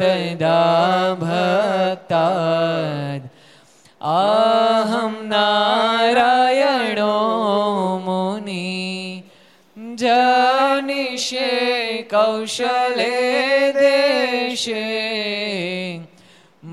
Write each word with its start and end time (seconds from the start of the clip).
तदा 0.00 0.60
भक्ताद् 1.22 3.26
अहं 4.12 5.14
नारायणो 5.32 7.16
मुनि 8.06 8.70
जनिषे 10.02 11.50
कौशले 12.12 13.18
देशे 13.78 14.86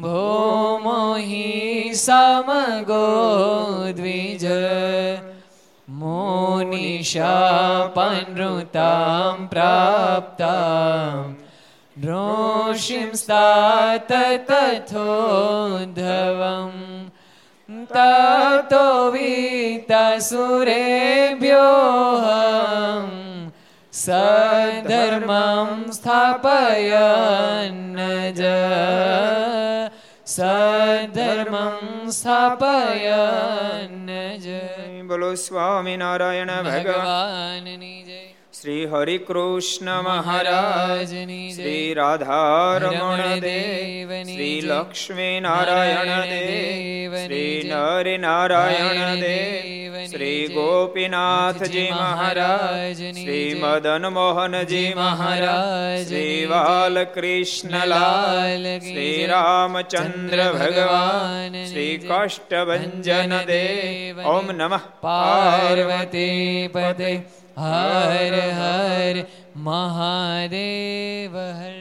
भूमो 0.01 1.01
हि 1.27 1.47
समगो 2.05 3.05
द्विज 3.97 4.45
मोनिशापनृतां 5.99 6.49
प्राप्तां 9.53 11.42
रोषिं 12.03 13.09
स्तात 13.21 14.11
तथोद्धवम् 14.49 15.07
ततो 17.93 18.85
वीतसुरेभ्योऽहं 19.11 19.89
सधर्मं 23.93 25.69
स्थापयन्न 25.97 27.97
ज 28.37 28.39
સધર્મં 30.29 32.11
સ્થાપયન 32.11 34.09
જય 34.39 34.61
બોલો 35.09 35.35
સ્વામિનારાયણ 35.35 36.67
ભગવાન 36.67 36.67
ભગવાનની 36.67 38.03
જય 38.03 38.22
શ્રી 38.64 38.86
હરિ 38.86 39.18
કૃષ્ણ 39.18 40.02
મહારાજ 40.02 40.16
મહારાજની 40.16 41.52
શ્રી 41.52 41.94
રાધારમણ 41.94 42.92
રમણ 42.92 43.38
દેવ 43.38 44.22
શ્રી. 44.22 44.60
લક્ષ્મી 44.60 45.40
નારાયણ 45.40 46.20
દેવ 46.20 47.16
શ્રી. 47.16 47.70
નર 47.74 48.18
નારાયણ 48.18 49.14
દેવ 49.14 50.06
શ્રી. 50.06 50.48
ગોપીનાથજી 50.48 51.90
મહારાજ 51.90 52.96
શ્રી 52.96 53.60
મદન 53.62 54.06
મોહનજી 54.06 54.94
મહારાજ 54.94 56.06
શ્રી. 56.06 56.46
બાલકૃષ્ણલાલ 56.46 58.78
શ્રી 58.78 59.26
રામચંદ્ર 59.26 60.52
ભગવાન 60.52 61.64
શ્રી 61.64 61.98
જય. 63.00 63.28
દેવ 63.46 64.20
ઓમ 64.20 64.50
નમઃ 64.50 64.80
પાર્વતી 65.00 66.70
પદે 66.72 67.43
હર 67.56 68.34
હર 68.52 69.24
મહાદેવ 69.58 71.34
હર 71.36 71.80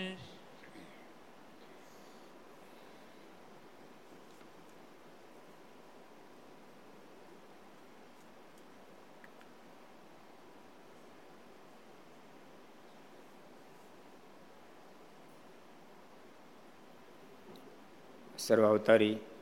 સર્વાવતારી 18.38 19.33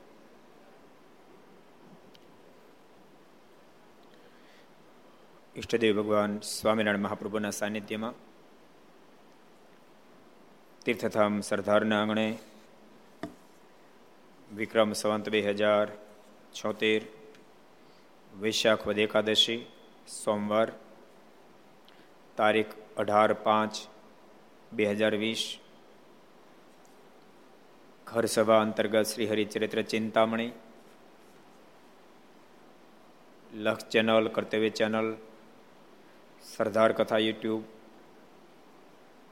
ઈષ્ટદેવ 5.54 5.96
ભગવાન 5.96 6.34
સ્વામિનારાયણ 6.48 7.02
મહાપ્રભુના 7.02 7.52
સાનિધ્યમાં 7.52 8.14
તીર્થધામ 10.86 11.34
સરદારના 11.42 11.98
આંગણે 11.98 12.28
વિક્રમ 14.50 14.94
સંવંત 14.94 15.26
બે 15.28 15.40
હજાર 15.48 15.88
છોતેર 16.54 17.02
વૈશાખ 18.32 18.86
વદ 18.86 18.98
એકાદશી 19.00 19.58
સોમવાર 20.14 20.68
તારીખ 22.38 22.72
અઢાર 22.96 23.34
પાંચ 23.42 23.80
બે 24.72 24.86
હજાર 24.92 25.14
વીસ 25.16 25.42
ઘર 28.06 28.26
સભા 28.28 28.62
અંતર્ગત 28.62 29.10
શ્રી 29.10 29.28
હરિચરિત્ર 29.28 29.82
ચિંતામણી 29.86 30.48
લક્ષ 33.60 33.90
ચેનલ 33.90 34.26
કર્તવ્ય 34.30 34.72
ચેનલ 34.78 35.10
સરદાર 36.42 36.92
કથા 36.92 37.18
યુટ્યુબ, 37.18 37.62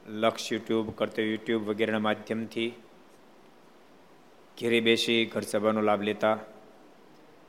લક્ષ 0.06 0.52
યુટ્યુબ 0.52 0.90
કરતે 0.90 1.22
યુટ્યુબ 1.22 1.68
વગેરેના 1.68 1.98
માધ્યમથી 1.98 2.74
ઘેરે 4.58 4.80
બેસી 4.80 5.24
ઘર 5.24 5.40
સભાનો 5.40 5.80
લાભ 5.80 6.02
લેતા 6.02 6.38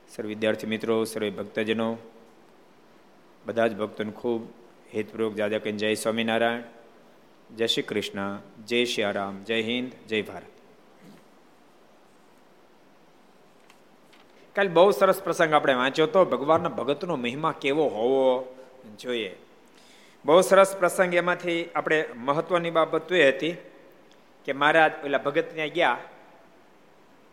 સર્વ 0.10 0.28
વિદ્યાર્થી 0.28 0.68
મિત્રો 0.68 1.06
સર્વે 1.06 1.30
ભક્તજનો, 1.30 1.98
બધા 3.46 3.68
જ 3.68 3.76
ભક્તોને 3.76 4.12
ખૂબ 4.12 4.42
હિતપૂર્વક 4.96 5.36
જાદા 5.36 5.58
કહીને 5.58 5.78
જય 5.78 5.94
સ્વામિનારાયણ, 5.94 6.64
જય 7.56 7.68
શ્રી 7.68 7.82
કૃષ્ણ, 7.82 8.40
જય 8.66 8.86
શ્રી 8.86 9.12
રામ 9.12 9.44
જય 9.44 9.62
હિન્દ, 9.62 9.92
જય 10.10 10.22
ભારત. 10.22 10.52
કાલે 14.56 14.70
બહુ 14.70 14.92
સરસ 14.92 15.22
પ્રસંગ 15.22 15.54
આપણે 15.54 15.74
વાંચ્યો 15.74 16.08
તો 16.08 16.26
ભગવાનના 16.26 16.70
ભગતનો 16.70 17.16
મહિમા 17.16 17.52
કેવો 17.52 17.88
હોવો 17.88 18.56
જોઈએ? 19.00 19.36
બહુ 20.26 20.42
સરસ 20.42 20.78
પ્રસંગ 20.78 21.14
એમાંથી 21.14 21.70
આપણે 21.76 22.06
મહત્વની 22.16 22.70
બાબત 22.70 23.12
એ 23.12 23.30
હતી 23.30 23.52
કે 24.46 24.54
મહારાજ 24.54 24.92
પેલા 25.02 25.18
ભગત 25.18 25.54
ત્યાં 25.54 25.68
ગયા 25.68 25.98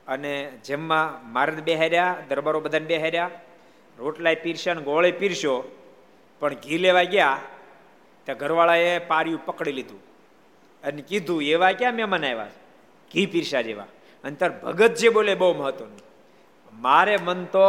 અને 0.06 0.50
જેમમાં 0.64 1.32
મારદ 1.32 1.60
બેહાર્યા, 1.60 2.16
દરબારો 2.28 2.60
બધાને 2.60 2.86
બેહાર્યા, 2.86 3.30
રોટલાય 3.98 4.34
પીરસ્યા 4.34 4.74
અને 4.74 4.82
ગોળે 4.82 5.10
પીરસ્યો, 5.10 5.64
પણ 6.40 6.54
ઘી 6.54 6.78
લેવા 6.78 7.02
ગયા 7.02 7.38
ત્યાં 8.24 8.38
ઘરવાળાએ 8.38 8.98
પાર્યું 8.98 9.46
પકડી 9.46 9.72
લીધું 9.72 10.00
અને 10.82 11.02
કીધું, 11.02 11.42
એવા 11.42 11.72
ક્યાં 11.72 11.94
મહેમાન 11.94 12.24
આવ્યા 12.24 12.46
ઘી 13.14 13.26
પીરસ્યા 13.26 13.60
જેવા. 13.60 13.86
અંતર 14.24 14.50
ભગત 14.50 14.94
જે 14.94 15.08
બોલે 15.08 15.34
બહુ 15.34 15.54
મહત્વનું. 15.54 16.00
મારે 16.72 17.16
મન 17.16 17.44
તો 17.44 17.66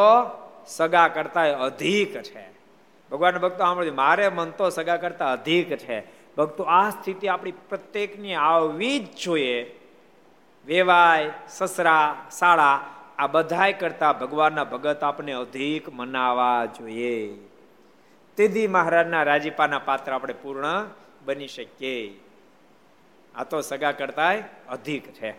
સગા 0.67 1.07
કરતા 1.07 1.57
અધિક 1.57 2.21
છે. 2.21 2.58
ભગવાન 3.11 3.37
ભક્તો 3.37 3.57
સાંભળજો, 3.57 3.93
મારે 3.93 4.29
મન 4.29 4.49
તો 4.49 4.69
સગા 4.69 4.97
કરતા 4.97 5.31
અધિક 5.31 5.77
છે. 5.77 6.03
ભક્તો 6.35 6.63
આ 6.63 6.89
સ્થિતિ 6.89 7.27
આપણી 7.27 7.51
પ્રત્યેકની 7.51 8.33
આવવી 8.33 8.99
જ 8.99 9.15
જોઈએ. 9.23 9.79
વેવાય, 10.65 11.31
સસરા 11.49 12.27
શાળા 12.39 12.85
આ 13.17 13.27
બધાય 13.27 13.73
કરતા 13.73 14.13
ભગવાનના 14.13 14.63
ભગત 14.63 15.03
આપણે 15.03 15.31
અધિક 15.31 15.89
મનાવા 15.89 16.65
જોઈએ. 16.65 17.37
તેથી 18.35 18.67
મહારાજના 18.67 19.23
રાજીપાના 19.23 19.79
પાત્ર 19.79 20.11
આપણે 20.11 20.33
પૂર્ણ 20.33 20.89
બની 21.25 21.47
શકીએ. 21.47 22.19
આ 23.35 23.43
તો 23.43 23.61
સગા 23.61 23.91
કરતા 23.91 24.33
અધિક 24.69 25.07
છે. 25.07 25.31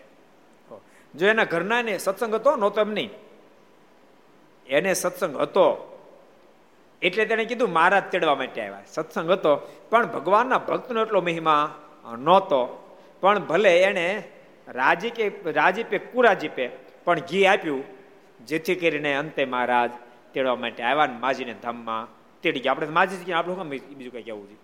જો 1.15 1.27
એના 1.27 1.45
ઘરના 1.45 1.83
ને 1.83 1.99
સત્સંગ 1.99 2.35
હતો 2.35 2.57
નહોતો 2.57 2.81
એમ 2.81 2.91
નહીં. 2.91 3.11
એને 4.67 4.95
સત્સંગ 4.95 5.37
હતો. 5.37 5.87
એટલે 7.03 7.25
તેણે 7.25 7.45
કીધું, 7.45 7.73
મહારાજ 7.73 8.05
તેડવા 8.13 8.35
માટે 8.35 8.61
આવ્યા. 8.63 8.83
સત્સંગ 8.87 9.31
હતો, 9.31 9.53
પણ 9.91 10.07
ભગવાનના 10.07 10.59
ભક્તનો 10.59 11.03
એટલો 11.03 11.21
મહિમા 11.21 11.63
નહોતો. 12.19 12.61
પણ 13.21 13.39
ભલે 13.39 13.73
એણે 13.83 14.07
રાજી 14.69 15.11
કે 15.11 15.25
રાજીપે 15.47 15.99
કુરાજીપે 15.99 16.67
પણ 17.05 17.21
ઘી 17.21 17.47
આપ્યું, 17.47 17.85
જેથી 18.47 18.75
કરીને 18.75 19.13
અંતે 19.15 19.45
મહારાજ 19.45 19.91
તેડવા 20.35 20.57
માટે 20.57 20.83
આવ્યા 20.83 21.07
ને 21.07 21.19
માજીને 21.19 21.55
ધામમાં 21.63 22.09
તેડી 22.43 22.61
ગયા. 22.61 22.73
આપણે 22.73 22.87
માજી 22.89 23.25
કે 23.25 23.33
આપણે 23.33 23.55
શું 23.55 23.69
બીજું 23.69 24.13
કઈ 24.13 24.23
કહેવું 24.23 24.47
છે? 24.51 24.57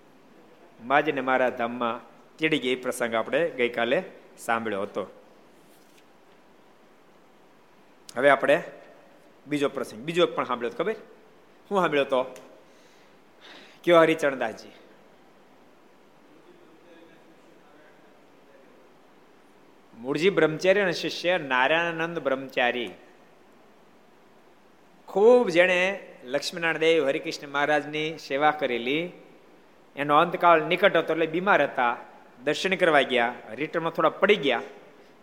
માજીને 0.84 1.20
મારા 1.20 1.50
ધામમાં 1.50 2.00
તેડી 2.38 2.58
ગયા, 2.58 2.72
એ 2.72 2.76
પ્રસંગ 2.76 3.14
આપણે 3.14 3.40
ગઈકાલે 3.50 3.98
સાંભળ્યો 4.38 4.82
હતો. 4.82 5.02
હવે 8.16 8.30
આપણે 8.30 8.62
બીજો 9.46 9.68
પ્રસંગ, 9.68 10.00
બીજો 10.00 10.26
પણ 10.26 10.44
સાંભળ્યો 10.44 10.78
ખબર? 10.78 10.96
શું 11.68 11.78
સાંભળ્યો 11.78 12.04
તો? 12.04 12.22
કયો 13.84 14.00
હરિચરણદાસજી? 14.00 14.68
મૂળજી 19.98 20.30
બ્રહ્મચારી 20.30 20.80
અને 20.80 20.92
શિષ્ય 20.92 21.38
નારાયણાનંદ 21.38 22.18
બ્રહ્મચારી. 22.18 22.90
ખૂબ 25.06 25.48
જેણે 25.48 26.08
લક્ષ્મીનારાયણ 26.24 26.78
દેવ, 26.78 27.06
હરિકૃષ્ણ 27.06 27.48
મહારાજની 27.48 28.18
સેવા 28.18 28.50
કરેલી. 28.50 29.12
એનો 29.96 30.16
અંતકાળ 30.16 30.62
નિકટ 30.62 30.96
હતો 30.96 31.12
એટલે 31.12 31.26
બીમાર 31.26 31.62
હતા. 31.62 31.96
દર્શન 32.44 32.74
કરવા 32.74 33.00
ગયા. 33.00 33.34
રિટર્નમાં 33.54 33.92
થોડા 33.92 34.08
પડી 34.08 34.36
ગયા. 34.36 34.62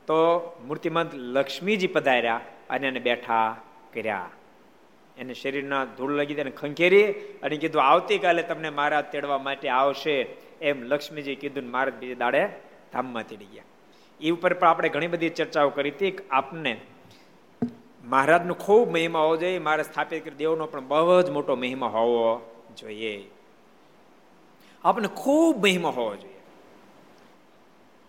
તો 0.07 0.39
મૂર્તિમંત 0.67 1.11
લક્ષ્મીજી 1.13 1.87
પધાર્યા 1.87 2.41
અને 2.69 2.87
એને 2.87 2.99
બેઠા 2.99 3.61
કર્યા. 3.93 4.29
એને 5.17 5.33
શરીરના 5.33 5.85
ધૂળ 5.85 6.11
લગી 6.11 6.33
તેને 6.33 6.51
ખંખેરી, 6.51 7.13
અને 7.13 7.57
કીધું, 7.57 7.83
આવતીકાલે 7.83 8.43
તમને 8.43 8.69
મહારાજ 8.69 9.05
તેડવા 9.05 9.37
માટે 9.37 9.69
આવશે. 9.69 10.27
એમ 10.61 10.83
લક્ષ્મીજી 10.83 11.35
કીધું 11.35 11.71
મહારાજ 11.71 11.93
બીજે 11.93 12.15
દાડે 12.15 12.47
ધામમાં 12.93 13.27
તેડી 13.27 13.45
ગયા. 13.45 13.63
એ 14.21 14.31
ઉપર 14.31 14.53
પણ 14.53 14.67
આપણે 14.67 14.89
ઘણી 14.89 15.07
બધી 15.07 15.29
ચર્ચાઓ 15.29 15.69
કરી 15.69 15.89
હતી 15.89 16.17
આપને 16.31 16.81
મહારાજનો 18.03 18.53
ખૂબ 18.53 18.91
મહિમા 18.91 19.19
હોવો 19.19 19.37
જોઈએ, 19.37 19.59
મારે 19.59 19.83
સ્થાપિત 19.83 20.25
કરી 20.25 20.35
દેવનો 20.35 20.65
પણ 20.65 20.87
બહુ 20.87 21.21
જ 21.21 21.29
મોટો 21.29 21.55
મહિમા 21.55 21.87
હોવો 21.87 22.55
જોઈએ. 22.77 23.29
આપણને 24.83 25.07
ખૂબ 25.07 25.63
મહિમા 25.63 25.89
હોવો 25.89 26.15
જોઈએ. 26.15 26.33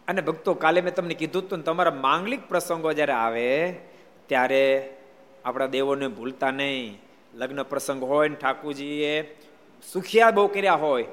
અને 0.08 0.20
ભક્તો, 0.20 0.54
કાલે 0.54 0.80
મેં 0.80 0.94
તમને 0.94 1.14
કીધું 1.14 1.42
હતું 1.42 1.64
તમારા 1.64 1.90
માંગલિક 1.90 2.48
પ્રસંગો 2.48 2.92
જ્યારે 2.92 3.12
આવે, 3.12 3.72
ત્યારે 4.26 4.96
આપણા 5.44 5.66
દેવોને 5.66 6.08
ભૂલતા 6.08 6.50
નહીં. 6.50 7.00
લગ્ન 7.34 7.62
પ્રસંગ 7.62 8.02
હોય 8.02 8.28
ને 8.28 8.34
ઠાકુરજીએ 8.34 9.36
સુખિયા 9.92 10.30
બહુ 10.30 10.46
કર્યા 10.46 10.74
હોય, 10.74 11.06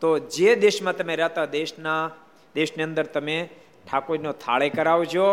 તો 0.00 0.18
જે 0.18 0.54
દેશમાં 0.54 0.96
તમે 0.96 1.16
રહેતા 1.16 1.44
દેશના, 1.44 2.10
દેશની 2.54 2.82
અંદર 2.82 3.06
તમે 3.06 3.48
ઠાકોરનો 3.90 4.32
થાળે 4.32 4.68
કરાવજો 4.68 5.26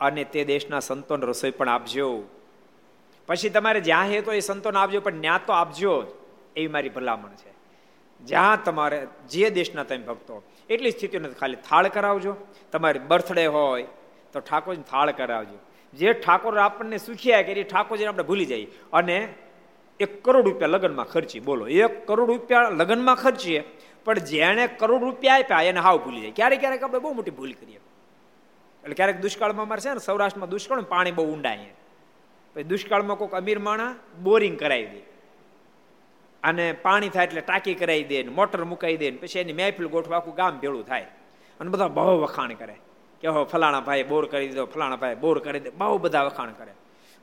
અને 0.00 0.24
તે 0.24 0.44
દેશના 0.44 0.80
સંતોન 0.80 1.22
રસોઈ 1.22 1.50
પણ 1.50 1.68
આપજો. 1.68 2.22
પછી 3.26 3.48
તમારે 3.48 3.80
જ્યાં 3.80 4.04
હે 4.04 4.20
તો 4.20 4.32
એ 4.32 4.40
સંતોન 4.40 4.76
આપજો, 4.76 5.00
પણ 5.00 5.12
ન્યા 5.12 5.40
તો 5.46 5.52
આપજો 5.52 6.06
એવી 6.56 6.68
મારી 6.68 6.88
ભલામણ 6.88 7.28
છે. 7.28 7.52
જ્યાં 8.24 8.64
તમારે, 8.64 9.06
જે 9.30 9.50
દેશના 9.50 9.84
તમે 9.84 9.98
ભક્તો 9.98 10.42
એટલી 10.70 10.90
સ્થિતિ 10.90 11.18
નથી. 11.18 11.34
ખાલી 11.34 11.56
થાળ 11.56 11.88
કરાવજો. 11.88 12.36
તમારી 12.72 12.98
બર્થડે 12.98 13.46
હોય 13.46 13.82
તો 14.32 14.40
ઠાકોરજી 14.40 14.82
થાળ 14.82 15.10
કરાવજો. 15.10 15.58
જે 15.96 16.12
ઠાકોર 16.12 16.58
આપણને 16.58 16.98
સુખિયા 16.98 17.42
કરી 17.42 17.64
ઠાકોરજીને 17.64 18.08
આપણે 18.08 18.22
ભૂલી 18.22 18.46
જઈએ. 18.46 18.66
અને 18.92 19.34
એક 20.00 20.24
કરોડ 20.24 20.44
રૂપિયા 20.44 20.68
લગ્નમાં 20.68 21.06
ખર્ચી, 21.06 21.40
બોલો. 21.40 21.68
એક 21.68 22.06
કરોડ 22.06 22.30
રૂપિયા 22.30 22.68
લગ્નમાં 22.70 23.16
ખર્ચીએ, 23.16 23.62
પણ 24.04 24.18
જેણે 24.18 24.66
કરોડ 24.66 25.02
રૂપિયા 25.02 25.34
આપ્યા, 25.34 25.62
એને 25.62 25.80
હાવ 25.80 25.98
ભૂલી 25.98 26.20
જાય. 26.20 26.30
ક્યારેક 26.30 26.60
ક્યારેક 26.60 26.82
આપણે 26.82 26.98
બહુ 26.98 27.12
મોટી 27.12 27.30
ભૂલ 27.30 27.52
કરીએ. 27.52 27.76
એટલે 27.76 28.94
ક્યારેક 28.94 29.20
દુષ્કાળમાં 29.20 29.66
અમારે 29.66 29.80
છે 29.80 29.92
ને, 29.92 29.98
સૌરાષ્ટ્રમાં 29.98 30.48
દુષ્કાળ 30.48 30.82
પાણી 30.82 31.10
બહુ 31.10 31.34
ઊંડાય 31.34 31.58
પછી 32.54 32.62
દુષ્કાળમાં 32.62 33.16
કોઈક 33.16 33.30
અમીર 33.30 33.58
માણા 33.58 33.94
બોરિંગ 34.22 34.58
કરાવી 34.58 34.86
દે. 34.86 35.02
અને 36.42 36.72
પાણી 36.72 37.08
થાય 37.08 37.24
એટલે 37.24 37.40
ટાંકી 37.40 37.74
કરાવી 37.74 38.04
દે 38.04 38.22
મોટર 38.22 38.64
મુકાઈ 38.64 38.96
દે 38.96 39.10
પછી 39.10 39.38
એની 39.38 39.52
મહેફિલ 39.52 39.86
ગોઠવા 39.86 40.16
આખું 40.16 40.34
ગામ 40.34 40.58
ભેળું 40.58 40.84
થાય. 40.86 41.06
અને 41.60 41.70
બધા 41.70 41.88
બહુ 41.88 42.20
વખાણ 42.20 42.54
કરે. 42.54 42.76
કે 43.26 43.32
હો, 43.32 43.44
ફલાણા 43.44 43.80
ભાઈ 43.80 44.02
બોર 44.02 44.26
કરી 44.26 44.48
દીધો, 44.48 44.66
ફલાણા 44.66 44.96
ભાઈ 44.96 45.14
બોર 45.14 45.38
કરી 45.38 45.60
દે 45.60 45.70
બહુ 45.70 45.98
બધા 45.98 46.22
વખાણ 46.22 46.50
કરે. 46.50 46.72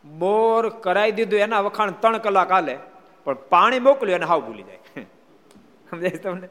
બોર 0.05 0.69
કરાવી 0.69 1.11
દીધું, 1.11 1.39
એના 1.39 1.59
વખાણ 1.59 1.91
ત્રણ 1.91 2.17
કલાક 2.17 2.51
હાલે, 2.51 2.77
પણ 3.23 3.33
પાણી 3.33 3.79
મોકલ્યું 3.79 4.15
એને 4.15 4.25
હાવ 4.25 4.41
ભૂલી 4.41 4.63
જાય. 4.63 5.05
સમજાય 5.89 6.11
તમને? 6.11 6.49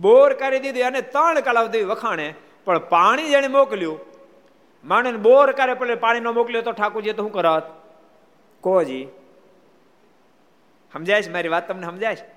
બોર 0.00 0.32
કરી 0.32 0.60
દીધું 0.60 0.82
એને 0.82 1.00
ત્રણ 1.00 1.40
કલાક 1.40 1.64
સુધી 1.64 1.82
વખાણે, 1.82 2.34
પણ 2.64 2.78
પાણી 2.78 3.28
જેને 3.28 3.48
મોકલ્યું 3.48 4.00
માણે 4.84 5.12
બોર 5.12 5.52
કરે 5.52 5.74
પણ 5.74 5.96
પાણી 5.96 6.20
ન 6.20 6.28
મોકલ્યો 6.28 6.62
તો 6.62 6.72
ઠાકોરજી 6.72 7.12
તો 7.12 7.22
શું 7.22 7.32
કરત? 7.32 7.62
કોજી? 8.60 9.08
સમજાય 10.92 11.22
છે 11.22 11.30
મારી 11.30 11.48
વાત 11.48 11.68
તમને? 11.68 11.86
સમજાય 11.86 12.16
છે? 12.16 12.35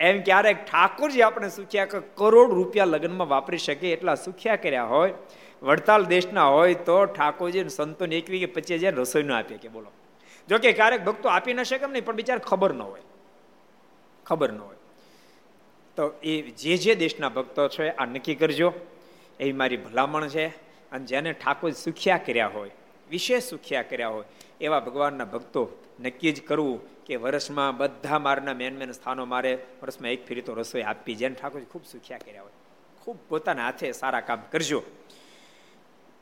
એમ 0.00 0.22
ક્યારેક 0.22 0.64
ઠાકોરજી 0.64 1.22
આપણે 1.22 1.48
સુખ્યા 1.48 1.84
કરોડ 2.14 2.54
રૂપિયા 2.54 2.84
લગ્નમાં 2.84 3.28
વાપરી 3.28 3.58
શકે 3.58 3.92
એટલા 3.92 4.14
સુખ્યા 4.14 4.56
કર્યા 4.56 4.84
હોય, 4.84 5.14
વડતાલ 5.62 6.04
દેશના 6.04 6.44
હોય 6.44 6.74
તો 6.74 7.04
ઠાકોરજી 7.04 7.68
સંતોને 7.68 8.16
એકવી 8.16 8.40
કે 8.40 8.46
પચીસ 8.46 8.80
હજાર 8.80 8.94
રસોઈ 8.94 9.22
ન 9.22 9.32
આપીએ 9.32 9.58
કે 9.58 9.68
બોલો. 9.68 9.90
જો 10.48 10.58
કે 10.58 10.72
ક્યારેક 10.72 11.04
ભક્તો 11.04 11.28
આપી 11.28 11.54
ન 11.54 11.62
શકે 11.62 11.86
નહીં, 11.86 12.04
પણ 12.04 12.12
બિચાર 12.12 12.38
ખબર 12.38 12.74
ન 12.74 12.82
હોય. 12.82 13.00
ખબર 14.26 14.52
ન 14.52 14.58
હોય. 14.58 14.76
તો 15.96 16.12
એ 16.22 16.42
જે 16.42 16.76
જે 16.76 16.94
દેશના 16.94 17.28
ભક્તો 17.28 17.68
છે 17.68 17.90
આ 17.90 18.04
નક્કી 18.04 18.34
કરજો. 18.34 18.72
એવી 19.40 19.52
મારી 19.52 19.76
ભલામણ 19.76 20.28
છે. 20.28 20.46
અને 20.92 21.04
જેને 21.04 21.32
ઠાકોર 21.32 21.70
સુખ્યા 21.70 22.16
કર્યા 22.16 22.48
હોય 22.48 22.70
વિશેષ 23.10 23.42
સુખ્યા 23.42 23.82
કર્યા 23.82 24.08
હોય 24.08 24.24
એવા 24.60 24.80
ભગવાનના 24.80 25.24
ભક્તો 25.24 25.68
નક્કી 26.00 26.32
જ 26.32 26.42
કરવું 26.42 27.04
કે 27.04 27.16
વર્ષમાં 27.16 27.76
બધા 27.76 28.18
મારના 28.18 28.54
મેન 28.54 28.78
મેન 28.78 28.92
સ્થાનો 28.92 29.24
મારે 29.24 29.66
વર્ષમાં 29.82 30.10
એક 30.10 30.26
ફેરી 30.26 30.42
તો 30.42 30.54
રસોઈ 30.54 30.82
આપી 30.82 31.14
જેને 31.14 31.34
ઠાકોરજી 31.34 31.66
ખૂબ 31.66 31.84
સુખ્યા 31.84 32.18
કર્યા 32.18 32.42
હોય. 32.42 32.52
ખૂબ 33.04 33.18
પોતાના 33.28 33.64
હાથે 33.64 33.92
સારા 33.92 34.20
કામ 34.20 34.42
કરજો. 34.50 34.82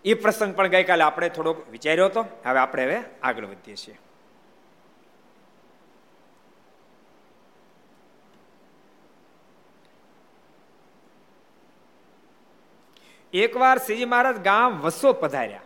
એ 0.05 0.15
પ્રસંગ 0.15 0.55
પણ 0.55 0.67
ગઈકાલે 0.67 1.03
આપણે 1.03 1.29
થોડોક 1.29 1.69
વિચાર્યો 1.69 2.07
હતો. 2.07 2.23
હવે 2.23 2.59
આપણે 2.59 2.85
હવે 2.85 3.05
આગળ 3.23 3.45
વધીએ 3.45 3.77
છીએ. 3.77 3.99
એકવાર 13.33 13.79
શ્રીજી 13.79 14.05
મહારાજ 14.05 14.37
ગામ 14.37 14.81
વસો 14.81 15.13
પધાર્યા. 15.13 15.61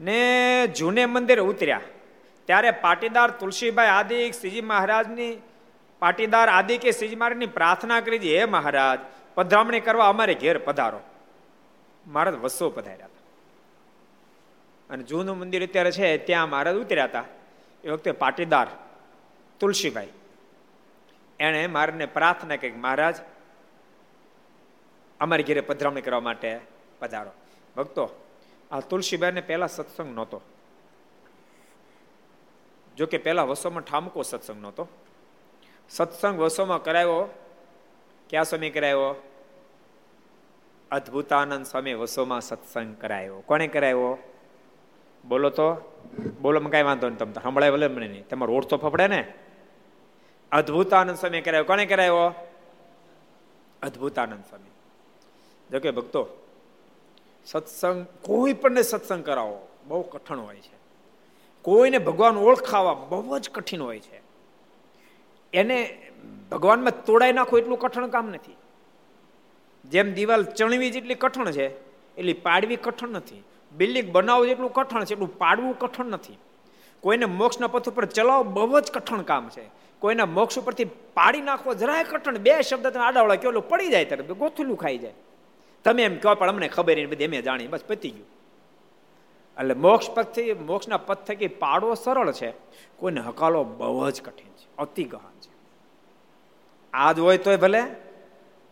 ને 0.00 0.66
જૂને 0.66 1.06
મંદિર 1.06 1.40
ઉતર્યા. 1.40 1.80
ત્યારે 2.44 2.70
પાટીદાર 2.70 3.30
તુલસીભાઈ 3.30 3.86
આદિ, 3.86 4.32
શ્રીજી 4.32 4.60
મહારાજની 4.60 5.42
પાટીદાર 5.98 6.48
આદિ 6.48 6.78
કે 6.78 6.92
શ્રીજી 6.92 7.16
મહારાજની 7.16 7.46
પ્રાર્થના 7.46 8.00
કરી 8.00 8.18
હતી, 8.18 8.38
હે 8.38 8.44
મહારાજ, 8.44 8.98
પધરામણી 9.34 9.80
કરવા 9.80 10.08
અમારે 10.08 10.34
ઘેર 10.34 10.58
પધારો. 10.58 11.00
મહારાજ 12.06 12.34
વસો 12.34 12.70
પધાર્યા 12.70 13.06
હતા. 13.06 13.22
અને 14.90 15.02
જૂનું 15.02 15.38
મંદિર 15.38 15.66
અત્યારે 15.66 15.90
છે, 15.90 16.18
ત્યાં 16.18 16.50
મહારાજ 16.50 16.76
ઉતર્યા 16.76 17.04
હતા. 17.04 17.24
એ 17.84 17.88
વખતે 17.88 18.12
પાટીદાર 18.12 18.66
તુલસીભાઈ 19.60 20.08
એણે 21.40 21.66
મારાને 21.66 22.06
પ્રાર્થના 22.06 22.56
કરી 22.56 22.72
મહારાજ, 22.72 23.16
અમારી 25.20 25.42
ઘેરે 25.42 25.60
પધરામણી 25.60 26.00
કરવા 26.00 26.20
માટે 26.20 26.60
પધારો. 26.98 27.30
ભક્તો 27.76 28.27
આ 28.70 28.80
તુલસીબાઈને 28.80 29.40
પહેલા 29.40 29.66
સત્સંગ 29.66 30.14
નહોતો. 30.14 30.40
જો 32.96 33.06
કે 33.06 33.18
પહેલા 33.18 33.42
વસોમાં 33.42 33.82
ઠામકો 33.82 34.22
સત્સંગ 34.22 34.62
નહોતો. 34.62 34.88
સત્સંગ 35.90 36.38
વસોમાં 36.40 36.82
કરાયો, 36.82 37.28
ક્યાં 38.30 38.44
સમય 38.44 38.70
કરાયો? 38.70 39.22
અદ્ભુતાનંદ 40.90 41.66
સ્વામી 41.66 41.94
વસોમાં 41.94 42.40
સત્સંગ 42.40 42.96
કરાયો. 42.96 43.40
કોને 43.40 43.68
કરાયો? 43.68 44.18
બોલો 45.28 45.50
તો. 45.50 45.94
બોલો 46.40 46.60
કઈ 46.60 46.82
વાંધો 46.82 47.06
નહીં 47.06 47.18
તમને 47.18 47.42
સંભળાય 47.42 47.70
ભલે 47.70 47.88
મને 47.88 48.08
નહીં. 48.08 48.28
તમારો 48.28 48.54
ઓળખો 48.54 48.76
ફફડે 48.76 49.08
ને? 49.08 49.34
અદ્ભુતાનંદ 50.52 51.16
સ્વામી 51.16 51.40
કરાયો. 51.40 51.64
કોને 51.64 51.86
કરાયો? 51.86 52.34
અદ્ભુતાનંદ 53.82 54.44
સ્વામી. 54.44 54.70
જો 55.70 55.80
કે 55.80 55.90
ભક્તો 55.90 56.47
સત્સંગ, 57.50 58.06
કોઈ 58.22 58.52
પણને 58.52 58.82
સત્સંગ 58.82 59.24
કરાવો, 59.24 59.68
બહુ 59.88 60.02
કઠણ 60.02 60.38
હોય 60.38 60.56
છે. 60.56 60.78
કોઈને 61.62 61.98
ભગવાન 61.98 62.36
ઓળખાવા 62.36 62.94
બહુ 62.94 63.38
જ 63.38 63.50
કઠિન 63.50 63.82
હોય 63.82 64.00
છે. 64.00 64.22
એને 65.52 66.10
ભગવાનમાં 66.50 67.04
તોડાઈ 67.04 67.32
નાખો 67.32 67.58
એટલું 67.58 67.78
કઠણ 67.78 68.06
કામ 68.06 68.28
નથી. 68.28 68.56
જેમ 69.84 70.14
દિવાલ 70.14 70.44
ચણવી 70.44 70.90
જેટલી 70.90 71.14
કઠણ 71.14 71.50
છે, 71.50 71.66
એટલી 72.16 72.32
પાડવી 72.32 72.76
કઠણ 72.76 73.08
નથી. 73.08 73.44
બિલ્ડિંગ 73.76 74.12
બનાવવું 74.12 74.46
જેટલું 74.46 74.72
કઠણ 74.72 75.04
છે, 75.04 75.12
એટલું 75.12 75.38
પાડવું 75.38 75.78
કઠણ 75.78 76.06
નથી. 76.06 76.38
કોઈને 77.00 77.24
મોક્ષના 77.24 77.66
પથ 77.66 77.88
ઉપર 77.88 78.04
ચલાવો 78.04 78.42
બહુ 78.42 78.80
જ 78.80 78.90
કઠણ 78.90 79.22
કામ 79.22 79.48
છે. 79.48 79.62
કોઈના 79.98 80.26
મોક્ષ 80.26 80.58
ઉપરથી 80.58 80.84
પાડી 81.14 81.40
નાખવો 81.40 81.74
જરાય 81.74 82.04
કઠણ, 82.04 82.38
બે 82.38 82.62
શબ્દ 82.62 82.86
તમે 82.86 83.02
આડાવડા 83.02 83.34
કેલો 83.34 83.60
પડી 83.60 83.88
જાય 83.88 84.04
ત્યારે, 84.04 84.34
ગોથલું 84.34 84.76
ખાઈ 84.76 84.98
જાય. 84.98 85.14
તમે 85.84 86.02
એમ 86.02 86.18
કહો, 86.18 86.34
પણ 86.34 86.48
અમને 86.48 86.68
ખબર 86.68 86.94
નહીં 86.94 87.10
બધી, 87.10 87.24
અમે 87.24 87.42
જાણી 87.42 87.66
બસ 87.66 87.84
પતી 87.84 88.10
ગયું. 88.10 88.26
એટલે 89.60 89.74
મોક્ષ 89.74 90.10
પથથી 90.10 90.52
મોક્ષના 90.52 90.96
પથ 90.96 91.18
થકી 91.18 91.48
પાડવો 91.48 91.94
સરળ 91.94 92.32
છે. 92.32 92.52
કોઈને 92.96 93.20
હકાલો 93.20 93.64
બહુ 93.64 94.10
જ 94.10 94.22
કઠિન 94.22 94.52
છે, 94.52 94.76
અતિ 94.78 95.04
ગહન 95.04 95.40
છે. 95.40 95.52
આજ 96.92 97.18
હોય 97.18 97.38
તોય 97.38 97.56
ભલે, 97.56 97.82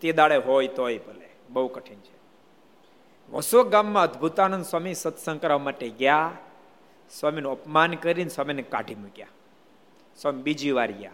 તે 0.01 0.13
દાડે 0.13 0.37
હોય 0.37 0.69
તોય 0.69 0.99
ભલે, 0.99 1.29
બહુ 1.51 1.69
કઠિન 1.69 1.99
છે. 1.99 2.17
વસો 3.33 3.65
ગામમાં 3.65 4.03
અદભુતાનંદ 4.03 4.65
સ્વામી 4.65 4.95
સત્સંગ 4.95 5.41
કરવા 5.41 5.59
માટે 5.59 5.89
ગયા. 5.89 6.33
સ્વામીનું 7.11 7.53
અપમાન 7.53 7.95
કરીને 7.95 8.29
સ્વામીને 8.29 8.63
કાઢી 8.63 8.95
મૂક્યા. 8.95 9.27
સ્વામી 10.17 10.43
બીજી 10.43 10.71
વાર 10.71 10.91
ગયા. 10.93 11.11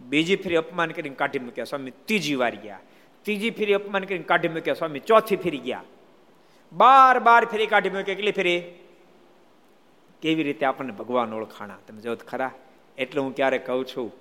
બીજી 0.00 0.36
ફરી 0.36 0.56
અપમાન 0.56 0.90
કરીને 0.90 1.14
કાઢી 1.14 1.38
મૂક્યા. 1.38 1.64
સ્વામી 1.64 1.90
ત્રીજી 1.90 2.34
વાર 2.34 2.54
ગયા. 2.54 2.80
ત્રીજી 3.24 3.50
ફેરી 3.50 3.74
અપમાન 3.74 4.04
કરીને 4.04 4.24
કાઢી 4.24 4.48
મૂક્યા, 4.48 4.74
સ્વામી. 4.74 5.00
ચોથી 5.00 5.36
ફેરી 5.36 5.58
ગયા. 5.58 5.82
બાર 6.72 7.18
બાર 7.18 7.44
ફેરી 7.44 7.66
કાઢી 7.66 7.90
મૂક્યા. 7.90 8.14
કેટલી 8.14 8.32
ફેરી? 8.32 8.62
કેવી 10.22 10.42
રીતે 10.42 10.66
આપણને 10.66 10.92
ભગવાન 10.92 11.32
ઓળખાણા? 11.32 11.78
તમે 11.88 12.00
જો 12.00 12.16
ખરા. 12.16 12.50
એટલે 12.98 13.20
હું 13.20 13.34
ક્યારે 13.34 13.58
કહું 13.58 13.86
છું 13.86 14.12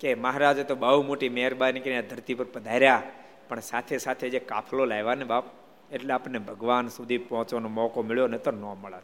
કે 0.00 0.14
મહારાજે 0.14 0.64
તો 0.64 0.74
બહુ 0.74 1.02
મોટી 1.02 1.28
મહેરબાની 1.28 1.80
કરીને 1.80 2.02
ધરતી 2.02 2.34
પર 2.34 2.44
પધાર્યા. 2.44 3.02
પણ 3.48 3.60
સાથે 3.60 3.98
સાથે 3.98 4.30
જે 4.30 4.38
કાફલો 4.38 4.84
લાવ્યા 4.84 5.14
ને 5.14 5.24
બાપ, 5.24 5.44
એટલે 5.92 6.14
આપણને 6.14 6.38
ભગવાન 6.38 6.88
સુધી 6.88 7.18
પહોંચવાનો 7.18 7.68
મોકો 7.68 8.02
મળ્યો 8.02 8.26
ને 8.26 8.38
તો 8.38 8.50
ન 8.50 8.60
મળત. 8.60 9.02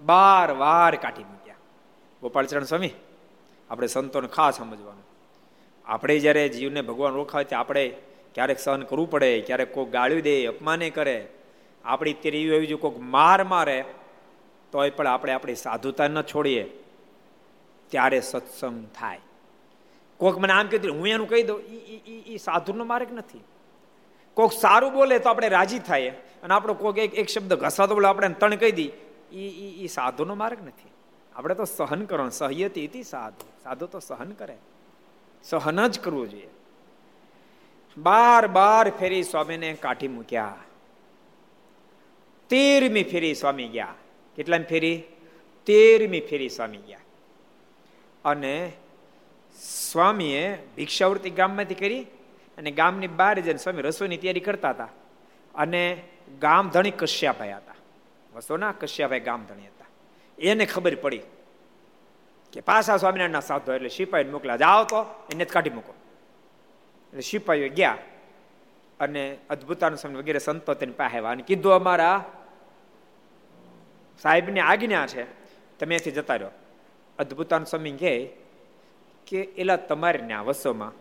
બાર 0.00 0.52
વાર 0.52 0.96
કાઢી 0.96 1.24
મૂક્યા. 1.24 1.54
ગોપાલચરણ 2.22 2.64
સ્વામી, 2.64 2.90
આપણે 3.70 3.86
સંતોને 3.86 4.28
ખાસ 4.28 4.56
સમજવાનું. 4.56 5.09
આપણે 5.84 6.18
જ્યારે 6.18 6.48
જીવને 6.48 6.82
ભગવાન 6.82 7.14
ઓળખાવે 7.14 7.44
ત્યાં 7.44 7.60
આપણે 7.60 7.88
ક્યારેક 8.34 8.58
સહન 8.58 8.82
કરવું 8.82 9.10
પડે, 9.10 9.40
ક્યારેક 9.40 9.74
કોઈ 9.74 9.84
ગાળ્યું 9.84 10.22
દે, 10.22 10.46
અપમાને 10.46 10.90
કરે. 10.90 11.28
આપણી 11.84 12.12
અત્યારે 12.12 12.40
એવી 12.40 12.66
જો 12.66 12.76
કોઈક 12.76 12.98
માર 12.98 13.44
મારે, 13.44 13.84
તોય 14.72 14.90
પણ 14.90 15.06
આપણે 15.06 15.32
આપણી 15.32 15.54
સાધુતા 15.54 16.08
ન 16.08 16.22
છોડીએ. 16.22 16.64
ત્યારે 17.88 18.20
સત્સંગ 18.20 18.86
થાય. 18.98 19.18
કોઈક 20.16 20.38
મને 20.38 20.52
આમ 20.52 20.66
કીધું 20.66 20.96
હું 20.96 21.08
એનું 21.08 21.28
કહી 21.28 21.42
દઉં 21.42 21.60
એ 22.26 22.36
સાધુનો 22.36 22.84
માર્ગ 22.84 23.12
નથી? 23.12 23.40
કોઈક 24.34 24.52
સારું 24.52 24.92
બોલે 24.92 25.18
તો 25.18 25.28
આપણે 25.28 25.48
રાજી 25.48 25.78
થાય. 25.78 26.08
અને 26.42 26.54
આપણો 26.54 26.74
કોઈક 26.74 26.98
એક 26.98 27.14
એક 27.14 27.28
શબ્દ 27.28 27.54
ઘસાતો 27.54 27.94
બોલે, 27.94 28.08
આપણે 28.08 28.28
તણ 28.28 28.54
કહી 28.54 28.72
દી 28.72 28.92
એ 29.84 29.86
સાધુનો 29.86 30.34
માર્ગ 30.34 30.58
નથી? 30.66 30.90
આપણે 31.34 31.54
તો 31.54 31.64
સહન 31.64 32.04
કરો 32.04 32.28
સહ્યતી 32.28 33.02
સાધુ. 33.02 33.46
સાધુ 33.64 33.86
તો 33.86 33.98
સહન 33.98 34.30
કરે. 34.32 34.56
સહન 35.44 35.86
જ 35.86 36.00
કરવું 36.00 36.30
જોઈએ. 36.30 36.48
બાર 37.98 38.46
બાર 38.46 38.90
ફેરી 38.90 39.22
સ્વામીને 39.22 39.72
કાઢી 39.72 40.08
મૂક્યા. 40.08 40.56
તેરમી 42.48 43.02
ફેરી 43.02 43.34
સ્વામી 43.34 43.68
ગયા. 43.68 43.94
કેટલામી 44.36 44.64
ફેરી? 44.64 45.02
તેરમી 45.66 46.20
ફેરી 46.20 46.48
સ્વામી 46.48 46.78
ગયા. 46.78 46.98
અને 48.24 48.72
સ્વામીએ 49.92 50.58
ભિક્ષાવૃત્તિ 50.76 51.30
ગામમાંથી 51.30 51.74
કરી 51.74 52.02
અને 52.58 52.70
ગામની 52.70 53.06
બહાર 53.06 53.40
જઈને 53.40 53.58
સ્વામી 53.58 53.82
રસોઈની 53.82 54.16
તૈયારી 54.16 54.40
કરતા 54.40 54.70
હતા 54.70 54.88
અને 55.54 56.02
ગામ 56.40 56.70
ધણી 56.70 56.90
કશ્યાભાઈ 56.90 57.52
હતા. 57.52 57.74
વસોના 58.34 58.72
કશ્યાભાઈ 58.72 59.20
ગામ 59.20 59.44
ધણી 59.44 59.66
હતા. 59.66 59.86
એને 60.38 60.66
ખબર 60.66 60.94
પડી 60.94 61.20
કે 62.52 62.60
પાછા 62.60 62.96
સ્વામિનારાયણના 62.96 63.40
સાધો 63.40 63.72
એટલે 63.72 63.88
સિપાહી 63.88 64.24
મોકલા. 64.24 64.56
જાઓ 64.56 64.84
તો, 64.84 65.26
એને 65.32 65.44
જ 65.44 65.48
કાઢી 65.48 65.70
મૂકો. 65.70 65.94
એટલે 67.08 67.20
સિપાહીઓ 67.20 67.68
ગયા 67.68 67.98
અને 69.00 69.38
અદભુતાનું 69.50 69.98
સ્વામી 69.98 70.16
વગેરે 70.16 70.38
સંતો 70.38 70.74
તેને 70.74 70.92
પાસે 70.92 71.18
અને 71.18 71.42
કીધું 71.42 71.72
અમારા 71.72 72.24
સાહેબની 74.22 74.60
આજ્ઞા 74.60 75.06
છે, 75.06 75.24
તમે 75.78 75.94
એથી 75.94 76.10
જતા 76.10 76.34
રહ્યો 76.34 76.50
અદભુતાન 77.18 77.64
સ્વામી 77.64 77.92
કહે 77.92 78.26
કે 79.26 79.40
એલા 79.40 79.76
તમારે 79.76 80.18
ત્યાં 80.18 80.44
વસોમાં 80.44 80.92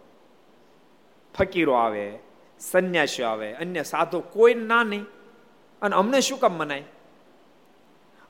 ફકીરો 1.34 1.74
આવે, 1.74 2.20
સંન્યાસીઓ 2.60 3.27
આવે, 3.27 3.53
અન્ય 3.53 3.84
સાધુ 3.84 4.20
કોઈ 4.20 4.53
ના 4.53 4.84
નહીં. 4.84 5.06
અને 5.82 5.96
અમને 5.96 6.22
શું 6.22 6.39
કામ 6.39 6.51
મનાય? 6.51 6.84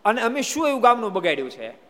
અને 0.06 0.22
અમે 0.22 0.42
શું 0.42 0.68
એવું 0.68 0.82
ગામનું 0.82 1.14
બગાડ્યું 1.14 1.50
છે? 1.50 1.89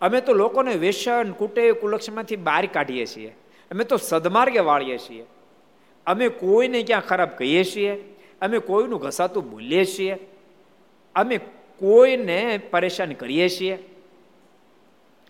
અમે 0.00 0.20
તો 0.20 0.32
લોકોને 0.32 0.74
વેસન 0.74 1.32
કુટે 1.32 1.72
કુલક્ષમાંથી 1.72 2.36
બહાર 2.36 2.66
કાઢીએ 2.66 3.06
છીએ. 3.06 3.28
અમે 3.70 3.84
તો 3.84 3.96
સદમાર્ગે 3.96 4.58
વાળીએ 4.58 4.98
છીએ. 4.98 5.26
અમે 6.06 6.28
કોઈને 6.28 6.82
ક્યાં 6.82 7.00
ખરાબ 7.00 7.28
કહીએ 7.28 7.64
છીએ? 7.64 8.16
અમે 8.42 8.58
કોઈનું 8.58 9.00
ઘસાતું 9.00 9.50
ભૂલીએ 9.50 9.84
છીએ? 9.84 10.18
અમે 11.14 11.38
કોઈને 11.78 12.58
પરેશાન 12.70 13.12
કરીએ 13.12 13.48
છીએ? 13.48 13.78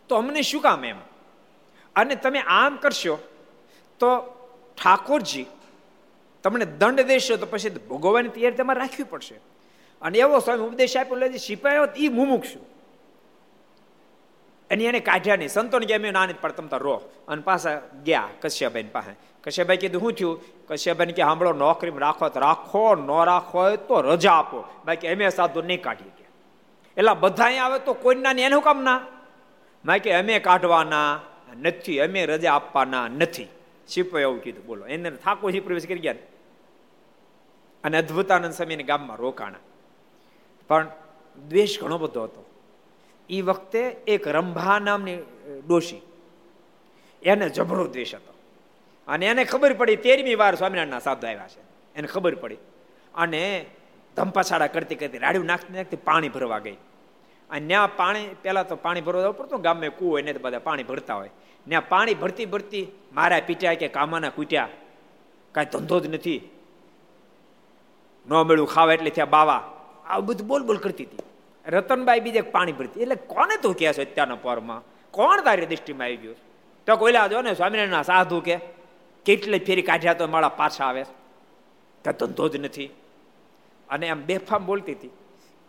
તો 0.08 0.16
અમને 0.16 0.42
શું 0.42 0.62
કામ 0.62 0.84
એમ? 0.84 0.96
અને 1.96 2.14
તમે 2.14 2.38
આમ 2.38 2.76
કરશો 2.76 3.18
તો 3.98 4.20
ઠાકોરજી 4.84 5.46
તમને 6.42 6.64
દંડ 6.64 7.00
દેશો 7.00 7.36
તો 7.36 7.46
પછી 7.46 7.70
ભોગવવાની 7.70 8.28
તૈયારી 8.28 8.56
તમારે 8.56 8.80
રાખવી 8.80 9.04
પડશે. 9.04 9.34
અને 10.02 10.18
એવો 10.18 10.38
સ્વામી 10.38 10.62
ઉપદેશ 10.62 10.96
આપ્યો, 10.96 11.16
લે 11.16 11.38
સિપાહીઓ 11.38 11.84
એ 11.96 12.08
મુમુક્ષું. 12.08 12.75
અને 14.70 14.84
એને 14.84 15.00
કાઢ્યા 15.00 15.36
નહીં. 15.36 15.48
સંતોને 15.48 15.86
ગયા 15.86 15.98
ના 15.98 16.10
નાની 16.10 16.32
પણ 16.32 16.52
તમતા 16.52 16.76
રો 16.76 16.94
અને 17.28 17.42
પાછા 17.42 17.82
ગયા 18.04 18.28
કશ્યભાઈ 18.40 18.82
પાસે. 18.82 19.12
કશ્યભાઈ 19.44 19.76
કીધું 19.76 20.00
શું 20.00 20.12
થયું? 20.12 20.66
કશ્યભાઈ 20.68 21.06
કે 21.06 21.22
સાંભળો 21.22 21.52
નોકરી 21.52 21.92
રાખો 21.96 22.28
તો 22.28 22.40
રાખો, 22.40 22.94
ન 22.94 23.24
રાખો 23.24 23.76
તો 23.76 24.00
રજા 24.00 24.32
આપો. 24.32 24.64
બાકી 24.84 25.08
અમે 25.08 25.28
સાધુ 25.28 25.62
નહીં 25.62 25.82
કાઢીએ 25.82 26.08
ગયા 26.08 26.30
એટલે 26.96 27.20
બધા 27.20 27.44
આવે 27.44 27.78
તો 27.78 27.94
કોઈના 27.94 28.30
એનું 28.30 28.62
કામ 28.62 28.82
ના. 28.82 29.00
મેં 29.84 30.18
અમે 30.18 30.38
કાઢવાના 30.38 31.20
નથી. 31.62 32.00
અમે 32.00 32.26
રજા 32.26 32.54
આપવાના 32.54 33.08
નથી. 33.08 33.48
શિપો 33.88 34.18
એવું 34.18 34.42
કીધું, 34.42 34.66
બોલો. 34.66 34.86
એને 34.86 35.10
થાકો 35.10 35.50
શી 35.50 35.60
પ્રવેશ 35.60 35.86
કરી 35.86 35.98
ગયા 35.98 36.14
અને 37.84 37.98
અદભુતાનંદ 37.98 38.52
સ્વામીને 38.52 38.82
ગામમાં 38.82 39.16
રોકાણા. 39.16 39.58
પણ 40.68 40.88
દ્વેષ 41.48 41.82
ઘણો 41.82 41.98
બધો 41.98 42.22
હતો. 42.24 42.45
એ 43.30 43.40
વખતે 43.42 43.78
એક 44.06 44.28
રંભા 44.28 44.78
નામની 44.78 45.16
ડોશી. 45.68 46.00
એને 47.22 47.48
જબરો 47.48 47.86
દ્વેષ 47.86 48.14
હતો. 48.14 48.34
અને 49.08 49.26
એને 49.26 49.44
ખબર 49.44 49.72
પડી, 49.72 49.96
તેરમી 49.96 50.34
વાર 50.34 50.54
સ્વામિનારાયણના 50.54 50.98
સાધુ 50.98 51.26
આવ્યા 51.26 51.48
છે. 51.48 51.60
એને 51.94 52.06
ખબર 52.06 52.34
પડી. 52.34 52.56
અને 53.14 53.66
ધંપાછાડા 54.16 54.66
કરતી 54.66 54.94
કરતી 54.94 55.18
રાડ્યું 55.18 55.44
નાખતી 55.44 55.74
નાખતી 55.76 55.96
પાણી 55.96 56.28
ભરવા 56.28 56.58
ગઈ. 56.58 56.76
અને 57.50 57.66
ત્યાં 57.66 57.96
પાણી, 57.96 58.28
પહેલાં 58.42 58.68
તો 58.68 58.76
પાણી 58.76 59.00
ભરવા 59.00 59.22
જવું 59.22 59.36
પડતું 59.36 59.60
ગામે 59.60 59.88
કૂવો 59.88 60.18
એને 60.18 60.32
તો 60.32 60.38
બધા 60.38 60.58
પાણી 60.58 60.82
ભરતા 60.82 61.14
હોય. 61.14 61.30
ત્યાં 61.68 61.88
પાણી 61.88 62.14
ભરતી 62.14 62.46
ભરતી 62.46 62.86
મારા 63.12 63.40
પીટ્યા 63.46 63.74
કે 63.74 63.88
કામાના 63.88 64.28
કૂટ્યા. 64.28 64.68
કાંઈ 65.52 65.66
ધંધો 65.72 66.00
જ 66.00 66.06
નથી. 66.14 66.48
ન 68.28 68.34
મળ્યું, 68.34 68.68
ખાવા 68.68 68.92
એટલે 68.92 69.10
ત્યાં 69.10 69.30
બાવા. 69.30 69.72
આવું 70.06 70.26
બધું 70.26 70.46
બોલ 70.46 70.62
બોલ 70.62 70.76
કરતી 70.76 71.04
હતી. 71.04 71.16
રતનબાઈ 71.66 72.20
બીજે 72.20 72.40
પાણી 72.40 72.72
ભરતી 72.72 73.02
એટલે 73.02 73.14
કોને 73.14 73.56
તું 73.56 73.76
કહે 73.76 73.92
છે 73.92 74.02
અત્યારના 74.02 74.34
પરમાં 74.34 74.82
કોણ 75.10 75.40
તારી 75.40 75.66
દૃષ્ટિમાં 75.66 76.04
આવી 76.04 76.16
ગયું 76.16 76.36
તો 76.86 76.96
કોઈલા 76.96 77.26
જો 77.26 77.42
ને 77.42 77.54
સ્વામિનારાયણના 77.54 78.02
સાધુ 78.02 78.40
કે, 78.40 78.56
કેટલી 79.24 79.58
ફેરી 79.58 79.82
કાઢ્યા 79.82 80.14
તો 80.14 80.26
મારા 80.26 80.48
પાછા 80.48 80.84
આવે 80.84 81.02
કે 82.04 82.12
ધંધો 82.12 82.48
જ 82.48 82.56
નથી. 82.56 82.88
અને 83.88 84.08
આમ 84.08 84.20
બેફામ 84.22 84.66
બોલતી 84.66 84.92
હતી. 84.92 85.10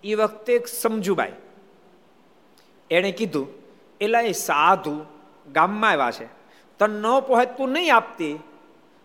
એ 0.03 0.15
વખતે 0.15 0.59
સમજુબાઈ, 0.81 1.33
એણે 2.91 3.11
કીધું 3.11 3.47
એટલે 4.01 4.19
એ 4.25 4.31
સાધુ 4.31 5.05
ગામમાં 5.51 5.91
આવ્યા 5.91 6.11
છે. 6.11 6.25
તને 6.79 6.99
ન 6.99 7.19
પહોંચતું 7.19 7.69
નહીં 7.69 7.95
આપતી. 7.95 8.39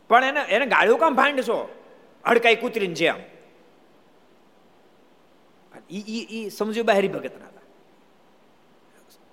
પણ 0.08 0.24
એને 0.24 0.40
એને 0.40 0.66
ગાળ્યું 0.66 0.98
કામ 0.98 1.14
ભાંડશો? 1.14 1.58
હડકાઈ 2.24 2.56
કૂતરીને 2.56 2.94
જેમ. 2.94 3.14
ઈ 5.92 6.04
ઈ 6.08 6.26
ઈ 6.30 6.50
બા 6.82 6.92
હરિભગતના 6.92 7.46
હતા. 7.46 7.60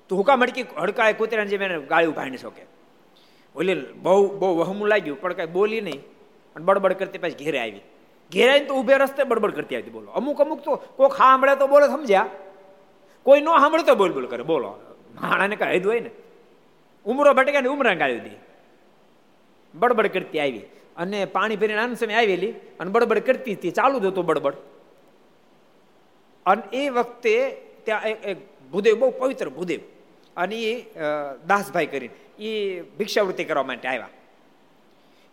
તો 0.09 0.15
હુકા 0.15 0.35
મડકી 0.35 0.65
હડકાય 0.77 1.13
કૂતરાને 1.13 1.49
જેમ 1.49 1.61
એને 1.61 1.79
ગાળ્યું 1.79 2.15
ભાંડ 2.15 2.35
શકે. 2.35 2.65
કે 3.55 3.75
બહુ 3.91 4.37
બહુ 4.37 4.57
વહમું 4.57 4.87
લાગ્યું, 4.87 5.21
પણ 5.21 5.33
કાંઈ 5.33 5.47
બોલી 5.47 5.81
નહીં. 5.81 6.01
અને 6.55 6.65
બડબડ 6.65 6.93
કરતી 6.93 7.17
પછી 7.17 7.45
ઘેરે 7.45 7.59
આવી. 7.59 7.79
ઘેરે 8.33 8.49
આવીને 8.49 8.65
તો 8.65 8.73
ઊભે 8.73 8.97
રસ્તે 8.97 9.23
બડબડ 9.23 9.51
કરતી 9.51 9.75
આવી 9.75 9.89
બોલો. 9.89 10.11
અમુક 10.11 10.41
અમુક 10.41 10.61
તો 10.63 10.75
કોઈક 10.75 11.11
સાંભળે 11.11 11.55
તો 11.55 11.67
બોલો, 11.67 11.87
સમજ્યા? 11.87 12.25
કોઈ 13.23 13.41
ન 13.41 13.45
સાંભળે 13.45 13.83
તો 13.83 13.95
બોલ 13.95 14.13
બોલ 14.13 14.27
કરે. 14.27 14.43
બોલો. 14.43 14.69
માણાને 15.21 15.55
કાંઈ 15.55 15.71
હૈદ 15.71 15.87
હોય 15.87 15.99
ને. 15.99 16.09
ઉમરો 17.05 17.33
ને 17.61 17.67
ઉમરા 17.67 17.93
ગાળી 17.93 18.19
દી 18.19 18.31
બડબડ 19.73 20.07
કરતી 20.07 20.39
આવી. 20.39 20.61
અને 20.97 21.25
પાણી 21.25 21.55
ભરીને 21.55 21.81
આનંદ 21.81 21.97
સમય 21.97 22.13
આવેલી. 22.13 22.51
અને 22.51 22.91
બડબડ 22.91 23.19
કરતી 23.19 23.53
હતી. 23.53 23.71
ચાલુ 23.71 23.99
જ 23.99 24.05
હતું 24.05 24.25
બડબડ. 24.25 24.53
અને 26.45 26.63
એ 26.73 26.89
વખતે 26.89 27.51
ત્યાં 27.83 28.03
એક 28.03 28.37
ભૂદેવ, 28.71 28.99
બહુ 28.99 29.09
પવિત્ર 29.11 29.49
ભૂદેવ. 29.49 29.79
અને 30.37 30.55
એ 30.55 30.93
દાસભાઈ 31.47 31.85
કરીને 31.85 32.43
એ 32.43 32.81
ભિક્ષાવૃત્તિ 32.81 33.43
કરવા 33.43 33.63
માટે 33.63 33.87
આવ્યા. 33.87 34.09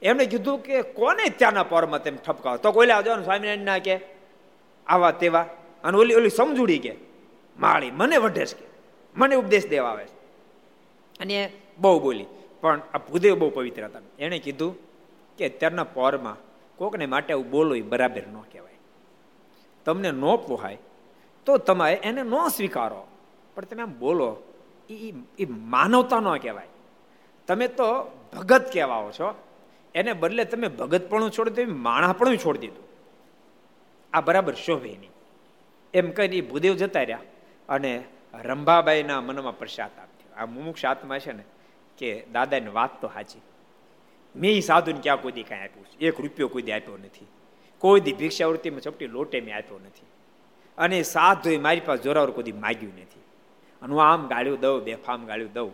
એમણે 0.02 0.26
કીધું 0.26 0.58
કે 0.62 0.82
કોને 0.82 1.28
ત્યાંના 1.28 1.62
પરમાં 1.62 2.02
તેમ 2.02 2.16
ઠપકાવો? 2.16 2.56
તો 2.56 2.72
કોઈ 2.72 2.86
આવજો 2.86 3.22
સ્વામિનારાયણ 3.22 3.58
ના 3.58 3.78
કે. 3.78 3.98
આવા 4.86 5.10
તેવા. 5.10 5.46
અને 5.84 5.98
ઓલી 5.98 6.14
ઓલી 6.14 6.30
સમજૂડી 6.30 6.78
કે, 6.78 6.94
માળી, 7.58 7.90
મને 7.90 8.16
વઢે 8.16 8.44
કે. 8.44 8.66
મને 9.16 9.34
ઉપદેશ 9.34 9.66
દેવા 9.68 9.90
આવે 9.90 10.04
છે. 10.04 10.16
અને 11.20 11.52
બહુ 11.78 12.00
બોલી. 12.00 12.26
પણ 12.60 12.80
આ 12.94 12.98
ભૂદેવ 12.98 13.38
બહુ 13.38 13.50
પવિત્ર 13.50 13.84
હતા. 13.84 14.00
એણે 14.18 14.38
કીધું 14.38 14.76
કે 15.38 15.48
અત્યારના 15.48 15.84
પરમાં 15.84 16.36
કોકને 16.76 17.06
માટે 17.06 17.32
આવું 17.32 17.50
બોલો 17.50 17.74
એ 17.74 17.82
બરાબર 17.82 18.22
ન 18.26 18.40
કહેવાય. 18.52 18.78
તમને 19.84 20.10
ન 20.10 20.20
પોહાય 20.20 20.78
તો 21.46 21.56
તમે 21.56 21.92
એને 21.92 22.22
ન 22.22 22.34
સ્વીકારો. 22.48 23.02
પણ 23.54 23.64
તમે 23.64 23.82
આમ 23.82 23.92
બોલો 23.98 24.30
એ 25.38 25.44
માનવતા 25.48 26.20
ન 26.20 26.36
કહેવાય. 26.36 26.68
તમે 27.46 27.68
તો 27.68 27.88
ભગત 28.32 28.64
કહેવાઓ 28.72 29.10
છો. 29.10 29.28
એને 29.94 30.12
બદલે 30.12 30.44
તમે 30.44 30.68
ભગતપણું 30.68 31.30
છોડી 31.30 31.50
દીધું 31.50 31.78
માણાપણું 31.78 32.38
છોડી 32.38 32.58
દીધું. 32.58 32.84
આ 34.12 34.20
બરાબર 34.20 34.54
શોભે 34.54 34.88
નહીં 34.88 35.10
એમ 35.94 36.10
કહીને 36.10 36.40
ભૂદેવ 36.40 36.74
જતા 36.74 37.00
રહ્યા 37.00 37.22
અને 37.68 37.92
રંભાબાઈના 38.34 39.20
મનમાં 39.20 39.58
પ્રસાદ 39.58 39.92
આપ્યો 39.98 40.34
આ 40.36 40.46
મુમુક્ષ 40.46 40.84
આત્મા 40.84 41.18
છે 41.18 41.32
ને, 41.32 41.44
કે 41.98 42.08
દાદાની 42.32 42.68
વાત 42.68 43.00
તો 43.00 43.08
સાચી. 43.08 43.40
મેં 44.36 44.62
સાધુને 44.62 45.00
ક્યાં 45.02 45.22
કોઈ 45.22 45.32
દી 45.32 45.42
કાંઈ 45.42 45.62
આપ્યું 45.62 45.86
એક 46.00 46.20
રૂપિયો 46.20 46.48
કોઈ 46.48 46.62
દી 46.62 46.72
આપ્યો 46.72 46.96
નથી. 46.96 47.26
કોઈ 47.78 48.00
દી 48.00 48.12
ભિક્ષાવૃત્તિમાં 48.12 48.80
ચપટી 48.80 49.06
લોટે 49.06 49.40
મેં 49.40 49.56
આપ્યો 49.56 49.78
નથી. 49.78 50.05
અને 50.78 51.02
સાધુ 51.02 51.60
મારી 51.60 51.80
પાસે 51.80 52.02
જોરાવર 52.02 52.30
કોઈ 52.30 52.52
માગ્યું 52.52 52.92
નથી. 52.92 53.20
અને 53.82 53.94
હું 53.94 54.04
આમ 54.04 54.28
ગાળ્યું 54.28 54.60
દઉં 54.60 54.84
બેફામ 54.84 55.26
ગાળ્યું 55.26 55.52
દઉં. 55.52 55.72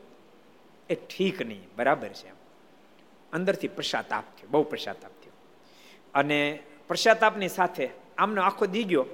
એ 0.91 0.95
ઠીક 0.95 1.43
નહીં, 1.43 1.63
બરાબર 1.77 2.09
છે 2.09 2.29
એમ. 2.29 2.35
અંદરથી 3.33 3.69
પશ્ચાતાપ 3.69 4.23
થયો, 4.23 4.49
બહુ 4.51 4.63
પશ્ચાતાપ 4.63 5.11
થયો. 5.11 5.33
અને 6.15 6.63
પશ્ચાતાપની 6.89 7.49
સાથે 7.49 7.89
આમનો 8.19 8.43
આખો 8.43 8.67
દી 8.67 8.85
ગયો. 8.85 9.07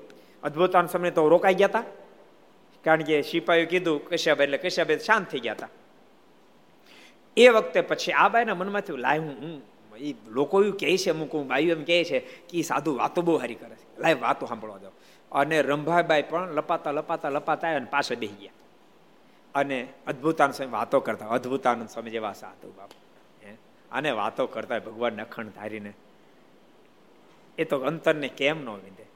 અદભુતાન 0.43 0.87
સમય 0.87 1.11
તો 1.11 1.29
રોકાઈ 1.29 1.55
ગયા 1.55 1.67
હતા 1.67 1.85
કારણ 2.85 3.03
કે 3.03 3.23
સિપાહીઓ 3.23 3.67
કીધું, 3.67 4.05
કશ્યપ 4.05 4.41
એટલે 4.41 4.59
કશ્યપ 4.59 4.91
શાંત 4.91 5.29
થઈ 5.29 5.39
ગયા 5.39 5.53
હતા 5.53 5.69
એ 7.37 7.49
વખતે 7.49 7.81
પછી 7.81 8.13
આ 8.13 8.29
બાઈના 8.29 8.55
મનમાંથી 8.55 8.97
લાય, 8.97 9.19
હું 9.19 9.31
હું, 9.31 9.63
એ 9.97 10.15
લોકો 10.29 10.65
એવું 10.65 10.79
કહે 10.79 10.97
છે, 10.97 11.11
અમુક 11.11 11.37
બાઈઓ 11.37 11.77
એમ 11.77 11.85
કહે 11.85 12.05
છે 12.05 12.19
કે 12.21 12.59
એ 12.59 12.63
સાધુ 12.63 12.97
વાતો 12.97 13.23
બહુ 13.23 13.39
સારી 13.39 13.55
કરે 13.55 13.75
છે. 13.75 14.01
લાય, 14.01 14.15
વાતો 14.15 14.47
સાંભળવા 14.47 14.79
દો. 14.79 14.91
અને 15.33 15.63
રંભાબાઈ 15.63 16.23
પણ 16.23 16.53
લપાતા 16.53 16.91
લપાતા 16.91 17.29
લપાતા 17.29 17.77
અને 17.77 17.87
પાછળ 17.91 18.15
બેસી 18.15 18.35
ગયા. 18.35 18.53
અને 19.55 19.89
અદભુતાનંદ 20.07 20.55
સ્વામી 20.55 20.73
વાતો 20.73 21.01
કરતા, 21.01 21.27
અદભુતાનંદ 21.27 21.89
સ્વામી 21.89 22.11
જેવા 22.11 22.33
સાધુ 22.33 22.73
બાપુ. 22.77 22.99
અને 23.93 24.11
વાતો 24.11 24.47
કરતા 24.47 24.79
ભગવાન 24.79 25.21
અખંડ 25.21 25.49
ધારીને, 25.49 25.93
એ 27.59 27.65
તો 27.65 27.79
અંતરને 27.79 28.29
કેમ 28.29 28.65
ન 28.65 28.69
વિંધે? 28.69 29.07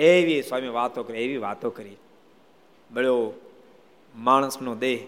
એવી 0.00 0.42
સ્વામી 0.42 0.68
વાતો 0.68 1.02
કરી, 1.02 1.24
એવી 1.24 1.36
વાતો 1.36 1.70
કરી. 1.70 1.96
બળ્યો, 2.90 3.32
માણસનો 4.14 4.74
દેહ 4.74 4.98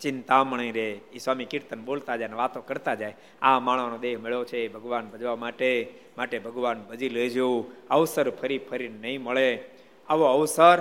ચિંતામણી 0.00 0.70
રે 0.70 1.00
એ 1.12 1.18
સ્વામી 1.18 1.44
કીર્તન 1.44 1.80
બોલતા 1.84 2.16
જાય 2.16 2.28
વાતો 2.28 2.60
કરતા 2.60 2.94
જાય. 2.94 3.16
આ 3.42 3.58
માણસનો 3.58 3.98
દેહ 3.98 4.18
મળ્યો 4.18 4.44
છે 4.44 4.68
ભગવાન 4.68 5.08
ભજવા 5.08 5.36
માટે 5.36 5.94
માટે 6.18 6.38
ભગવાન 6.38 6.82
ભજી 6.82 7.08
લેજો. 7.08 7.64
અવસર 7.90 8.30
ફરી 8.30 8.58
ફરી 8.58 8.88
નહીં 8.88 9.22
મળે. 9.22 9.73
આવો 10.08 10.24
અવસર. 10.24 10.78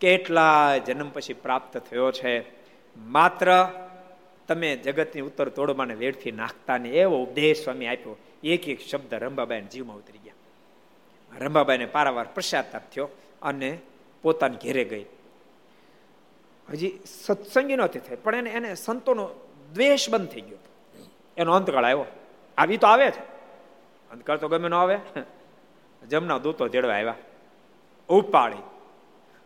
કેટલા 0.00 0.78
જન્મ 0.78 1.10
પછી 1.10 1.34
પ્રાપ્ત 1.34 1.78
થયો 1.78 2.12
છે. 2.12 2.34
માત્ર 2.96 3.48
તમે 4.48 4.76
જગતની 4.76 5.20
ઉત્તર 5.20 5.48
તોડવાને 5.48 5.94
વેડથી 5.94 6.32
નાખતા 6.32 6.78
ને 6.78 6.88
એવો 6.88 7.16
ઉપદેશ 7.22 7.64
સ્વામી 7.64 7.86
આપ્યો. 7.86 8.16
એક 8.44 8.68
એક 8.68 8.80
શબ્દ 8.80 9.14
રંભાબાઈને 9.14 9.66
જીવમાં 9.66 9.96
ઉતરી 9.96 10.22
ગયા. 10.24 10.34
રંભાબાઈને 11.38 11.86
પારાવાર 11.86 12.28
પશ્ચાતાપ 12.34 12.84
થયો 12.92 13.08
અને 13.42 13.70
પોતાને 14.22 14.56
ઘેરે 14.62 14.84
ગઈ. 14.84 15.06
હજી 16.68 16.92
સત્સંગી 17.06 17.76
નહોતી 17.76 17.98
થઈ, 17.98 18.16
પણ 18.16 18.34
એને 18.34 18.50
એને 18.50 18.74
સંતોનો 18.74 19.24
દ્વેષ 19.74 20.10
બંધ 20.10 20.28
થઈ 20.28 20.40
ગયો. 20.40 20.58
એનો 21.36 21.52
અંતકાળ 21.52 21.84
આવ્યો. 21.84 22.06
આવી 22.58 22.76
તો 22.76 22.86
આવે 22.86 23.10
છે 23.10 23.22
અંતકાળ 24.10 24.38
તો 24.38 24.48
ગમે 24.48 24.68
ન 24.68 24.74
આવે. 24.74 24.96
જમના 26.08 26.38
દૂતો 26.38 26.68
જેડવા 26.68 26.94
આવ્યા. 26.94 27.14
ઉપાડી. 28.08 28.62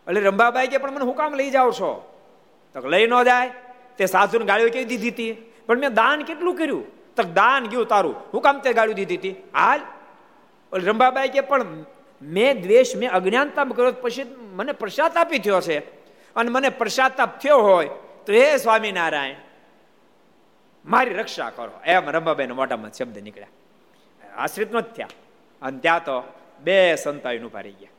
એટલે 0.08 0.20
રંભાબાઈ 0.20 0.66
કે, 0.66 0.78
પણ 0.78 0.90
મને 0.90 1.04
હું 1.04 1.16
કામ 1.16 1.34
લઈ 1.34 1.50
જાઓ 1.50 1.70
છો? 1.70 2.20
તો 2.74 2.88
લઈ 2.88 3.06
ન 3.06 3.22
જાય. 3.22 3.50
તે 3.98 4.06
સાસુને 4.06 4.44
ગાળીઓ 4.44 4.68
કેવી 4.68 4.84
દીધી 4.84 5.08
હતી 5.08 5.32
પણ 5.66 5.78
મેં 5.78 5.94
દાન 5.94 6.22
કેટલું 6.22 6.56
કર્યું? 6.56 7.14
તો 7.14 7.22
દાન 7.22 7.66
ગયું 7.66 7.86
તારું. 7.86 8.14
હું 8.34 8.42
કામ 8.42 8.58
તે 8.58 8.72
ગાળ્યું 8.72 8.94
દીધી 8.94 9.16
હતી 9.16 9.30
હાલ. 9.54 9.80
રંભાબાઈ 10.72 11.28
કે, 11.28 11.40
પણ 11.40 11.84
મેં 12.22 12.62
દ્વેષ, 12.62 12.96
મેં 12.96 13.10
અજ્ઞાનતા 13.10 13.64
કર્યો, 13.64 13.92
પછી 13.92 14.36
મને 14.38 14.72
પ્રસાતાપી 14.72 15.38
થયો 15.38 15.60
છે. 15.60 15.78
અને 16.34 16.50
મને 16.50 16.68
પ્રસાતાપ 16.68 17.38
થયો 17.38 17.58
હોય, 17.58 17.90
તો 18.26 18.32
એ 18.32 18.56
સ્વામિનારાયણ, 18.56 19.34
મારી 20.84 21.10
રક્ષા 21.10 21.50
કરો. 21.50 21.80
એમ 21.84 22.10
રંભાબાઈ 22.10 22.46
મોટામાં 22.46 22.92
શબ્દ 22.92 23.18
નીકળ્યા. 23.18 23.46
આશ્રિત 24.36 24.74
નથી 24.74 24.92
થયા. 24.92 25.08
અને 25.62 25.78
ત્યાં 25.78 26.04
તો 26.04 26.22
બે 26.60 26.96
સંતાઈનું 26.96 27.50
ઊભા 27.50 27.60
રહી 27.60 27.72
ગયા. 27.72 27.90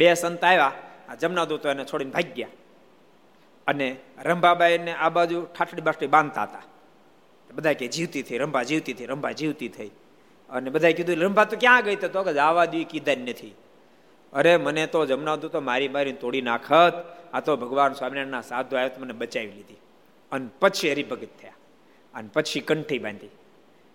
બે 0.00 0.14
સંત 0.14 0.44
આવ્યા. 0.44 0.72
જમના 1.20 1.44
દૂતો 1.44 1.68
એને 1.68 1.84
છોડીને 1.84 2.10
ભાગી 2.10 2.32
ગયા 2.32 2.48
અને 3.66 3.96
રંભાબાઈને 4.22 4.92
આ 4.92 5.08
બાજુ 5.08 5.42
ઠાઠડી 5.42 5.82
બાઠડી 5.82 6.06
બાંધતા 6.06 6.42
હતા. 6.42 6.62
બધા 7.52 7.72
કે 7.72 7.86
જીવતી 7.88 8.22
થઈ, 8.22 8.38
રંભા 8.38 8.62
જીવતી 8.62 8.92
થઈ, 8.92 9.06
રંભા 9.06 9.30
જીવતી 9.30 9.68
થઈ. 9.68 9.90
અને 10.50 10.70
બધા 10.70 10.92
કીધું 10.92 11.16
રંભા 11.16 11.44
તો 11.44 11.56
ક્યાં 11.60 11.82
ગઈ? 11.84 11.96
તો 11.96 12.22
કે, 12.22 12.38
આવા 12.38 12.64
દી 12.64 12.84
કીધા 12.84 13.14
જ 13.14 13.18
નથી. 13.18 13.54
અરે, 14.32 14.56
મને 14.56 14.86
તો 14.86 15.06
જમનાવતું 15.06 15.50
તો 15.50 15.60
મારી 15.60 15.88
મારી 15.88 16.12
તોડી 16.12 16.42
નાખત. 16.42 17.16
આ 17.32 17.40
તો 17.40 17.56
ભગવાન 17.56 17.92
સ્વામિનારાયણના 17.92 18.40
સાધુ 18.40 18.76
આવ્યો 18.76 19.00
મને 19.00 19.12
બચાવી 19.12 19.46
લીધી. 19.46 19.76
અને 20.32 20.48
પછી 20.60 20.92
હરિભગત 20.92 21.28
થયા. 21.42 21.52
અને 22.14 22.28
પછી 22.32 22.60
કંઠી 22.60 22.98
બાંધી. 22.98 23.26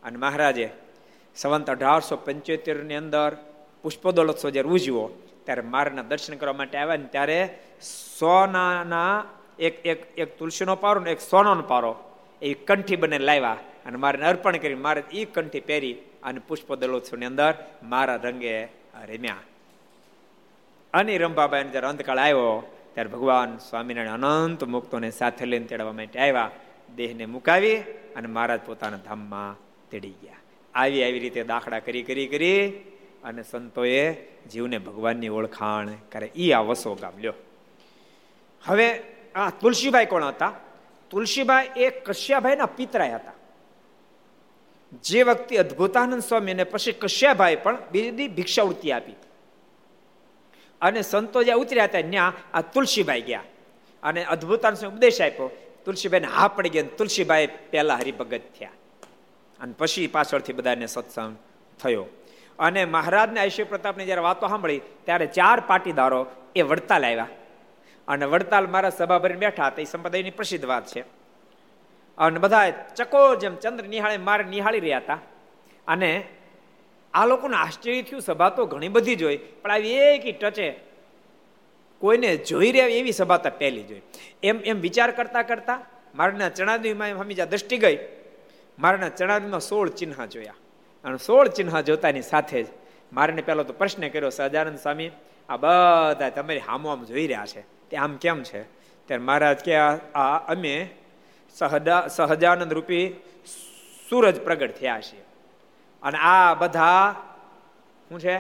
અને 0.04 0.18
મહારાજે 0.18 0.70
સંવંત 1.36 1.70
અઢારસો 1.70 2.16
પંચોતેરની 2.16 2.96
અંદર 2.96 3.38
પુષ્પદોલોત્સવ 3.82 4.50
જ્યારે 4.50 4.70
ઉજવો 4.70 5.22
ત્યારે 5.46 5.62
મારના 5.62 6.02
દર્શન 6.02 6.36
કરવા 6.36 6.54
માટે 6.54 6.78
આવ્યા 6.78 6.96
ને 6.96 7.04
ત્યારે 7.04 7.60
સોનાના 8.18 9.26
એક 9.60 9.86
એક 9.86 10.20
એક 10.20 10.38
તુલસીનો 10.38 10.76
પારો 10.76 11.00
ને 11.00 11.12
એક 11.12 11.22
સોનાનો 11.22 11.62
પારો 11.62 11.96
એ 12.42 12.54
કંઠી 12.54 12.96
બને 12.96 13.20
લાવ્યા 13.20 13.58
અને 13.86 13.98
મારે 13.98 14.26
અર્પણ 14.26 14.58
કરી, 14.58 14.76
મારે 14.76 15.04
એ 15.12 15.26
કંઠી 15.26 15.60
પહેરી 15.60 15.94
અને 16.24 16.40
પુષ્પ 16.48 16.74
દલોત્સવની 16.74 17.26
અંદર 17.26 17.54
મારા 17.84 18.16
રંગે 18.16 18.64
રેમ્યા. 19.06 19.36
અને 20.94 21.18
રંભાબાઈ 21.18 21.64
જ્યારે 21.64 21.88
અંતકાળ 21.88 22.18
આવ્યો, 22.18 22.72
ત્યારે 22.94 23.10
ભગવાન 23.10 23.58
સ્વામિનારાયણ 23.58 24.24
અનંત 24.24 24.64
મુક્તોને 24.64 25.12
સાથે 25.12 25.46
લઈને 25.46 25.66
તેડવા 25.66 25.92
માટે 25.92 26.20
આવ્યા, 26.20 26.52
દેહને 26.96 27.26
મુકાવી 27.26 27.78
અને 28.16 28.28
મહારાજ 28.28 28.60
પોતાના 28.66 28.98
ધામમાં 28.98 29.56
તેડી 29.92 30.16
ગયા. 30.24 30.42
આવી 30.76 31.04
આવી 31.04 31.20
રીતે 31.20 31.44
દાખલા 31.44 31.80
કરી 31.80 32.04
કરી 32.04 32.28
કરી 32.28 32.62
અને 33.26 33.44
સંતોએ 33.44 34.14
જીવને 34.52 34.78
ભગવાનની 34.78 35.30
ઓળખાણ 35.30 35.90
કરે. 36.12 36.26
એ 36.26 36.52
આ 36.52 36.62
વસો 36.62 36.96
ગામ, 36.96 37.14
લ્યો. 37.20 37.34
હવે 38.64 39.04
આ 39.36 39.50
તુલસીભાઈ 39.50 40.06
કોણ 40.06 40.24
હતા? 40.24 40.54
તુલસીભાઈ 41.10 41.70
એ 41.78 41.90
કશ્યાભાઈના 41.90 42.66
પિતરાય 42.66 43.14
હતા. 43.14 43.32
જે 45.04 45.24
વખતે 45.24 45.58
અદભુતાનંદ 45.58 46.22
સ્વામી 46.22 46.52
અને 46.52 46.64
પછી 46.64 46.92
કશ્યાભાઈ 46.92 47.56
પણ 47.56 47.78
બીજી 47.92 48.28
ભિક્ષાવૃત્તિ 48.28 48.92
આપી. 48.92 49.16
અને 50.82 51.02
સંતો 51.02 51.44
જ્યાં 51.44 51.58
ઉતર્યા 51.58 51.84
હતા 51.84 52.02
ત્યાં 52.02 52.34
આ 52.54 52.62
તુલસીભાઈ 52.62 53.22
ગયા. 53.22 53.44
અને 54.04 54.26
અદભુતાનંદ 54.26 54.78
સ્વામી 54.78 54.96
ઉપદેશ 54.96 55.22
આપ્યો 55.22 55.50
તુલસીભાઈને 55.86 56.28
હા 56.28 56.48
પડી 56.48 56.70
ગયા 56.70 56.84
તુલસીભાઈ 56.98 57.48
પહેલા 57.48 57.96
હરિભગત 57.96 58.42
થયા. 58.60 58.72
અને 59.60 59.74
પછી 59.78 60.08
પાછળથી 60.08 60.54
બધાને 60.54 60.86
સત્સંગ 60.86 61.38
થયો. 61.82 62.06
અને 62.60 62.86
મહારાજને 62.86 63.42
ઐશ્વર્ય 63.42 63.64
પ્રતાપની 63.64 64.06
જ્યારે 64.06 64.22
વાતો 64.22 64.48
સાંભળી, 64.48 64.82
ત્યારે 65.04 65.26
ચાર 65.26 65.60
પાટીદારો 65.68 66.28
એ 66.56 66.62
વડતાલ 66.62 67.06
આવ્યા. 67.06 67.28
અને 68.08 68.26
વડતાલ 68.26 68.68
મારા 68.68 68.90
સભા 68.90 69.18
ભરીને 69.18 69.40
બેઠા 69.40 69.68
હતા, 69.68 69.82
એ 69.82 69.86
સંપ્રદાયની 69.86 70.30
પ્રસિદ્ધ 70.30 70.66
વાત 70.66 70.86
છે. 70.86 71.02
અને 72.18 72.40
બધા 72.40 72.72
ચકો 72.72 73.36
જેમ 73.36 73.56
ચંદ્ર 73.56 73.84
નિહાળે 73.84 74.18
મારે 74.18 74.44
નિહાળી 74.44 74.80
રહ્યા 74.80 74.98
હતા. 74.98 75.20
અને 75.88 76.24
આ 77.14 77.26
લોકોને 77.26 77.58
આશ્ચર્ય 77.58 78.02
થયું, 78.02 78.22
સભા 78.22 78.50
તો 78.50 78.66
ઘણી 78.66 78.88
બધી 78.88 79.16
જોઈ, 79.16 79.38
પણ 79.38 79.72
આવી 79.72 79.92
એક 79.92 80.40
ટચે 80.40 80.80
કોઈને 82.00 82.38
જોઈ 82.38 82.72
રહ્યા 82.72 82.88
એવી 82.88 83.12
સભા 83.12 83.38
તો 83.38 83.50
પહેલી 83.50 83.84
જોઈ. 83.84 84.02
એમ 84.44 84.60
એમ 84.60 84.80
વિચાર 84.80 85.12
કરતા 85.12 85.42
કરતા 85.42 85.86
મારના 86.16 86.50
ચણાદીમાં 86.50 87.10
હમી 87.10 87.34
જ્યાં 87.34 87.50
દ્રષ્ટિ 87.50 87.78
ગઈ. 87.78 88.08
મારના 88.80 89.10
ચણાદીમાં 89.10 89.60
સોળ 89.60 89.90
ચિહ્ન 89.90 90.26
જોયા. 90.26 90.54
અને 91.06 91.18
સોળ 91.18 91.48
ચિહ્ન 91.48 91.82
જોતાની 91.82 92.22
સાથે 92.22 92.64
જ 92.64 92.68
મારે 93.14 93.42
પહેલો 93.42 93.64
તો 93.64 93.74
પ્રશ્ન 93.74 94.08
કર્યો, 94.08 94.30
સહજાનંદ 94.30 94.78
સ્વામી, 94.78 95.12
આ 95.50 95.58
બધા 95.58 96.30
તમારી 96.30 96.60
હામો 96.60 96.90
આમ 96.90 97.04
જોઈ 97.04 97.28
રહ્યા 97.28 97.46
છે. 97.46 97.62
તે 97.62 97.98
આમ 97.98 98.18
કેમ 98.18 98.44
છે? 98.44 98.64
ત્યારે 99.06 99.24
મહારાજ 99.24 99.60
કે, 99.60 99.76
આ 99.76 100.54
અમે 100.54 100.90
સહદા, 101.56 102.08
સહજાનંદ 102.08 102.74
રૂપી 102.74 103.10
સૂરજ 104.10 104.42
પ્રગટ 104.42 104.72
થયા 104.72 105.02
છીએ. 105.02 105.24
અને 106.04 106.18
આ 106.18 106.54
બધા 106.54 107.16
શું 108.10 108.20
છે? 108.20 108.40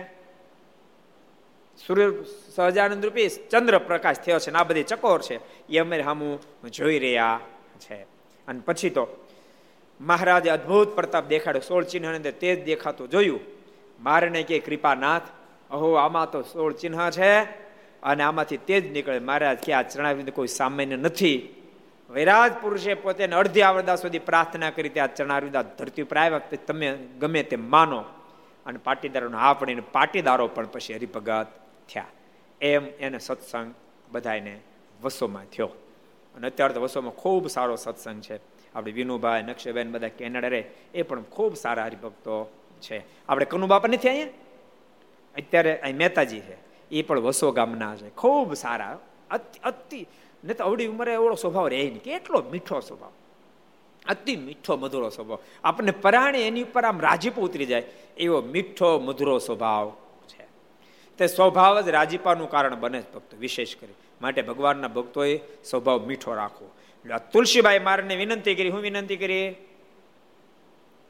સૂર્ય, 1.88 2.24
સહજાનંદ 2.56 3.06
રૂપી 3.06 3.30
ચંદ્ર 3.30 3.78
પ્રકાશ 3.80 4.16
થયો 4.16 4.40
છે 4.40 4.52
ને 4.52 4.58
આ 4.58 4.64
બધી 4.64 4.84
ચકોર 4.84 5.22
છે. 5.22 5.68
એ 5.68 5.78
અમે 5.78 6.02
હામું 6.02 6.40
જોઈ 6.72 7.00
રહ્યા 7.00 7.40
છે. 7.80 7.96
અને 8.48 8.60
પછી 8.60 8.90
તો 8.90 9.25
મહારાજે 10.02 10.50
અદ્ભુત 10.50 10.96
પ્રતાપ 10.96 11.26
દેખાડ્યો. 11.26 11.62
સોળ 11.62 11.84
ચિહ્ન 11.84 12.16
અંદર 12.16 12.32
તે 12.32 12.56
જ 12.56 12.66
દેખાતું 12.66 13.10
જોયું. 13.10 13.40
મારને 14.00 14.44
કે 14.44 14.60
કૃપાનાથ, 14.60 15.22
અહો, 15.72 15.94
આમાં 15.94 16.32
તો 16.32 16.42
સોળ 16.42 16.74
ચિહ્ન 16.74 17.10
છે 17.10 17.42
અને 18.04 18.24
આમાંથી 18.24 18.58
તે 18.58 18.82
જ 18.82 18.92
નીકળે. 18.92 19.20
મહારાજ 19.20 19.58
કે 19.58 19.74
આ 19.74 19.82
ચરણાવિંદ 19.82 20.30
કોઈ 20.30 20.48
સામાન્ય 20.48 20.96
નથી. 20.96 21.62
વૈરાજ 22.10 22.54
પુરુષે 22.62 22.94
પોતે 22.94 23.28
અડધી 23.28 23.62
આવરદા 23.62 23.96
સુધી 23.96 24.20
પ્રાર્થના 24.20 24.70
કરી 24.70 24.90
ત્યાં 24.90 25.32
આ 25.58 25.62
ધરતી 25.62 26.02
ઉપર 26.02 26.18
આવ્યા 26.18 26.40
તમે 26.68 26.98
ગમે 27.20 27.44
તે 27.44 27.56
માનો. 27.56 28.04
અને 28.66 28.78
પાટીદારોને 28.78 29.38
હા 29.38 29.54
પડીને 29.54 29.82
પાટીદારો 29.92 30.48
પણ 30.48 30.66
પછી 30.66 30.94
હરિભગત 30.94 31.48
થયા. 31.94 32.06
એમ 32.62 32.86
એને 32.86 33.20
સત્સંગ 33.20 33.74
બધાને 34.12 34.60
વસોમાં 35.02 35.46
થયો. 35.46 35.68
અને 36.36 36.48
અત્યારે 36.48 36.74
તો 36.74 36.82
વસોમાં 36.82 37.12
ખૂબ 37.12 37.48
સારો 37.48 37.76
સત્સંગ 37.76 38.22
છે. 38.22 38.55
આપણે 38.76 38.92
વિનુભાઈ 38.92 39.44
નક્ષબેન 39.44 39.92
બધા 39.92 40.08
કેનેડા 40.08 40.48
રહે 40.48 40.64
એ 40.94 41.02
પણ 41.02 41.22
ખૂબ 41.22 41.56
સારા 41.56 41.86
હરિભક્તો 41.86 42.52
છે. 42.82 43.04
આપણે 43.28 43.46
કનુ 43.46 43.68
બાપા 43.68 43.88
નથી 43.88 44.10
અહીંયા? 44.10 44.28
અત્યારે 45.38 45.78
અહીં 45.78 45.98
મહેતાજી 45.98 46.40
છે. 46.40 46.58
એ 46.92 47.02
પણ 47.02 47.20
વસો 47.20 47.52
ગામના 47.52 47.96
છે. 47.96 48.10
ખૂબ 48.10 48.54
સારા. 48.54 49.00
અતિ 49.64 50.08
ને 50.44 50.54
તો 50.54 50.64
અવડી 50.64 50.88
ઉંમરે 50.88 51.14
એવડો 51.14 51.36
સ્વભાવ 51.36 51.68
રહે 51.68 51.84
નહીં. 51.84 52.04
કેટલો 52.04 52.44
મીઠો 52.52 52.80
સ્વભાવ. 52.80 53.12
અતિ 54.08 54.36
મીઠો, 54.36 54.78
મધુરો 54.78 55.10
સ્વભાવ. 55.10 55.38
આપણને 55.64 55.92
પરાણે 55.92 56.48
એની 56.48 56.64
ઉપર 56.64 56.86
આમ 56.86 57.00
રાજીપો 57.00 57.42
ઉતરી 57.42 57.66
જાય 57.66 57.84
એવો 58.18 58.42
મીઠો, 58.42 59.00
મધુરો 59.00 59.40
સ્વભાવ 59.40 59.98
છે. 60.28 60.46
તે 61.18 61.28
સ્વભાવ 61.28 61.82
જ 61.82 61.90
રાજીપાનું 61.90 62.50
કારણ 62.50 62.76
બને 62.76 63.00
ભક્તો, 63.00 63.38
વિશેષ 63.38 63.76
કરી. 63.76 63.94
માટે 64.22 64.42
ભગવાનના 64.42 64.88
ભક્તોએ 64.88 65.40
સ્વભાવ 65.64 66.06
મીઠો 66.06 66.34
રાખવો. 66.34 66.72
તુલસીબાઈ 67.32 67.80
મારને 67.80 68.16
વિનંતી 68.16 68.56
કરી, 68.56 68.70
હું 68.70 68.82
વિનંતી 68.82 69.16
કરી? 69.16 69.56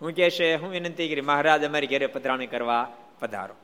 હું 0.01 0.11
કે 0.11 0.29
છે, 0.29 0.55
હું 0.55 0.69
વિનંતી 0.69 1.09
કરી, 1.09 1.21
મહારાજ 1.21 1.65
અમારી 1.65 1.87
ઘેરે 1.87 2.07
પધરામણી 2.07 2.47
કરવા 2.47 2.93
પધારો. 3.19 3.55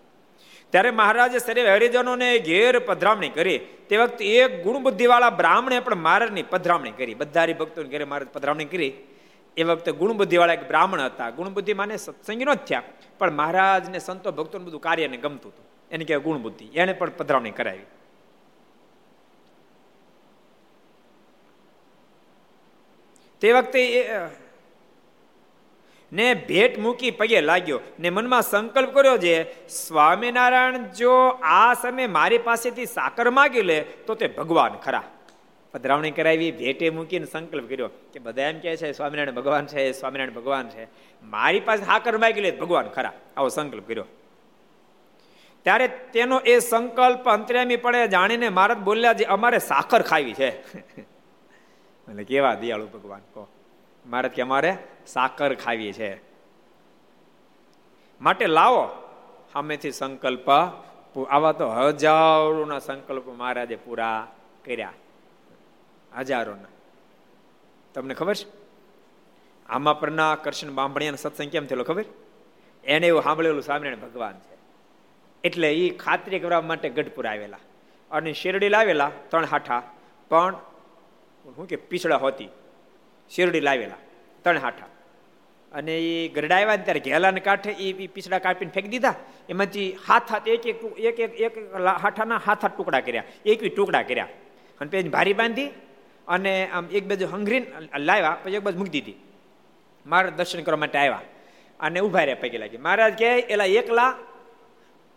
ત્યારે 0.69 0.91
મહારાજે 0.91 1.39
સરે 1.39 1.73
હરિજનોને 1.73 2.39
ઘેર 2.39 2.79
પધરામણી 2.79 3.29
કરી. 3.29 3.57
તે 3.57 3.97
વખતે 3.97 4.25
એક 4.25 4.63
ગુણ 4.63 4.83
બુદ્ધિવાળા 4.83 5.29
બ્રાહ્મણે 5.29 5.79
પણ 5.79 5.95
મહારાજની 5.95 6.43
પધરામણી 6.43 6.91
કરી. 6.91 7.13
બધા 7.13 7.41
હરિભક્તોને 7.41 7.89
ઘેરે 7.89 8.03
મહારાજ 8.03 8.27
પધરામણી 8.27 8.65
કરી. 8.65 8.93
એ 9.57 9.63
વખતે 9.63 9.91
ગુણબુદ્ધિવાળા 9.91 10.53
એક 10.53 10.67
બ્રાહ્મણ 10.67 11.01
હતા. 11.01 11.29
ગુણબુદ્ધિ 11.29 11.73
માને 11.73 11.97
સત્સંગી 11.97 12.45
નો 12.45 12.55
જ 12.55 12.57
થયા, 12.57 12.83
પણ 13.17 13.31
મહારાજને 13.31 13.99
સંતો 13.99 14.31
ભક્તોનું 14.31 14.67
બધું 14.67 14.81
કાર્યને 14.81 15.17
ગમતું 15.17 15.51
હતું. 15.51 15.65
એને 15.91 16.05
કહેવાય 16.05 16.23
ગુણબુદ્ધિ. 16.23 16.65
એને 16.65 16.93
પણ 16.93 17.09
પધરામણી 17.09 17.51
કરાવી. 17.51 17.79
તે 23.41 23.53
વખતે 23.53 24.19
ને 26.11 26.33
ભેટ 26.33 26.79
મૂકી 26.79 27.11
પગે 27.11 27.41
લાગ્યો 27.41 27.79
ને 27.99 28.09
મનમાં 28.09 28.41
સંકલ્પ 28.41 28.93
કર્યો 28.93 29.17
છે 29.17 29.67
સ્વામિનારાયણ, 29.67 30.77
જો 30.77 31.11
આ 31.43 31.73
સમય 31.73 32.07
મારી 32.07 32.37
પાસેથી 32.37 32.85
સાકર 32.85 33.29
માગી 33.29 33.61
લે, 33.61 33.81
તો 33.81 34.15
તે 34.15 34.27
ભગવાન 34.27 34.73
ખરા. 34.73 35.03
પધરાવણી 35.71 36.11
કરાવી, 36.11 36.51
ભેટે 36.51 36.89
મૂકીને 36.89 37.25
સંકલ્પ 37.25 37.69
કર્યો 37.69 37.87
કે 37.87 38.19
બધા 38.19 38.41
એમ 38.41 38.59
કહે 38.59 38.77
છે, 38.77 38.91
સ્વામિનારાયણ 38.91 39.35
ભગવાન 39.35 39.65
છે, 39.65 39.91
સ્વામિનારાયણ 39.91 40.33
ભગવાન 40.33 40.69
છે. 40.69 40.87
મારી 41.23 41.59
પાસે 41.59 41.83
સાકર 41.83 42.17
માગી 42.17 42.41
લે, 42.41 42.51
ભગવાન 42.51 42.87
ખરા. 42.87 43.13
આવો 43.37 43.49
સંકલ્પ 43.49 43.87
કર્યો. 43.87 44.05
ત્યારે 45.63 45.87
તેનો 45.87 46.39
એ 46.39 46.59
સંકલ્પ 46.59 47.29
અંતર્યામી 47.29 47.75
પડે 47.75 48.07
જાણીને 48.07 48.49
મહારાજ 48.49 48.77
બોલ્યા 48.77 49.13
જે, 49.13 49.23
અમારે 49.23 49.59
સાકર 49.59 50.01
ખાવી 50.01 50.33
છે. 50.33 50.49
એટલે 52.11 52.23
કેવા 52.23 52.55
દયાળુ 52.55 52.87
ભગવાન, 52.87 53.19
કહો. 53.19 53.47
મારે 54.05 54.29
કે 54.29 54.41
અમારે 54.41 54.77
સાકર 55.07 55.55
ખાવી 55.55 55.93
છે. 55.93 56.21
માટે 58.21 58.45
લાવો. 58.45 58.89
સામેથી 59.53 59.91
સંકલ્પ. 59.91 60.49
આવા 61.29 61.51
તો 61.51 61.69
હજારોના 61.69 62.79
સંકલ્પ 62.79 63.27
મહારાજે 63.27 63.75
પૂરા 63.75 64.35
કર્યા. 64.65 64.93
હજારોના. 66.17 66.67
તમને 67.93 68.13
ખબર 68.13 68.35
છે? 68.35 68.45
આમાં 69.69 69.99
પરના 69.99 70.35
કૃષ્ણ 70.35 70.69
બાંભણિયાનો 70.69 71.17
સત્સંગ 71.17 71.49
કેમ 71.49 71.65
થયેલો 71.65 71.83
ખબર? 71.83 72.05
એને 72.83 73.07
એવું 73.07 73.23
સાંભળેલું 73.23 73.61
સ્વામિનારાયણ 73.61 74.09
ભગવાન 74.09 74.39
છે. 74.39 74.57
એટલે 75.43 75.75
એ 75.75 75.97
ખાતરી 75.97 76.39
કરવા 76.39 76.61
માટે 76.61 76.89
ગઢપુર 76.89 77.27
આવેલા. 77.27 77.57
અને 78.11 78.33
શેરડી 78.33 78.69
લાવેલા 78.69 79.11
ત્રણ 79.29 79.45
હાઠા. 79.45 79.83
પણ 80.29 80.55
શું 81.55 81.67
કે 81.67 81.75
પીછડા 81.75 82.17
હોતી. 82.17 82.49
શેરડી 83.31 83.59
લાવેલા, 83.59 83.99
ત્રણ 84.43 84.57
હાઠા. 84.57 84.87
અને 85.71 85.93
એ 85.99 86.27
ગરડા 86.27 86.55
આવ્યા 86.55 86.75
ને 86.75 86.83
ત્યારે 86.83 86.99
ઘેલાને 86.99 87.39
કાંઠે 87.39 87.71
એ 87.71 88.07
પીછડા 88.07 88.39
કાપીને 88.39 88.71
ફેંકી 88.71 88.89
દીધા. 88.89 89.13
એમાંથી 89.49 89.85
હાથ 90.07 90.31
હાથ 90.31 90.47
એક 90.47 90.65
એક 90.67 90.79
એક 90.99 91.19
એક 91.19 91.33
એક 91.41 91.75
હાઠાના 92.03 92.41
હાથ 92.45 92.61
હાથ 92.61 92.73
ટુકડા 92.77 92.99
કર્યા. 92.99 93.23
એકવી 93.45 93.69
ટુકડા 93.69 94.01
કર્યા. 94.01 94.27
અને 94.79 94.89
પછી 94.91 95.09
ભારી 95.09 95.33
બાંધી 95.33 95.67
અને 96.27 96.53
આમ 96.73 96.85
એક 96.91 97.07
બાજુ 97.07 97.27
હંગરીને 97.27 97.67
લાવ્યા, 97.97 98.37
પછી 98.43 98.55
એક 98.55 98.63
બાજુ 98.63 98.77
મૂકી 98.77 98.89
દીધી. 98.89 99.15
મારા 100.05 100.29
દર્શન 100.29 100.63
કરવા 100.63 100.77
માટે 100.77 100.97
આવ્યા. 100.97 101.21
અને 101.79 101.99
ઊભા 101.99 102.19
રહ્યા 102.19 102.41
પૈકી 102.41 102.57
લાગી. 102.57 102.77
મહારાજ 102.77 103.13
કહે, 103.19 103.31
એલા 103.53 103.65
એકલા, 103.65 104.07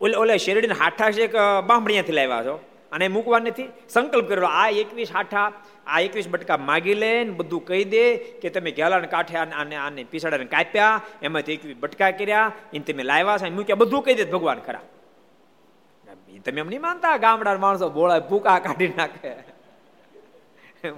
ઓલે 0.01 0.15
ઓલે 0.17 0.39
શેરડીના 0.39 0.75
હાઠા 0.75 1.11
છે 1.11 1.27
કે 1.27 1.39
બાંભણીયાથી 1.67 2.13
લાવ્યા 2.13 2.43
છો? 2.43 2.57
અને 2.95 3.07
મૂકવા 3.17 3.41
નથી 3.43 3.69
સંકલ્પ 3.95 4.27
કરેલો 4.31 4.49
આ 4.63 4.69
એકવીસ 4.83 5.11
આઠા, 5.13 5.49
આ 5.93 6.01
એકવીસ 6.07 6.29
બટકા 6.33 6.59
માગી 6.71 6.97
લે 7.03 7.13
બધું 7.39 7.63
કહી 7.69 7.85
દે 7.95 8.05
કે 8.43 8.49
તમે 8.55 8.71
ગેલાને 8.79 9.09
કાંઠે 9.15 9.37
આને 9.43 9.77
આને 9.85 10.03
પીસાડાને 10.13 10.49
કાપ્યા, 10.57 10.95
એમાંથી 11.27 11.57
એકવીસ 11.59 11.79
બટકા 11.85 12.11
કર્યા 12.19 12.49
એને 12.75 12.85
તમે 12.89 13.03
લાવ્યા 13.11 13.41
છે. 13.43 13.55
મૂક્યા, 13.59 13.83
બધું 13.83 14.03
કહી 14.05 14.17
દે 14.21 14.25
ભગવાન 14.35 14.61
ખરા. 14.67 14.85
તમે 16.45 16.61
એમ 16.61 16.69
નહીં 16.73 16.85
માનતા? 16.87 17.17
ગામડા 17.25 17.59
માણસો 17.65 17.91
બોળા 17.97 18.21
ભૂકા 18.31 18.59
કાઢી 18.67 18.93
નાખે. 18.99 19.31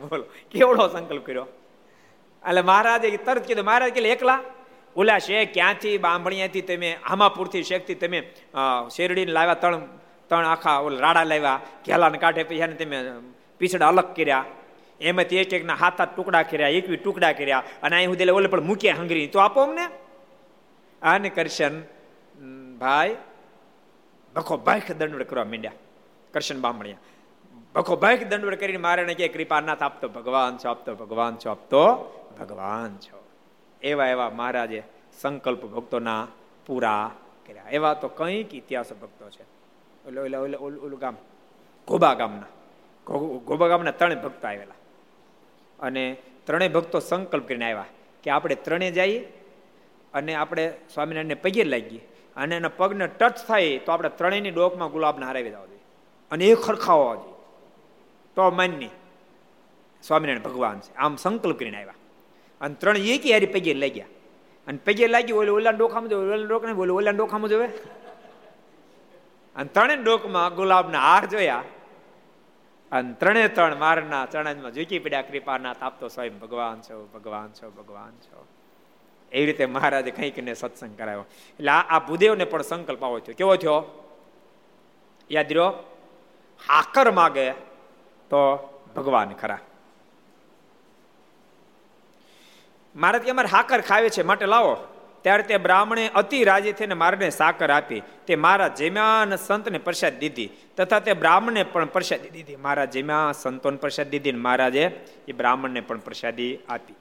બોલો, 0.02 0.24
કેવડો 0.52 0.84
સંકલ્પ 0.94 1.24
કર્યો? 1.28 1.46
એટલે 2.42 2.62
મહારાજે 2.70 3.08
તરત 3.26 3.44
કીધું, 3.48 3.66
મહારાજ 3.68 3.92
કે 3.96 4.00
એકલા? 4.16 4.40
ઓલા 4.96 5.20
શેખ 5.26 5.52
ક્યાંથી 5.56 5.96
બાંભણિયાથી 6.04 6.64
તમે 6.70 6.90
આમાપુરથી 7.12 7.64
શેખથી 7.70 7.98
તમે 8.02 8.18
શેરડીને 8.94 9.32
લાવ્યા 9.36 9.62
ત્રણ 9.62 9.82
ત્રણ 10.28 10.46
આખા 10.46 10.78
ઓલા 10.78 10.98
રાડા 10.98 11.24
લાવ્યા, 11.24 11.60
ઘેલાને 11.86 12.18
કાંઠે 12.18 12.42
પછી 12.42 12.66
તમે 12.66 12.98
પીછડા 13.58 13.88
અલગ 13.88 14.14
કર્યા. 14.14 14.44
એમાંથી 15.00 15.36
એક 15.36 15.52
એકના 15.52 15.74
હાથ 15.74 16.00
હાથ 16.00 16.16
ટુકડા 16.16 16.42
કર્યા, 16.42 16.68
એકવી 16.68 16.96
ટુકડા 16.96 17.32
કર્યા 17.32 17.62
અને 17.82 17.96
અહીં 17.96 18.08
સુધી 18.08 18.30
ઓલે 18.30 18.48
પણ 18.48 18.60
મૂક્યા 18.60 18.94
હંગરી 18.94 19.26
તો 19.26 19.38
આપો 19.38 19.60
અમને. 19.62 19.88
આને 21.02 21.28
કરશન 21.28 21.82
ભાઈ, 22.78 23.16
ભખો 24.34 24.56
ભાઈ 24.56 24.80
દંડવડ 24.98 25.22
કરવા 25.22 25.44
માંડ્યા. 25.44 25.72
કરશન 26.32 26.60
બામણિયા. 26.60 26.96
ભખો 27.74 27.96
ભાઈ 27.96 28.16
દંડવડ 28.16 28.54
કરીને 28.54 28.78
મારે 28.78 29.14
કે 29.14 29.28
કૃપા 29.28 29.60
નાથ 29.60 29.82
આપતો 29.82 30.08
ભગવાન 30.08 30.56
છો, 30.56 30.68
આપતો 30.68 30.94
ભગવાન 30.94 31.36
છો, 31.36 31.50
આપતો 31.50 31.82
ભગવાન 32.40 32.96
છો. 32.96 33.24
એવા 33.82 34.06
એવા 34.06 34.30
મહારાજે 34.30 34.82
સંકલ્પ 35.20 35.62
ભક્તોના 35.64 36.26
પૂરા 36.66 37.10
કર્યા. 37.46 37.62
એવા 37.70 37.94
તો 37.94 38.08
કંઈક 38.08 38.54
ઇતિહાસ 38.54 38.92
ભક્તો 38.92 39.30
છે. 39.30 39.55
ઓલે 40.06 40.20
ઓલે 40.20 40.36
ઓલે, 40.36 40.56
ઓલું 40.56 40.98
ગામ. 40.98 41.16
ગોબા 41.88 42.14
ગામના. 42.14 42.42
ગોબા 43.38 43.68
ગામના 43.68 43.90
ત્રણેય 43.90 44.16
ભક્તો 44.16 44.48
આવેલા. 44.48 44.74
અને 45.80 46.16
ત્રણેય 46.44 46.68
ભક્તો 46.68 47.00
સંકલ્પ 47.00 47.48
કરીને 47.48 47.64
આવ્યા 47.64 47.84
કે 48.22 48.30
આપણે 48.30 48.54
ત્રણે 48.54 48.90
જઈએ 48.90 49.32
અને 50.14 50.34
આપણે 50.34 50.74
સ્વામિનારાયણને 50.94 51.34
પગે 51.34 51.64
લાગીએ 51.64 52.08
અને 52.36 52.56
એના 52.56 52.68
પગને 52.68 53.06
ટચ 53.06 53.46
થાય 53.46 53.78
તો 53.78 53.92
આપણે 53.92 54.08
ત્રણેયની 54.08 54.50
ડોકમાં 54.50 54.90
ગુલાબને 54.90 55.26
હરાવી 55.26 55.50
દેવા 55.50 55.66
જોઈએ. 55.66 55.80
અને 56.30 56.44
એ 56.44 56.54
ખરખાવો 56.54 57.16
જોઈએ. 57.16 57.34
તો 58.34 58.50
માન્ય 58.50 58.88
સ્વામિનારાયણ 60.02 60.42
ભગવાન 60.42 60.80
છે. 60.80 60.94
આમ 60.94 61.16
સંકલ્પ 61.16 61.58
કરીને 61.58 61.76
આવ્યા. 61.76 61.94
અને 62.60 62.74
ત્રણ 62.74 62.96
એકી 62.96 63.32
હારી 63.32 63.46
પગે 63.46 63.74
લાગ્યા. 63.74 64.06
અને 64.66 64.78
પગે 64.84 65.06
લાગી 65.06 65.32
ઓલે 65.32 65.50
ઓલા 65.50 65.70
ડોખામાં 65.70 66.10
જોવે 66.10 66.32
ઓલા 66.32 66.46
ડોક 66.46 66.66
બોલે 66.66 66.90
ઓલા 66.90 67.10
ડોખામાં 67.10 67.50
જોવે. 67.50 67.68
અને 69.56 69.68
ત્રણેય 69.68 69.96
ડોકમાં 69.96 70.54
ગુલાબના 70.54 71.00
હાર 71.00 71.26
જોયા. 71.26 71.62
અને 72.92 73.12
ત્રણે 73.12 73.48
ત્રણ 73.48 73.76
મારના 73.76 74.26
ચરણમાં 74.26 74.72
ઝૂકી 74.72 74.98
પડ્યા, 74.98 75.22
કૃપાનાથ 75.22 75.82
આપતો 75.82 76.08
સ્વયં 76.08 76.38
ભગવાન 76.38 76.80
છો 76.80 77.06
ભગવાન 77.14 77.48
છો 77.48 77.70
ભગવાન 77.70 78.10
છો. 78.10 78.46
એવી 79.32 79.46
રીતે 79.46 79.66
મહારાજે 79.66 80.10
કંઈક 80.10 80.38
ને 80.38 80.54
સત્સંગ 80.54 80.98
કરાયો 80.98 81.24
એટલે 81.50 81.68
આ 81.68 81.98
ભૂદેવને 81.98 82.44
પણ 82.44 82.62
સંકલ્પ 82.62 83.04
આવો 83.04 83.18
થયો. 83.18 83.34
કેવો 83.38 83.56
થયો? 83.56 84.08
યાદ 85.30 85.52
રહ્યો? 85.52 85.96
હાકર 86.68 87.10
માગે 87.10 87.52
તો 88.30 88.40
ભગવાન 88.96 89.32
ખરા. 89.32 89.58
મહારાજ 92.96 93.22
કે 93.22 93.30
અમારે 93.30 93.48
હાકર 93.48 93.80
ખાવે 93.80 94.10
છે. 94.10 94.22
માટે 94.22 94.46
લાવો. 94.46 94.76
ત્યારે 95.26 95.42
તે 95.42 95.56
બ્રાહ્મણે 95.56 96.02
અતિ 96.14 96.38
રાજી 96.44 96.72
થઈને 96.72 96.94
મારને 96.94 97.30
સાકર 97.30 97.70
આપી. 97.70 98.02
તે 98.26 98.36
મારા 98.36 98.68
જેમ્યા 98.68 99.36
સંતને 99.46 99.78
પ્રસાદ 99.78 100.18
દીધી 100.18 100.50
તથા 100.76 101.00
તે 101.00 101.12
બ્રાહ્મણને 101.12 101.62
પણ 101.62 101.86
પ્રસાદી 101.86 102.30
દીધી. 102.30 102.56
મારા 102.56 102.84
જેમ્યા 102.84 103.32
સંતોને 103.32 103.76
પ્રસાદ 103.76 104.08
દીધી 104.08 104.32
મહારાજે 104.32 104.84
એ 105.28 105.32
બ્રાહ્મણને 105.32 105.80
પણ 105.80 105.98
પ્રસાદી 105.98 106.52
આપી. 106.68 106.94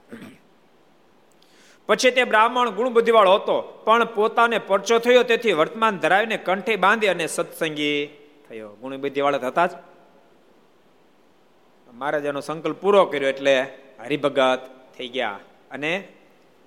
પછી 1.89 2.11
તે 2.11 2.23
બ્રાહ્મણ 2.23 2.69
ગુણ 2.69 2.89
બુદ્ધિવાળો 2.89 3.35
હતો, 3.35 3.57
પણ 3.85 4.05
પોતાને 4.05 4.57
પરચો 4.59 4.99
થયો. 4.99 5.23
તેથી 5.23 5.53
વર્તમાન 5.53 5.97
ધરાવીને 5.97 6.37
કંઠે 6.37 6.75
બાંધી 6.75 7.07
અને 7.07 7.27
સત્સંગી 7.27 7.97
થયો. 8.49 8.69
ગુણ 8.81 8.97
બુદ્ધિવાળા 8.97 9.47
હતા 9.47 9.65
જ 9.65 9.71
મહારાજાનો 11.93 12.41
સંકલ્પ 12.41 12.77
પૂરો 12.77 13.05
કર્યો 13.05 13.29
એટલે 13.29 13.55
હરિભગત 14.03 14.61
થઈ 14.97 15.07
ગયા. 15.07 15.39
અને 15.71 15.91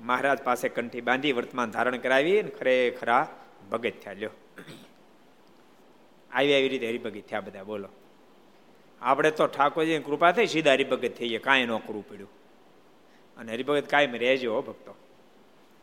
મહારાજ 0.01 0.39
પાસે 0.39 0.69
કંઠી 0.69 1.01
બાંધી 1.01 1.33
વર્તમાન 1.33 1.71
ધારણ 1.71 1.97
કરાવી 1.97 2.43
ખરેખરા 2.43 3.29
ભગત 3.71 3.93
થયા. 4.05 4.13
લ્યો. 4.13 4.31
આવી 6.33 6.55
આવી 6.55 6.69
રીતે 6.69 6.89
હરિભગત 6.89 7.29
થયા 7.29 7.41
બધા, 7.41 7.63
બોલો. 7.63 7.89
આપણે 9.01 9.31
તો 9.31 9.47
ઠાકોરજીની 9.47 10.05
કૃપા 10.05 10.33
થઈ 10.33 10.47
સીધા 10.47 10.73
હરિભગત 10.73 11.09
થઈએ 11.09 11.39
કાંઈ 11.39 11.67
ન 11.67 11.77
કરવું 11.77 12.09
પડ્યું. 12.09 12.29
અને 13.37 13.53
હરિભગત 13.53 13.91
કાયમ 13.91 14.15
રહેજો 14.15 14.55
હો 14.55 14.63
ભક્તો. 14.63 14.95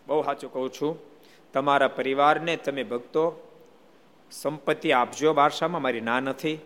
બહુ 0.07 0.23
સાચું 0.23 0.53
કહું 0.53 0.73
છું, 0.73 0.99
તમારા 1.53 1.87
પરિવારને 1.87 2.55
તમે 2.55 2.83
ભક્તો, 2.83 3.51
સંપત્તિ 4.31 4.91
આપજો 4.91 5.33
વારસામાં, 5.33 5.81
મારી 5.81 6.01
ના 6.01 6.19
નથી. 6.19 6.57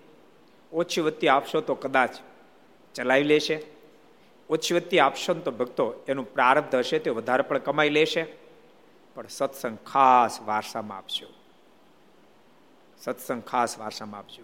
ઓછી 0.74 1.02
વત્તી 1.02 1.28
આપશો 1.28 1.62
તો 1.62 1.76
કદાચ 1.76 2.10
ચલાવી 2.96 3.24
લેશે. 3.24 3.79
ઓછી 4.50 4.76
વત્તી 4.76 5.00
આપશો 5.00 5.34
તો 5.34 5.52
ભક્તો, 5.52 5.94
એનું 6.08 6.34
પ્રારબ્ધ 6.34 6.76
હશે, 6.76 7.00
તે 7.00 7.10
વધારે 7.10 7.42
પણ 7.42 7.58
કમાઈ 7.58 7.90
લેશે. 7.90 8.26
પણ 9.16 9.28
સત્સંગ 9.28 9.78
ખાસ 9.78 10.42
વારસામાં 10.42 10.98
આપજો. 10.98 11.28
સત્સંગ 12.98 13.44
ખાસ 13.44 13.80
વારસામાં 13.80 14.20
આપજો. 14.20 14.44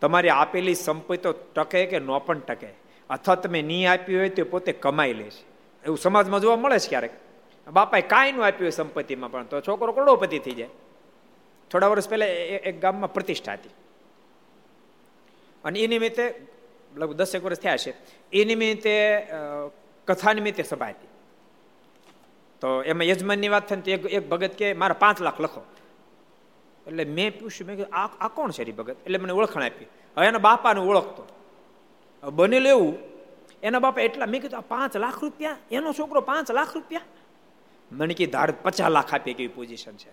તમારી 0.00 0.28
આપેલી 0.28 0.74
સંપત્તિ 0.74 1.16
તો 1.16 1.32
ટકે 1.32 1.86
કે 1.86 1.98
ન 1.98 2.18
પણ 2.18 2.38
ટકે. 2.38 2.68
અથવા 3.10 3.34
તમે 3.34 3.62
નહીં 3.62 3.92
આપી 3.92 4.18
હોય 4.18 4.28
તો 4.28 4.44
પોતે 4.44 4.72
કમાઈ 4.72 5.12
લેશે. 5.12 5.44
એવું 5.84 5.98
સમાજમાં 5.98 6.40
જોવા 6.40 6.56
મળે 6.56 6.78
છે 6.78 6.88
ક્યારેક? 6.88 7.10
બાપાએ 7.72 8.00
કાંઈ 8.00 8.32
નું 8.32 8.44
આપ્યું 8.44 8.62
હોય 8.62 8.70
સંપત્તિમાં 8.70 9.30
પણ, 9.30 9.44
તો 9.44 9.60
છોકરો 9.60 9.92
કરોડોપતિ 9.92 10.38
થઈ 10.38 10.50
જાય. 10.50 10.68
થોડા 11.70 11.86
વર્ષ 11.86 12.08
પહેલા 12.08 12.26
એક 12.26 12.80
ગામમાં 12.80 13.12
પ્રતિષ્ઠા 13.12 13.52
હતી. 13.52 13.70
અને 15.64 15.80
એ 15.80 15.86
નિમિત્તે 15.86 16.46
લગભગ 16.96 17.14
દસેક 17.14 17.44
વર્ષ 17.44 17.58
થયા 17.58 17.76
છે. 17.76 17.94
એ 18.32 18.44
નિમિત્તે 18.44 19.26
કથા 20.04 20.32
નિમિત્તે 20.32 20.62
સભા 20.62 20.86
હતી. 20.86 21.08
તો 22.60 22.82
એમાં 22.82 23.04
યજમાનની 23.04 23.48
વાત 23.48 23.68
થાય 23.68 23.96
તો 23.96 24.08
એક 24.08 24.28
ભગત 24.28 24.54
કે 24.54 24.72
મારા 24.72 24.94
પાંચ 24.94 25.20
લાખ 25.20 25.40
લખો. 25.40 25.60
એટલે 26.86 27.04
મેં 27.04 27.40
પૂછ્યું, 27.40 27.66
મેં 27.66 27.94
આ 27.94 28.06
આ 28.20 28.28
કોણ 28.28 28.50
છે 28.50 28.72
ભગત? 28.72 28.96
એટલે 29.02 29.18
મને 29.18 29.32
ઓળખાણ 29.32 29.62
આપી. 29.62 29.86
હવે 30.16 30.26
એના 30.26 30.38
બાપાને 30.38 30.80
ઓળખતો. 30.80 31.26
બનેલું 32.30 32.68
એવું, 32.68 32.98
એના 33.62 33.78
બાપા 33.78 34.00
એટલા, 34.00 34.26
મેં 34.26 34.42
કીધું, 34.42 34.58
આ 34.58 34.60
પાંચ 34.60 34.96
લાખ 34.96 35.22
રૂપિયા? 35.22 35.56
એનો 35.70 35.92
છોકરો 35.92 36.20
પાંચ 36.20 36.50
લાખ 36.50 36.74
રૂપિયા? 36.74 37.00
મને 37.92 38.14
કીધું 38.14 38.32
ધાર, 38.32 38.52
પચાસ 38.62 38.90
લાખ 38.90 39.14
આપીએ 39.14 39.34
કેવી 39.34 39.48
પોઝિશન 39.48 39.96
છે. 39.96 40.10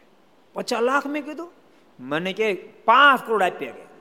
પચાસ 0.53 0.81
લાખ, 0.81 1.07
મેં 1.07 1.25
કીધું? 1.25 1.51
મને 1.99 2.33
કે, 2.33 2.53
પાંચ 2.85 3.27
કરોડ 3.27 3.43
આપીએ 3.43 3.71
કે 3.71 3.94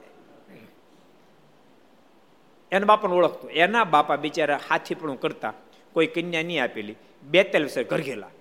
એના 2.74 2.88
બાપાને 2.90 3.14
ઓળખતો. 3.14 3.46
એના 3.62 3.84
બાપા 3.94 4.16
બિચારા 4.24 4.60
હાથી 4.68 4.96
પણ 5.00 5.18
કરતા. 5.24 5.54
કોઈ 5.94 6.08
કન્યા 6.14 6.46
નહીં 6.48 6.62
આપેલી. 6.62 6.96
બેતેલ 7.22 7.64
છે 7.68 7.82
ઘર 7.90 8.00
ગયેલા 8.00 8.32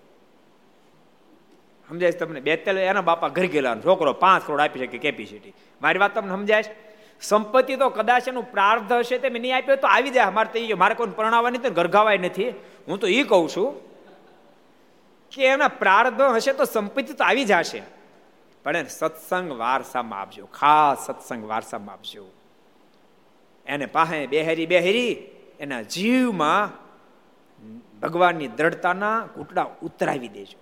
સમજાય 1.88 2.12
તમને? 2.12 2.40
બેતેલ 2.40 2.78
એના 2.80 3.02
બાપા 3.02 3.30
ઘર 3.38 3.48
ગયેલા 3.54 3.76
છોકરો 3.86 4.14
પાંચ 4.24 4.42
કરોડ 4.48 4.62
આપી 4.62 4.82
શકે 4.84 4.98
કેપેસિટી 4.98 5.54
મારી 5.82 6.02
વાત 6.04 6.14
તમને 6.16 6.34
સમજાય 6.36 6.64
સંપત્તિ 7.22 7.76
તો 7.76 7.88
કદાચ 7.90 8.28
એનું 8.28 8.46
પ્રાર્થ 8.52 8.92
હશે 8.92 9.18
તે 9.18 9.30
મેં 9.30 9.42
નહીં 9.42 9.56
આપ્યો 9.58 9.76
તો 9.76 9.88
આવી 9.88 10.10
જાય. 10.10 10.36
મારે 10.38 10.50
તો 10.54 10.78
મારે 10.78 10.96
કોઈ 10.96 11.16
પરણાવવાની 11.16 11.62
તો 11.66 11.70
ગરગાવાય 11.70 12.18
નથી. 12.18 12.50
હું 12.88 13.00
તો 13.00 13.08
એ 13.08 13.24
કહું 13.24 13.50
છું 13.56 13.70
કે 15.32 15.42
એના 15.48 15.72
પ્રાર્થ 15.82 16.22
હશે 16.36 16.54
તો 16.54 16.66
સંપત્તિ 16.66 17.14
તો 17.14 17.24
આવી 17.24 17.46
જશે 17.46 17.82
પણ 18.64 18.88
સત્સંગ 19.00 19.52
વારસામાં 19.62 20.22
આપજો. 20.22 20.46
ખાસ 20.46 21.06
સત્સંગ 21.08 21.44
વારસામાં 21.48 21.94
આપજો. 21.94 22.24
એને 23.66 23.86
પાસે 23.96 24.18
બેહેરી 24.28 24.68
બેહેરી 24.74 25.14
એના 25.60 25.84
જીવમાં 25.96 26.72
ભગવાનની 28.02 28.50
દ્રઢતાના 28.58 29.18
ઘૂંટડા 29.36 29.68
ઉતરાવી 29.88 30.32
દેજો. 30.38 30.58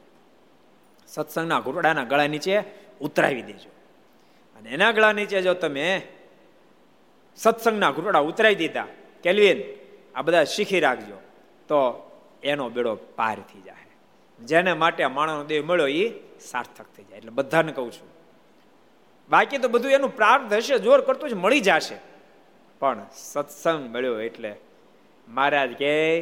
સત્સંગના 1.07 1.61
ઘૂંટડાના 1.65 2.09
ગળા 2.11 2.29
નીચે 2.33 2.55
ઉતરાવી 3.01 3.45
દેજો. 3.51 3.71
અને 4.55 4.67
એના 4.75 4.91
ગળા 4.97 5.13
નીચે 5.19 5.37
જો 5.41 5.53
તમે 5.53 5.85
સત્સંગના 7.37 7.91
ઘૂંટડા 7.95 8.27
ઉતરાવી 8.29 8.59
દીધા, 8.61 8.89
કેલ્વિન, 9.23 9.59
આ 10.15 10.21
બધા 10.21 10.45
શીખી 10.53 10.81
રાખજો, 10.85 11.17
તો 11.69 11.77
એનો 12.43 12.69
બેડો 12.69 12.93
પાર 13.19 13.37
થઈ 13.49 13.63
જાય 13.65 13.79
જેને 14.39 14.71
માટે 14.73 15.01
માણસનો 15.07 15.43
દેહ 15.49 15.61
મળ્યો 15.69 15.89
એ 16.01 16.05
સાર્થક 16.41 16.87
થઈ 16.95 17.05
જાય. 17.09 17.17
એટલે 17.17 17.33
બધાને 17.39 17.71
કહું 17.77 17.91
છું, 17.95 18.09
બાકી 19.29 19.59
તો 19.63 19.67
બધું 19.69 19.91
એનું 19.97 20.11
પ્રાર્થ 20.19 20.53
હશે, 20.53 20.75
જોર 20.85 20.99
કરતું 21.07 21.29
જ 21.29 21.33
મળી 21.33 21.65
જશે. 21.67 21.97
પણ 22.81 23.05
સત્સંગ 23.13 23.95
મળ્યો 23.95 24.19
એટલે 24.19 24.55
મહારાજ 25.27 25.79
કહે 25.79 26.21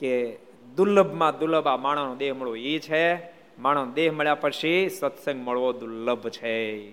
કે 0.00 0.36
દુર્લભમાં 0.76 1.38
દુર્લભ 1.38 1.68
આ 1.68 1.76
માણસનો 1.76 2.16
દેહ 2.16 2.34
મળવો 2.34 2.56
એ 2.56 2.78
છે. 2.78 3.16
માણસ 3.58 3.94
દેહ 3.94 4.12
મળ્યા 4.12 4.34
પછી 4.34 4.88
સત્સંગ 4.88 5.48
મળવો 5.48 5.72
દુર્લભ 5.72 6.28
છે. 6.28 6.92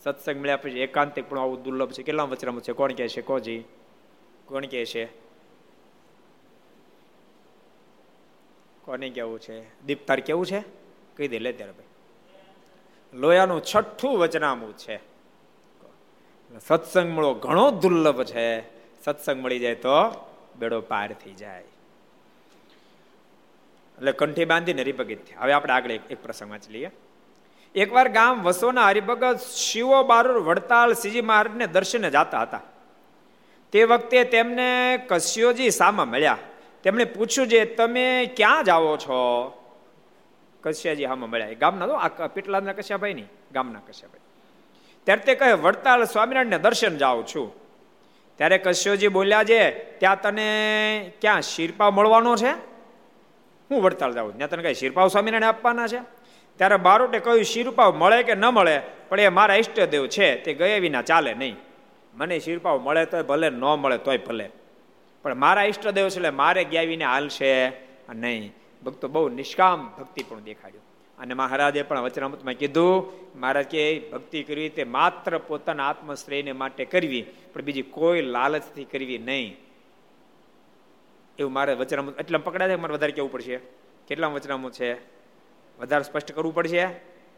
સત્સંગ 0.00 0.36
મળ્યા 0.40 0.56
પછી 0.56 0.80
એકાંતિક 0.80 1.30
પણ 1.30 1.38
આવું 1.38 1.62
દુર્લભ 1.62 1.92
છે. 1.92 2.02
કેટલા 2.02 2.22
વચરામાં 2.22 2.60
છે? 2.60 2.72
કોણ 2.72 2.92
કહે 2.92 3.08
છે? 3.08 3.20
કોજી? 3.20 3.64
કોણ 4.46 4.66
કહે 4.66 4.84
છે? 4.84 5.26
કોને 8.84 9.10
કેવું 9.10 9.40
છે? 9.40 9.84
દીપતાર 9.84 10.20
કેવું 10.20 10.46
છે? 10.46 10.60
કહી 11.16 11.28
દે, 11.28 11.38
લે 11.38 11.52
ત્યારે 11.52 11.72
ભાઈ. 11.72 11.84
લોયાનું 13.14 13.62
છઠ્ઠું 13.62 14.18
વચનામું 14.18 14.76
છે. 14.76 15.15
સત્સંગ 16.60 17.10
મળો 17.10 17.34
ઘણો 17.34 17.70
દુર્લભ 17.70 18.24
છે. 18.24 18.60
સત્સંગ 19.04 19.44
મળી 19.44 19.58
જાય 19.58 19.74
તો 19.74 19.90
બેડો 20.58 20.80
પાર 20.80 21.12
થઈ 21.12 21.32
જાય. 21.32 21.60
એટલે 23.98 24.12
કંઠી 24.12 24.44
બાંધીને 24.44 24.82
હરિભગત 24.82 25.18
હવે 25.38 25.52
આપણે 25.52 25.72
આગળ 25.72 25.90
એક 25.90 26.22
પ્રસંગ 26.22 26.50
વાંચી 26.50 26.72
લઈએ. 26.72 26.90
એકવાર 27.74 28.08
ગામ 28.08 28.42
વસોના 28.42 28.86
હરિભગત 28.86 29.38
શિવો 29.56 30.02
બારૂર 30.02 30.38
વડતાલ 30.38 30.92
સીજી 30.92 31.20
મહારાજને 31.20 31.66
દર્શને 31.66 32.10
જાતા 32.10 32.42
હતા. 32.42 32.60
તે 33.72 33.84
વખતે 33.84 34.24
તેમને 34.24 34.98
કશ્યોજી 35.06 35.70
સામા 35.70 36.04
મળ્યા. 36.04 36.38
તેમણે 36.82 37.04
પૂછ્યું 37.04 37.48
જે, 37.48 37.64
તમે 37.64 38.26
ક્યાં 38.36 38.64
જાઓ 38.64 38.96
છો? 38.96 39.52
કશ્યાજી 40.62 41.04
હામાં 41.04 41.30
મળ્યા. 41.30 41.52
ગામના 41.52 41.86
તો 41.86 41.92
આ 41.92 42.08
પીટલાદના 42.08 42.72
કશ્યાભાઈ 42.72 43.14
નહીં 43.14 43.28
ગામના 43.52 43.78
કશ્યાભાઈ. 43.78 44.20
ત્યારે 45.06 45.22
તે 45.22 45.34
કહે, 45.34 45.52
વડતાલ 45.52 46.04
સ્વામિનારાયણને 46.04 46.58
દર્શન 46.58 46.96
જાઉં 46.96 47.26
છું. 47.26 47.52
ત્યારે 48.36 48.58
કશ્યોજી 48.58 49.08
બોલ્યા 49.08 49.44
છે, 49.44 49.70
ત્યાં 49.98 50.20
તને 50.20 50.48
ક્યાં 51.20 51.42
શિરપા 51.42 51.90
મળવાનો 51.90 52.36
છે? 52.36 52.50
હું 53.70 53.82
વડતાલ 53.82 54.12
જાઉં 54.12 54.36
ત્યાં 54.36 54.50
તને 54.50 54.62
કઈ 54.62 54.74
શિરપાવ 54.74 55.08
સ્વામિનારાયણ 55.08 55.48
આપવાના 55.48 55.86
છે? 55.86 55.98
ત્યારે 56.56 56.76
બારોટે 56.76 57.18
કહ્યું, 57.18 57.44
શિરપાવ 57.44 57.96
મળે 57.96 58.22
કે 58.22 58.34
ન 58.34 58.44
મળે? 58.44 58.80
પણ 59.08 59.20
એ 59.20 59.28
મારા 59.28 59.54
ઈષ્ટદેવ 59.54 60.06
છે, 60.06 60.36
તે 60.36 60.54
ગયા 60.54 60.78
વિના 60.78 61.02
ચાલે 61.02 61.34
નહીં. 61.34 61.56
મને 62.14 62.38
શિરપાવ 62.38 62.80
મળે 62.80 63.06
તોય 63.06 63.22
ભલે, 63.22 63.50
ન 63.50 63.60
મળે 63.60 63.98
તોય 63.98 64.18
ભલે. 64.18 64.50
પણ 65.22 65.34
મારા 65.34 65.62
ઈષ્ટદેવ 65.62 66.08
છે 66.08 66.16
એટલે 66.16 66.30
મારે 66.30 66.64
ગયા 66.64 66.82
વિને 66.82 67.04
હાલશે 67.04 67.68
નહીં. 68.14 68.54
ભક્તો 68.84 69.08
બહુ 69.08 69.28
નિષ્કામ 69.28 69.94
ભક્તિ 69.98 70.22
પણ 70.28 70.40
દેખાડ્યું. 70.40 70.85
અને 71.18 71.34
મહારાજે 71.34 71.82
પણ 71.82 72.00
વચનામૃતમાં 72.00 72.54
કીધું, 72.54 73.12
મહારાજ 73.38 73.66
કે 73.66 74.08
ભક્તિ 74.12 74.42
કરવી 74.42 74.68
તે 74.68 74.84
માત્ર 74.84 75.38
પોતાના 75.38 75.88
આત્મશ્રેયને 75.88 76.52
માટે 76.52 76.84
કરવી, 76.84 77.24
પણ 77.54 77.62
બીજી 77.62 77.82
કોઈ 77.82 78.22
લાલચથી 78.22 78.84
કરવી 78.84 79.18
નહીં. 79.18 79.56
એવું 81.38 81.52
મારે 81.52 81.74
વચનામૃત, 81.74 82.20
એટલા 82.20 82.38
પકડાય 82.38 82.68
છે 82.68 82.76
મારે 82.76 82.94
વધારે 82.94 83.12
કેવું 83.12 83.32
પડશે? 83.32 83.56
કેટલા 84.08 84.26
વચનામૃત 84.26 84.72
છે? 84.72 84.94
વધારે 85.78 86.04
સ્પષ્ટ 86.04 86.32
કરવું 86.32 86.54
પડશે 86.54 86.86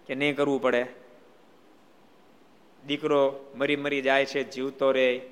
કે 0.07 0.15
નહીં 0.15 0.37
કરવું 0.37 0.63
પડે? 0.63 0.87
દીકરો 2.87 3.53
મરી 3.55 3.77
મરી 3.77 4.01
જાય 4.01 4.25
છે, 4.25 4.51
જીવતો 4.51 4.93
રે. 4.93 5.31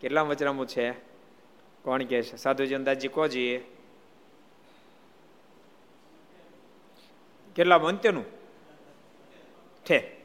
કેટલા 0.00 0.22
વચનામૃત 0.22 0.68
છે? 0.68 0.90
કોણ 1.82 2.02
કે 2.02 2.22
છે? 2.22 2.36
સાધુજી 2.36 2.74
અંદાજી 2.74 3.08
કોજી 3.08 3.60
કેટલા 7.60 7.76
અંત્યનું 7.76 8.24
છે. 9.84 10.16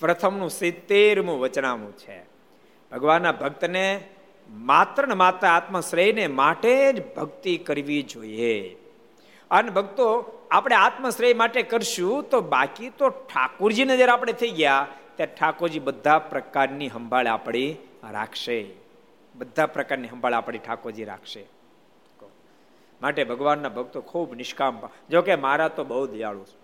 પ્રથમનું 0.00 0.50
સિત્તેરમું 0.50 1.40
વચનામું 1.40 1.96
છે. 1.96 2.22
ભગવાનના 2.92 3.32
ભક્તને 3.32 4.08
માત્ર 4.50 5.08
ને 5.08 5.14
માત્ર 5.14 5.46
આત્મશ્રેયને 5.46 6.26
માટે 6.26 6.92
જ 6.92 7.14
ભક્તિ 7.14 7.56
કરવી 7.56 8.02
જોઈએ. 8.02 8.76
અને 9.50 9.70
ભક્તો, 9.70 10.24
આપણે 10.50 10.74
આત્મશ્રેય 10.74 11.34
માટે 11.34 11.62
કરશું 11.62 12.22
તો 12.22 12.40
બાકી 12.40 12.88
તો 12.88 13.08
ઠાકોરજીને 13.08 13.96
જ્યારે 13.96 14.12
આપણે 14.12 14.32
થઈ 14.32 14.50
ગયા. 14.50 14.86
ત્યારે 15.16 15.34
ઠાકોરજી 15.34 15.78
બધા 15.78 16.18
પ્રકારની 16.18 16.88
સંભાળ 16.88 17.26
આપણી 17.26 17.76
રાખશે. 18.10 18.66
બધા 19.34 19.66
પ્રકારની 19.66 20.08
સંભાળ 20.08 20.32
આપણી 20.32 20.58
ઠાકોરજી 20.58 21.04
રાખશે. 21.04 21.55
માટે 23.06 23.24
ભગવાનના 23.24 23.68
ભક્તો 23.68 24.00
ખૂબ 24.00 24.34
નિષ્કામ 24.34 24.88
જોકે 25.10 25.34
મારા 25.34 25.68
તો 25.68 25.84
બહુ 25.84 26.06
દયાળુ 26.06 26.44
છે. 26.44 26.58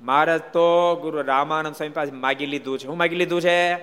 મહારાજ 0.00 0.40
તો 0.40 0.96
ગુરુ 1.02 1.22
રામાનંદ 1.22 1.74
સ્વામી 1.74 1.92
પાસે 1.92 2.12
માગી 2.12 2.46
લીધું 2.46 2.78
છે. 2.78 2.86
હું 2.86 2.96
માગી 2.96 3.16
લીધું 3.16 3.40
છે? 3.40 3.74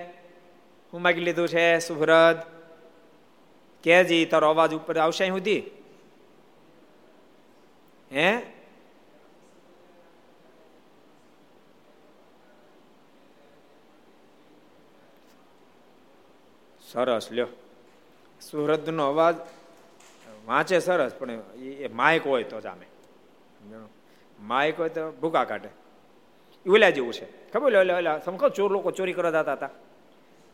હું 0.92 1.02
માગી 1.02 1.20
લીધું 1.20 1.48
છે 1.48 1.78
સુભરદ 1.78 2.38
કેજી, 3.82 4.24
તારો 4.24 4.50
અવાજ 4.50 4.74
ઉપર 4.74 4.98
આવશે 4.98 5.28
સુધી? 5.28 5.62
હે? 8.12 8.38
સરસ, 16.92 17.32
લ્યો. 17.32 17.46
સુરતનો 18.40 19.08
અવાજ 19.08 19.34
વાંચે 20.48 20.78
સરસ, 20.78 21.12
પણ 21.18 21.30
એ 21.84 21.88
માયક 22.00 22.24
હોય 22.26 22.44
તો 22.50 22.60
જામે 22.60 22.86
માયક 24.38 24.76
હોય 24.80 24.90
તો 24.96 25.02
ભૂકા 25.20 25.44
કાઢે. 25.50 25.70
ઓલા 26.66 26.90
જેવું 26.96 27.12
છે. 27.12 27.26
ખબર 27.52 27.76
ઓલા 27.82 27.96
ઓલા 28.00 28.18
સમખો 28.24 28.48
ચોર 28.56 28.70
લોકો 28.72 28.90
ચોરી 28.90 29.16
કરવા 29.18 29.34
જતા 29.34 29.56
હતા? 29.58 29.70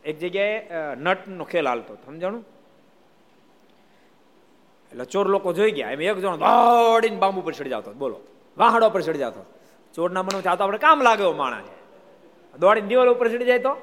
એક 0.04 0.16
જગ્યાએ 0.18 0.94
નટનો 1.04 1.44
ખેલ 1.44 1.66
હાલતો 1.68 1.92
સમજાણું? 2.06 2.44
એટલે 4.90 5.04
ચોર 5.12 5.26
લોકો 5.34 5.48
જોઈ 5.52 5.72
ગયા. 5.78 5.90
એમ 5.94 6.00
એક 6.00 6.18
જણો 6.22 6.36
દોડીને 6.36 7.18
બાંબુ 7.22 7.40
પર 7.46 7.54
ચડી 7.58 7.72
જતો 7.74 7.90
બોલો. 8.02 8.18
વાહડો 8.56 8.90
પર 8.94 9.02
ચડી 9.06 9.22
જતો 9.24 9.42
ચોરના 9.94 10.22
મને 10.26 10.40
ચાતો 10.46 10.60
આપણે 10.64 10.78
કામ 10.86 10.98
લાગે 11.06 11.24
માણા 11.42 11.62
છે. 11.68 11.76
દોડીને 12.54 12.88
દિવાલ 12.90 13.08
ઉપર 13.14 13.26
ચડી 13.32 13.48
જાય 13.50 13.62
તો? 13.66 13.74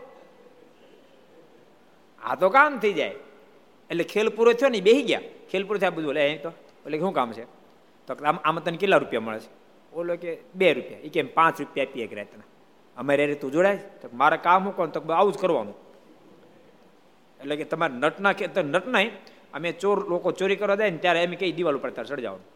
આ 2.21 2.35
તો 2.35 2.47
કામ 2.49 2.79
થઈ 2.83 2.95
જાય. 2.99 3.15
એટલે 3.91 4.03
ખેલ 4.03 4.29
પૂરો 4.29 4.53
થયો 4.53 4.69
ને 4.69 4.81
બેસી 4.81 5.03
ગયા. 5.03 5.21
ખેલ 5.51 5.63
પૂરો 5.63 5.79
થયા 5.79 5.89
બધું. 5.89 6.13
અહીં 6.13 6.41
તો, 6.41 6.49
એટલે 6.85 6.99
શું 6.99 7.13
કામ 7.13 7.33
છે? 7.33 7.45
તો 8.07 8.13
આમાં 8.43 8.63
તને 8.63 8.77
કેટલા 8.77 8.97
રૂપિયા 8.97 9.21
મળે 9.21 9.39
છે? 9.39 9.49
ઓલો 9.93 10.15
કે 10.15 10.37
બે 10.55 10.73
રૂપિયા. 10.73 10.99
એ 10.99 11.09
કેમ 11.09 11.27
પાંચ 11.33 11.59
રૂપિયા 11.61 11.85
આપીએ 11.89 12.03
એક 12.03 12.13
રાતના. 12.13 12.43
અમારે 12.97 13.25
રે 13.25 13.35
તું 13.35 13.51
જોડાય? 13.51 13.77
તો 14.01 14.09
મારે 14.13 14.37
કામ 14.37 14.63
હું 14.65 14.75
કોણ? 14.75 14.89
તો 14.89 14.99
આવું 15.13 15.33
જ 15.33 15.37
કરવાનું. 15.37 15.75
એટલે 17.41 17.55
કે 17.55 17.63
તમારે 17.63 17.93
નટના 17.93 18.33
કે 18.33 18.47
નટના 18.61 18.99
અમે 19.53 19.71
ચોર, 19.71 20.07
લોકો 20.09 20.31
ચોરી 20.31 20.55
કરવા 20.55 20.75
જાય 20.75 20.89
ને 20.89 20.97
ત્યારે 20.97 21.23
એમ 21.23 21.31
કઈ 21.31 21.51
દિવાલ 21.51 21.75
ઉપર 21.75 21.89
તાર 21.89 22.05
સર્જાવાનું 22.05 22.47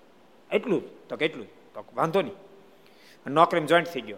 એટલું 0.51 1.07
તો 1.07 1.15
કેટલું 1.17 1.47
તો 1.73 1.85
વાંધો 1.95 2.21
નહીં. 2.21 2.35
નોકરીમાં 3.27 3.67
જોઈન્ટ 3.67 3.87
થઈ 3.87 4.01
ગયો. 4.01 4.17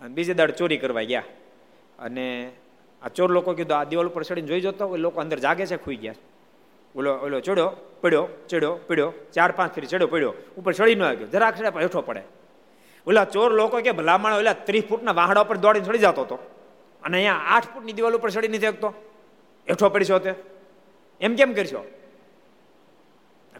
અને 0.00 0.14
બીજે 0.14 0.34
દાડ 0.34 0.50
ચોરી 0.50 0.76
કરવા 0.76 1.02
ગયા. 1.02 1.22
અને 1.98 2.26
આ 3.02 3.08
ચોર 3.08 3.30
લોકો 3.30 3.54
કીધું, 3.54 3.78
આ 3.78 3.84
દિવાલ 3.84 4.06
ઉપર 4.06 4.22
ચડીને 4.22 4.48
જોઈ 4.48 4.60
જતો 4.60 4.96
એ 4.96 4.98
લોકો 4.98 5.20
અંદર 5.20 5.38
જાગે 5.38 5.66
છે, 5.66 5.76
ખુઈ 5.76 5.96
ગયા 5.96 6.14
ઓલો 6.94 7.12
ઓલો 7.14 7.40
ચડ્યો, 7.40 7.70
પડ્યો 8.02 8.28
ચડ્યો, 8.48 8.74
પડ્યો, 8.88 9.12
ચાર 9.32 9.52
પાંચ 9.52 9.74
ફેરી 9.74 9.86
ચડ્યો, 9.86 10.08
પડ્યો. 10.08 10.34
ઉપર 10.56 10.72
ચડી 10.72 10.94
ન 10.94 11.02
આવ્યો 11.02 11.28
જરાક 11.28 11.54
ચડ્યા 11.54 11.70
પણ 11.70 11.80
હેઠો 11.80 12.00
પડે. 12.00 12.22
ઓલા 13.06 13.24
ચોર 13.24 13.52
લોકો 13.52 13.82
કે, 13.82 13.92
ભલામણ, 13.92 14.32
ઓલા 14.32 14.52
ત્રીસ 14.52 14.84
ફૂટના 14.84 15.12
વાહડા 15.12 15.42
ઉપર 15.42 15.56
દોડીને 15.56 15.86
ચડી 15.86 15.98
જતો 15.98 16.22
હતો. 16.22 16.38
અને 17.04 17.16
અહીંયા 17.16 17.34
આઠ 17.34 17.68
ફૂટની 17.74 17.92
દિવાલ 17.92 18.14
ઉપર 18.14 18.30
ચડી 18.30 18.48
નથી 18.48 18.58
શકતો. 18.58 18.94
હેઠો 19.68 19.88
પડી 19.88 20.18
તે? 20.18 20.34
એમ 21.20 21.36
કેમ 21.36 21.52
કરશો? 21.54 21.84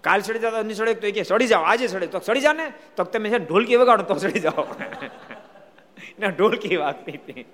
કાલ 0.00 0.20
ચડી 0.20 0.38
જાવ 0.38 0.62
નહીં 0.62 0.76
ચડે? 0.76 0.94
તો 0.94 1.12
કે, 1.12 1.22
ચડી 1.22 1.46
જાઓ, 1.46 1.62
આજે 1.62 1.88
ચડે. 1.88 2.06
તો 2.06 2.18
ચડી 2.18 2.40
જાને? 2.40 2.72
તો 2.96 3.04
તમે 3.04 3.30
છે 3.30 3.38
ઢોલકી 3.38 3.76
વગાડો 3.76 4.02
તો 4.02 4.14
ચડી 4.14 4.40
જાઓ. 4.40 4.66
ના, 6.18 6.28
ઢોલકી 6.28 6.76
વાગતી 6.76 7.12
હતી 7.12 7.46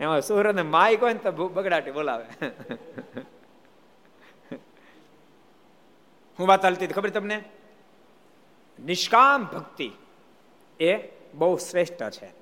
એમાં 0.00 0.20
સુરત 0.20 0.60
માય 0.60 0.96
કોઈ 0.96 1.12
ને 1.12 1.18
તો 1.18 1.48
બગડાટી 1.48 1.90
બોલાવે. 1.90 2.46
હું 6.38 6.46
વાત 6.46 6.64
હાલતી 6.64 6.86
ખબર 6.86 7.10
તમને? 7.10 7.44
નિષ્કામ 8.84 9.44
ભક્તિ 9.44 9.90
એ 10.80 10.96
બહુ 11.34 11.56
શ્રેષ્ઠ 11.56 12.10
છે. 12.10 12.32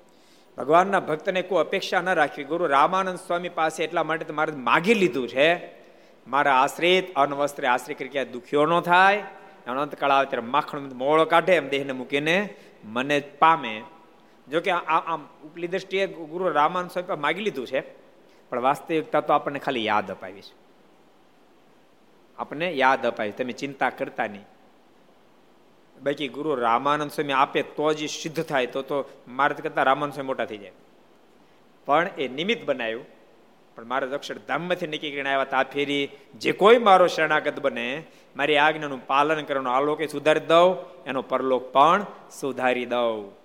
ભગવાનના 0.57 0.99
ભક્તને 0.99 1.41
કોઈ 1.41 1.59
અપેક્ષા 1.59 2.01
ન 2.01 2.13
રાખવી. 2.13 2.43
ગુરુ 2.43 2.67
રામાનંદ 2.67 3.17
સ્વામી 3.17 3.49
પાસે 3.49 3.83
એટલા 3.83 4.03
માટે 4.03 4.33
મારે 4.33 4.53
માગી 4.53 4.93
લીધું 4.93 5.27
છે. 5.27 5.79
મારા 6.27 6.55
આશ્રિત 6.55 7.15
અનવસ્ત્રે 7.15 7.67
આશ્રિત 7.67 7.99
કરી 7.99 8.25
દુખ્યો 8.25 8.65
ન 8.65 8.79
થાય. 8.79 9.23
અનંતકાળ 9.67 10.11
આવે 10.11 10.25
ત્યારે 10.25 10.47
માખણ 10.47 10.79
મોળો 10.79 11.25
કાઢે, 11.25 11.55
એમ 11.55 11.69
દેહને 11.69 11.91
મૂકીને 11.91 12.55
મને 12.83 13.19
પામે. 13.19 13.83
જો 14.51 14.61
કે 14.61 14.71
આમ 14.71 15.27
ઉપલી 15.45 15.67
દ્રષ્ટિએ 15.67 16.07
ગુરુ 16.07 16.49
રામાન 16.49 16.87
સ્વામી 16.87 17.21
માગી 17.21 17.41
લીધું 17.41 17.67
છે, 17.67 17.81
પણ 18.49 18.61
વાસ્તવિકતા 18.61 19.21
તો 19.21 19.33
આપણને 19.33 19.59
ખાલી 19.59 19.85
યાદ 19.85 20.11
અપાવી 20.11 20.41
છે. 20.41 20.55
આપણને 22.37 22.71
યાદ 22.71 23.05
અપાવી 23.05 23.31
તમે 23.31 23.51
ચિંતા 23.51 23.89
કરતા 23.89 24.27
નહીં. 24.27 24.45
બાકી 26.03 26.27
ગુરુ 26.27 26.55
રામાનંદ 26.55 27.11
સ્વામી 27.11 27.33
આપે 27.33 27.61
તો 27.61 27.93
જ 27.93 28.09
સિદ્ધ 28.09 28.43
થાય, 28.43 28.65
તો 28.65 28.81
તો 28.81 29.05
મારા 29.27 29.55
કરતા 29.55 29.83
રામાનંદ 29.83 30.13
સ્વામી 30.13 30.27
મોટા 30.27 30.45
થઈ 30.45 30.57
જાય. 30.57 30.71
પણ 31.85 32.09
એ 32.17 32.27
નિમિત્ત 32.27 32.65
બનાવ્યું. 32.65 33.05
પણ 33.75 33.85
મારા 33.85 34.07
અક્ષરધામમાંથી 34.07 34.87
નીકળી 34.87 35.11
કરીને 35.11 35.29
આવ્યા 35.29 35.43
તા. 35.43 35.63
ફેરી 35.63 36.09
જે 36.35 36.51
કોઈ 36.51 36.77
મારો 36.77 37.07
શરણાગત 37.07 37.59
બને, 37.59 38.03
મારી 38.35 38.57
આજ્ઞાનું 38.57 39.07
પાલન 39.07 39.43
કરવાનું 39.43 39.73
આલોકે 39.73 40.07
સુધારી 40.07 40.39
દઉં, 40.39 40.77
એનો 41.05 41.21
પરલોક 41.21 41.73
પણ 41.73 42.05
સુધારી 42.39 42.85
દઉં. 42.85 43.38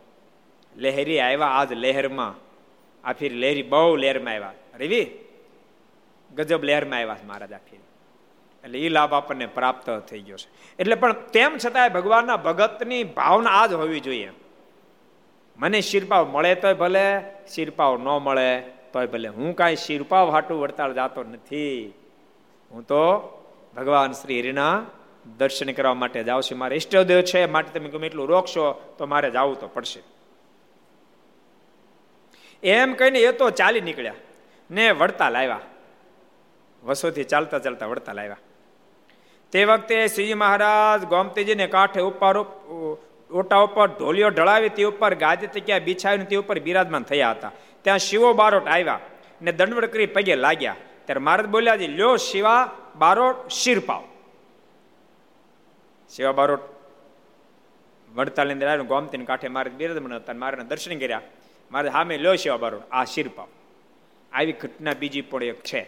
લહેરી 0.77 1.21
આવ્યા 1.21 1.47
આજ 1.47 1.73
લહેરમાં. 1.73 2.35
આ 3.09 3.13
ફીર 3.13 3.33
લહેરી 3.33 3.63
બહુ 3.63 3.97
લહેરમાં 3.97 4.35
આવ્યા. 4.35 4.53
રેવી? 4.77 5.11
ગજબ 6.37 6.65
લહેરમાં 6.65 6.99
આવ્યા 6.99 7.15
છે 7.15 7.27
મહારાજ 7.27 7.53
આ 7.53 7.57
ફીર. 7.57 7.81
એટલે 8.65 8.79
એ 8.79 8.89
લાભ 8.89 9.15
આપણને 9.15 9.47
પ્રાપ્ત 9.47 9.91
થઈ 9.91 10.21
ગયો 10.21 10.37
છે. 10.37 10.77
એટલે 10.79 10.95
પણ 10.95 11.13
તેમ 11.13 11.57
છતાંય 11.67 11.89
ભગવાનના 11.89 12.37
ભગતની 12.37 13.05
ભાવના 13.05 13.51
આ 13.51 13.67
જ 13.67 13.73
હોવી 13.73 14.01
જોઈએ. 14.01 14.31
મને 15.57 15.81
શિરપાવ 15.81 16.29
મળે 16.29 16.55
તોય 16.55 16.75
ભલે, 16.75 17.21
શિરપાવ 17.55 17.99
ન 17.99 18.05
મળે 18.05 18.61
તોય 18.93 19.07
ભલે. 19.07 19.29
હું 19.29 19.57
કાંઈ 19.57 19.77
શિરપાવ 19.77 20.31
હાટું 20.31 20.61
વડતાળ 20.61 20.93
જાતો 20.93 21.23
નથી. 21.23 21.93
હું 22.71 22.83
તો 22.83 23.03
ભગવાન 23.77 24.13
શ્રી 24.13 24.41
હરિના 24.41 24.87
દર્શન 25.39 25.73
કરવા 25.73 25.95
માટે 25.95 26.25
જાઉં 26.25 26.43
છું. 26.43 26.59
મારે 26.59 26.77
ઈષ્ટદેવ 26.77 27.23
છે, 27.23 27.47
માટે 27.47 27.79
તમે 27.79 27.89
ગમે 27.89 28.07
એટલું 28.07 28.29
રોકશો 28.29 28.95
તો 28.99 29.07
મારે 29.07 29.31
જવું 29.31 29.61
તો 29.61 29.69
પડશે. 29.69 30.14
એમ 32.65 32.95
કહીને 32.95 33.19
એ 33.19 33.33
તો 33.33 33.51
ચાલી 33.51 33.81
નીકળ્યા. 33.81 34.15
ને 34.71 34.91
વડતા 34.91 35.29
લાવ્યા. 35.29 35.61
વસોથી 36.85 37.25
ચાલતા 37.25 37.59
ચાલતા 37.59 37.87
વડતા 37.87 38.13
લાવ્યા. 38.13 38.37
તે 39.53 39.65
વખતે 39.65 40.07
શ્રીજી 40.07 40.35
મહારાજ 40.35 41.05
ગોમતીજીને 41.05 41.67
કાંઠે 41.67 42.01
ઉપર 42.01 42.39
ઓટા 43.31 43.59
ઉપર 43.59 43.87
ઢોલિયો 43.89 44.29
ઢળાવી 44.29 44.69
તે 44.69 44.85
ઉપર 44.85 45.15
ગાદી 45.15 45.47
તક્યા 45.47 45.79
બિછાવીને 45.79 46.25
તે 46.25 46.37
ઉપર 46.37 46.59
બિરાજમાન 46.61 47.03
થયા 47.03 47.31
હતા. 47.31 47.53
ત્યાં 47.83 47.99
શિવો 47.99 48.33
બારોટ 48.33 48.67
આવ્યા 48.69 49.01
ને 49.43 49.53
દંડવડ 49.53 49.85
કરી 49.85 50.07
પગે 50.07 50.35
લાગ્યા. 50.37 50.77
ત્યારે 51.05 51.21
મહારાજ 51.21 51.47
બોલ્યા 51.47 51.77
છે, 51.77 51.87
લ્યો 51.87 52.17
શિવા 52.17 52.71
બારોટ 52.97 53.49
શિર 53.49 53.81
પાવ. 53.81 54.03
શિવા 56.17 56.33
બારોટ 56.33 56.61
વડતાલની 58.15 58.53
અંદર 58.53 58.69
આવ્યું 58.69 58.87
ગોમતી 58.87 59.19
કાંઠે 59.19 59.49
મારે 59.49 59.71
બિરાજમાન 59.71 60.15
હતા 60.15 60.33
મારે 60.33 60.65
દર્શન 60.65 60.99
કર્યા. 60.99 61.21
મારે 61.71 61.91
સામે 61.91 62.19
લ્યો 62.19 62.37
છે 62.37 62.51
બારોટ 62.51 62.83
આ 62.91 63.05
શિરપા 63.05 63.47
આવી 64.33 64.53
ઘટના 64.53 64.93
બીજી 64.95 65.21
પણ 65.21 65.45
એક 65.45 65.63
છે. 65.63 65.87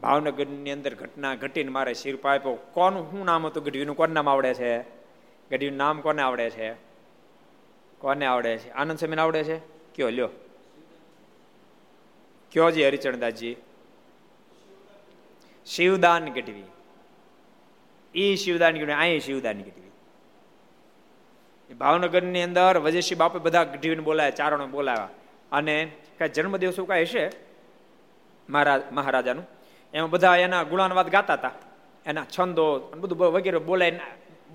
ભાવનગરની 0.00 0.70
અંદર 0.70 0.94
ઘટના 0.94 1.34
ઘટીને 1.34 1.70
મારે 1.70 1.94
શિરપા 1.94 2.34
આપ્યો. 2.34 2.54
કોનું 2.54 3.10
શું 3.10 3.24
નામ 3.24 3.46
હતું 3.46 3.64
ગઢવીનું 3.64 3.96
કોણ 3.96 4.08
નામ 4.08 4.28
આવડે 4.28 4.54
છે? 4.54 4.80
ગઢવીનું 5.50 5.76
નામ 5.76 6.00
કોને 6.00 6.22
આવડે 6.22 6.50
છે? 6.50 6.72
કોને 7.98 8.26
આવડે 8.26 8.58
છે? 8.58 8.70
આનંદ 8.70 8.98
સ્વામીને 8.98 9.22
આવડે 9.22 9.44
છે? 9.44 9.58
કયો, 9.94 10.10
લ્યો. 10.10 10.28
કયો 12.52 12.70
જી 12.70 12.86
હરિચરણદાસજી? 12.86 13.56
શિવદાન 15.66 16.28
ગઢવી. 16.28 16.62
ઈ 18.14 18.36
શિવદાન 18.36 18.74
ગઢવી 18.78 18.92
અહીં 18.92 19.20
શિવદાન 19.20 19.58
ગઢવી. 19.58 19.85
ભાવનગરની 21.74 22.42
અંદર 22.42 22.78
વજેશી 22.78 23.14
બાપે 23.14 23.38
બધા 23.38 23.64
ગઢવીને 23.64 24.02
બોલાયા, 24.02 24.30
ચારણો 24.30 24.66
બોલાવ્યા 24.66 25.08
અને 25.52 25.92
કઈ 26.18 26.28
જન્મદિવસ 26.28 26.80
કાંઈ 26.80 27.02
હશે? 27.02 27.30
મહારાજ 28.48 28.82
મહારાજાનું. 28.92 29.46
એમાં 29.94 30.10
બધા 30.10 30.36
એના 30.36 30.62
ગુણાનવાદ 30.62 31.10
ગાતા 31.10 31.34
હતા. 31.34 31.50
એના 32.06 32.24
છંદો 32.38 32.78
બધું 32.78 33.18
વગેરે 33.18 33.58
બોલાઈને, 33.58 34.00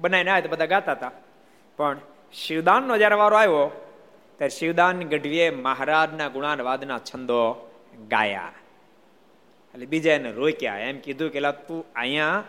બનાવીને 0.02 0.32
આવ્યા 0.32 0.48
બધા 0.50 0.66
ગાતા 0.66 0.92
હતા. 0.92 1.12
પણ 1.78 1.98
શિવદાનનો 2.34 2.98
જ્યારે 2.98 3.16
વારો 3.16 3.38
આવ્યો, 3.38 3.88
ત્યારે 4.38 4.50
શિવદાન 4.50 5.04
ગઢવીએ 5.04 5.50
મહારાજના 5.50 6.28
ગુણાનવાદના 6.28 7.00
છંદો 7.00 7.70
ગાયા. 8.08 8.54
એટલે 9.74 9.86
બીજા 9.86 10.14
એને 10.14 10.32
રોક્યા. 10.32 10.78
એમ 10.78 11.00
કીધું 11.00 11.30
કે 11.30 11.40
તું 11.52 11.86
અહીંયા 11.96 12.44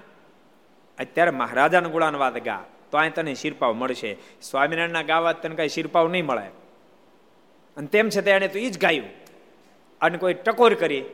અત્યારે 0.99 1.31
મહારાજાનો 1.31 1.89
ગુણાનવાદ 1.89 2.39
ગા. 2.39 2.65
તો 2.93 2.99
અહીં 2.99 3.15
તને 3.15 3.35
શિરપાવ 3.35 3.73
મળશે. 3.73 4.17
સ્વામિનારાયણના 4.43 5.03
ગાવા 5.03 5.33
તને 5.33 5.57
કઈ 5.57 5.69
શિરપાવ 5.69 6.09
નહીં 6.09 6.27
મળે. 6.27 6.47
અને 7.77 7.87
તેમ 7.87 8.09
છતાં 8.09 8.35
એણે 8.35 8.49
તો 8.49 8.59
એ 8.59 8.71
જ 8.71 8.81
ગાયું. 8.81 9.09
અને 10.01 10.19
કોઈ 10.19 10.35
ટકોર 10.35 10.75
કરી 10.75 11.05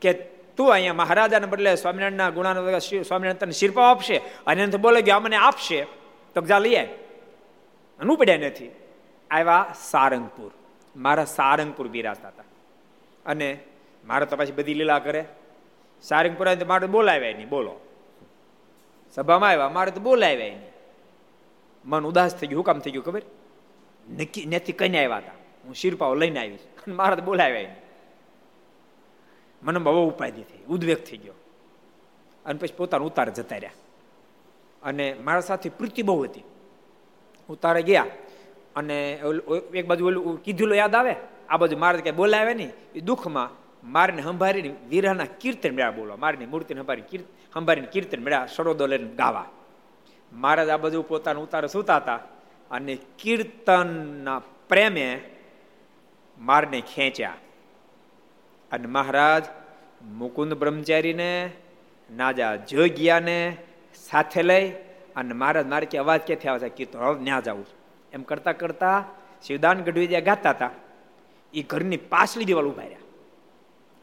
કે 0.00 0.12
તું 0.56 0.72
અહીંયા 0.72 0.94
મહારાજાને 0.94 1.46
બદલે 1.46 1.76
સ્વામિનારાયણના 1.76 2.30
ગુણાનો 2.30 2.78
સ્વામિનારાયણ 2.78 3.34
તને 3.34 3.52
શિરપાવ 3.52 3.84
આપશે? 3.84 4.16
અને 4.16 4.62
એનાથી 4.62 4.78
બોલે 4.78 5.02
કે 5.02 5.10
આ 5.10 5.18
મને 5.18 5.36
આપશે. 5.36 5.84
તો 6.34 6.40
જા 6.40 6.58
લઈ 6.58 6.76
આય. 6.76 6.88
અનુપડ્યા 8.00 8.36
નથી. 8.36 8.70
આવ્યા 9.30 9.74
સારંગપુર. 9.78 10.52
મારા 10.96 11.24
સારંગપુર 11.24 11.88
બિરાજતા 11.88 12.28
હતા 12.28 12.44
અને 13.26 13.58
મારે 14.04 14.26
તો 14.26 14.36
પછી 14.36 14.52
બધી 14.52 14.74
લીલા 14.74 14.98
કરે. 14.98 15.24
સારંગપુર 16.02 16.64
મારે 16.64 16.86
બોલાવ્યા 16.86 17.32
નહીં. 17.32 17.48
બોલો. 17.48 17.80
સભામાં 19.14 19.50
આવ્યા. 19.50 19.68
મારે 19.68 19.90
તો 19.90 20.00
બોલાવ્યા 20.00 20.46
એને 20.46 20.73
મન 21.84 22.06
ઉદાસ 22.06 22.36
થઈ 22.36 22.46
ગયું, 22.46 22.58
હુકામ 22.58 22.78
થઈ 22.78 22.90
ગયું, 22.90 23.04
ખબર? 23.04 23.22
નક્કી, 24.10 24.44
નેથી 24.44 24.72
કઈને 24.72 25.04
આવ્યા 25.04 25.16
હતા. 25.16 25.32
હું 25.64 25.74
શિરપાઓ 25.74 26.14
લઈને 26.14 26.40
આવીશ 26.40 26.60
મારા 26.88 27.14
તો 27.14 27.22
બોલાવ્યા 27.22 27.76
મને 29.62 29.78
બહુ 29.78 30.08
ઉપાધિ 30.08 30.42
થઈ. 30.42 30.58
ઉદ્વેગ 30.68 31.04
થઈ 31.04 31.16
ગયો. 31.16 31.32
અને 32.46 32.58
પછી 32.58 32.74
પોતાનું 32.76 33.06
ઉતાર 33.06 33.30
જતા 33.30 33.56
રહ્યા. 33.56 33.70
અને 34.82 35.14
મારા 35.14 35.40
સાથે 35.40 35.68
પ્રીતિ 35.68 36.02
બહુ 36.02 36.22
હતી. 36.22 36.42
ઉતારે 37.48 37.82
ગયા. 37.82 38.06
અને 38.76 39.12
એક 39.74 39.86
બાજુ 39.86 40.06
ઓલું 40.06 40.42
કીધું 40.42 40.74
યાદ 40.74 40.94
આવે? 40.94 41.14
આ 41.48 41.56
બાજુ 41.56 41.78
મારે 41.78 41.98
ક્યાંય 41.98 42.16
બોલાવે 42.16 42.54
નહીં. 42.54 42.72
એ 42.94 43.00
દુઃખમાં 43.00 43.50
મારને 43.90 44.22
સંભાળીને 44.22 44.74
વીરાના 44.88 45.24
કીર્તન 45.24 45.74
મેળા 45.74 45.90
બોલવા. 45.90 46.16
મારની 46.16 46.46
મૂર્તિને 46.46 46.80
સંભાળી 46.80 47.02
હંભારીને 47.52 47.86
કીર્તન 47.86 48.22
મેળા 48.22 48.46
સરોદો 48.46 48.86
લઈને 48.86 49.08
ગાવા. 49.08 49.50
મહારાજ 50.34 50.68
આ 50.68 50.76
બધું 50.76 51.08
પોતાનું 51.08 51.42
ઉતારે 51.42 51.68
સુતા 51.68 51.96
હતા 51.96 52.20
અને 52.70 52.98
કીર્તનના 53.18 54.38
પ્રેમે 54.68 55.20
મારને 56.38 56.80
ખેંચ્યા. 56.80 57.34
અને 58.72 58.86
મહારાજ 58.86 59.44
મુકુંદ 60.02 60.54
બ્રહ્મચારીને, 60.54 61.52
નાજા 62.10 62.56
જોગ્યાને 62.56 63.56
સાથે 64.08 64.42
લઈ 64.42 64.70
અને 65.16 65.32
મહારાજ 65.34 65.66
મારે 65.66 65.86
કે 65.86 65.98
અવાજ 65.98 66.20
ક્યાંથી 66.20 66.48
આવે 66.48 66.58
છે? 66.58 66.68
કીર્તન 66.68 66.98
હવે 66.98 67.20
ન્યા 67.20 67.40
જવું 67.40 67.66
એમ 68.12 68.22
કરતા 68.22 68.52
કરતા 68.52 69.04
શિવદાન 69.46 69.82
ગઢવી 69.82 70.06
જ્યાં 70.06 70.22
ગાતા 70.22 70.50
હતા 70.50 70.70
એ 71.54 71.62
ઘરની 71.62 71.96
પાછલી 71.96 72.44
દિવાલ 72.44 72.64
ઊભા 72.64 72.82
રહ્યા. 72.82 72.98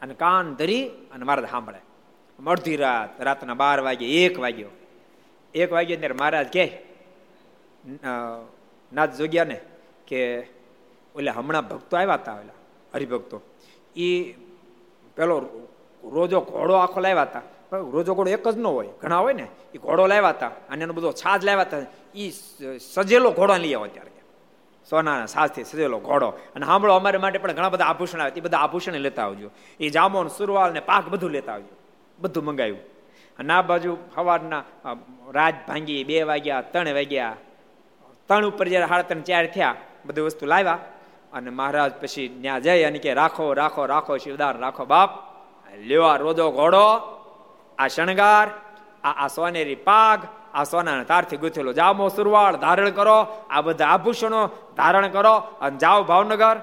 અને 0.02 0.14
કાન 0.14 0.54
ધરી 0.54 0.88
અને 0.88 1.24
મહારાજ 1.24 1.50
સાંભળે. 1.50 1.78
અડધી 2.46 2.76
રાત, 2.76 3.20
રાતના 3.20 3.54
બાર 3.54 3.80
વાગે 3.80 4.24
એક 4.24 4.38
વાગ્યો. 4.38 4.68
એક 5.54 5.72
વાગ્યે 5.72 5.96
ત્યારે 5.96 6.16
મહારાજ 6.20 6.48
કે 6.48 6.64
નાથ 8.92 9.12
જોગ્યા 9.18 9.44
ને 9.44 9.58
કે 10.08 10.20
ઓલા 11.14 11.34
હમણાં 11.38 11.68
ભક્તો 11.68 11.96
આવ્યા 11.96 12.20
હતા 12.20 12.36
ઓલા 12.42 12.58
હરિભક્તો. 12.94 13.38
એ 13.96 14.08
પેલો 15.16 15.36
રોજો 16.04 16.40
ઘોડો 16.40 16.74
આખો 16.74 17.00
લાવ્યા 17.00 17.28
હતા 17.30 17.42
રોજો 17.94 18.14
ઘોડો 18.14 18.30
એક 18.30 18.48
જ 18.48 18.56
ન 18.58 18.66
હોય, 18.66 18.92
ઘણા 19.00 19.20
હોય 19.24 19.34
ને 19.34 19.46
એ 19.74 19.78
ઘોડો 19.78 20.06
લાવ્યા 20.06 20.34
હતા 20.36 20.52
અને 20.70 20.82
એનો 20.84 20.92
બધો 20.92 21.12
છાજ 21.12 21.44
લાવ્યા 21.44 21.68
હતા 21.68 21.86
એ 22.14 22.30
સજેલો 22.94 23.30
ઘોડો 23.30 23.54
લઈ 23.56 23.74
આવ્યો 23.74 23.92
ત્યારે. 23.94 24.10
સોનાના 24.90 25.26
સાજથી 25.26 25.64
સજેલો 25.64 25.98
ઘોડો. 25.98 26.28
અને 26.54 26.64
સાંભળો, 26.66 26.92
અમારે 26.94 27.18
માટે 27.18 27.38
પણ 27.38 27.52
ઘણા 27.52 27.72
બધા 27.74 27.88
આભૂષણ 27.90 28.20
આવે 28.20 28.32
એ 28.36 28.40
બધા 28.40 28.58
આભૂષણ 28.58 28.98
લેતા 28.98 29.24
આવજો. 29.24 29.48
એ 29.80 29.88
જામોન, 29.88 30.28
સુરવાલ 30.28 30.72
ને 30.72 30.80
પાક 30.80 31.04
બધું 31.08 31.30
લેતા 31.30 31.54
આવજો. 31.54 31.74
બધું 32.18 32.44
મંગાવ્યું. 32.44 32.82
અને 33.38 33.52
આ 33.52 33.62
બાજુ 33.62 33.92
સવારના 34.14 34.64
રાત 35.32 35.66
ભાંગી, 35.66 36.04
બે 36.04 36.22
વાગ્યા, 36.22 36.62
ત્રણ 36.72 36.94
વાગ્યા, 36.94 37.36
ત્રણ 38.28 38.44
ઉપર 38.44 38.66
જ્યારે 38.68 38.88
સાડા 38.88 39.08
ત્રણ, 39.08 39.22
ચાર 39.22 39.46
થયા, 39.46 39.76
બધી 40.06 40.26
વસ્તુ 40.26 40.46
લાવ્યા 40.46 40.78
અને 41.32 41.50
મહારાજ 41.50 41.92
પછી 42.00 42.28
ત્યાં 42.42 42.60
જઈ 42.60 42.82
અને 42.84 42.98
કે, 42.98 43.14
રાખો 43.14 43.54
રાખો 43.54 43.86
રાખો, 43.86 44.18
શિવદાર, 44.18 44.54
રાખો 44.58 44.84
બાપ. 44.86 45.10
લ્યો 45.88 46.04
આ 46.04 46.16
રોજો 46.16 46.46
ઘોડો, 46.52 46.86
આ 47.78 47.88
શણગાર, 47.88 48.48
આ 49.04 49.14
આ 49.24 49.28
સોનેરી 49.28 49.80
પાગ, 49.88 50.20
આ 50.54 50.64
સોનાના 50.64 51.04
તારથી 51.04 51.36
ગૂંથેલો 51.36 51.72
જામો 51.72 52.08
સુરવાળ 52.08 52.56
ધારણ 52.56 52.90
કરો, 52.90 53.18
આ 53.50 53.60
બધા 53.60 53.92
આભૂષણો 53.94 54.42
ધારણ 54.76 55.08
કરો 55.08 55.34
અને 55.60 55.76
જાઓ 55.78 56.04
ભાવનગર. 56.04 56.56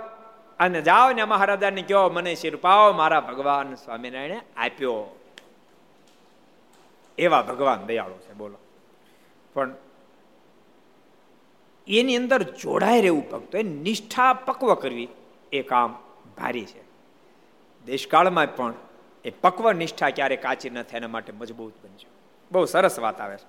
અને 0.59 0.81
જાઓ 0.81 1.11
ને 1.11 1.23
મહારાજાને 1.25 1.81
કહો, 1.81 2.09
મને 2.09 2.35
શિરપાવ 2.35 2.95
મારા 2.95 3.21
ભગવાન 3.21 3.75
સ્વામિનારાયણે 3.75 4.39
આપ્યો. 4.57 5.18
એવા 7.19 7.41
ભગવાન 7.41 7.85
દયાળુ 7.85 8.17
છે, 8.17 8.33
બોલો. 8.33 8.57
પણ 9.53 9.75
એની 11.87 12.15
અંદર 12.15 12.43
જોડાઈ 12.43 13.01
રહેવું 13.01 13.29
ભક્તો, 13.29 13.57
એ 13.57 13.63
નિષ્ઠા 13.63 14.33
પક્વ 14.33 14.73
કરવી 14.73 15.07
એ 15.51 15.61
કામ 15.61 15.95
ભારી 16.37 16.65
છે. 16.65 16.81
દેશકાળમાં 17.85 18.55
પણ 18.55 18.73
એ 19.25 19.29
પક્વ 19.29 19.71
નિષ્ઠા 19.71 20.09
ક્યારે 20.09 20.35
કાચી 20.35 20.69
ન 20.69 20.81
થાય 20.83 20.97
એના 20.97 21.07
માટે 21.07 21.33
મજબૂત 21.33 21.73
બનજો. 21.83 22.09
બહુ 22.51 22.65
સરસ 22.65 22.99
વાત 22.99 23.21
આવે 23.21 23.37
છે. 23.37 23.47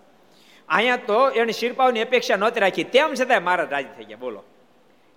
અહીંયા 0.69 0.97
તો 0.97 1.31
એને 1.31 1.53
શિરપાવની 1.53 2.03
અપેક્ષા 2.03 2.37
નહોતી 2.37 2.61
રાખી, 2.61 2.85
તેમ 2.85 3.15
છતાં 3.15 3.43
મહારાજ 3.43 3.73
રાજી 3.73 3.89
થઈ 3.97 4.05
ગયા, 4.05 4.17
બોલો. 4.17 4.43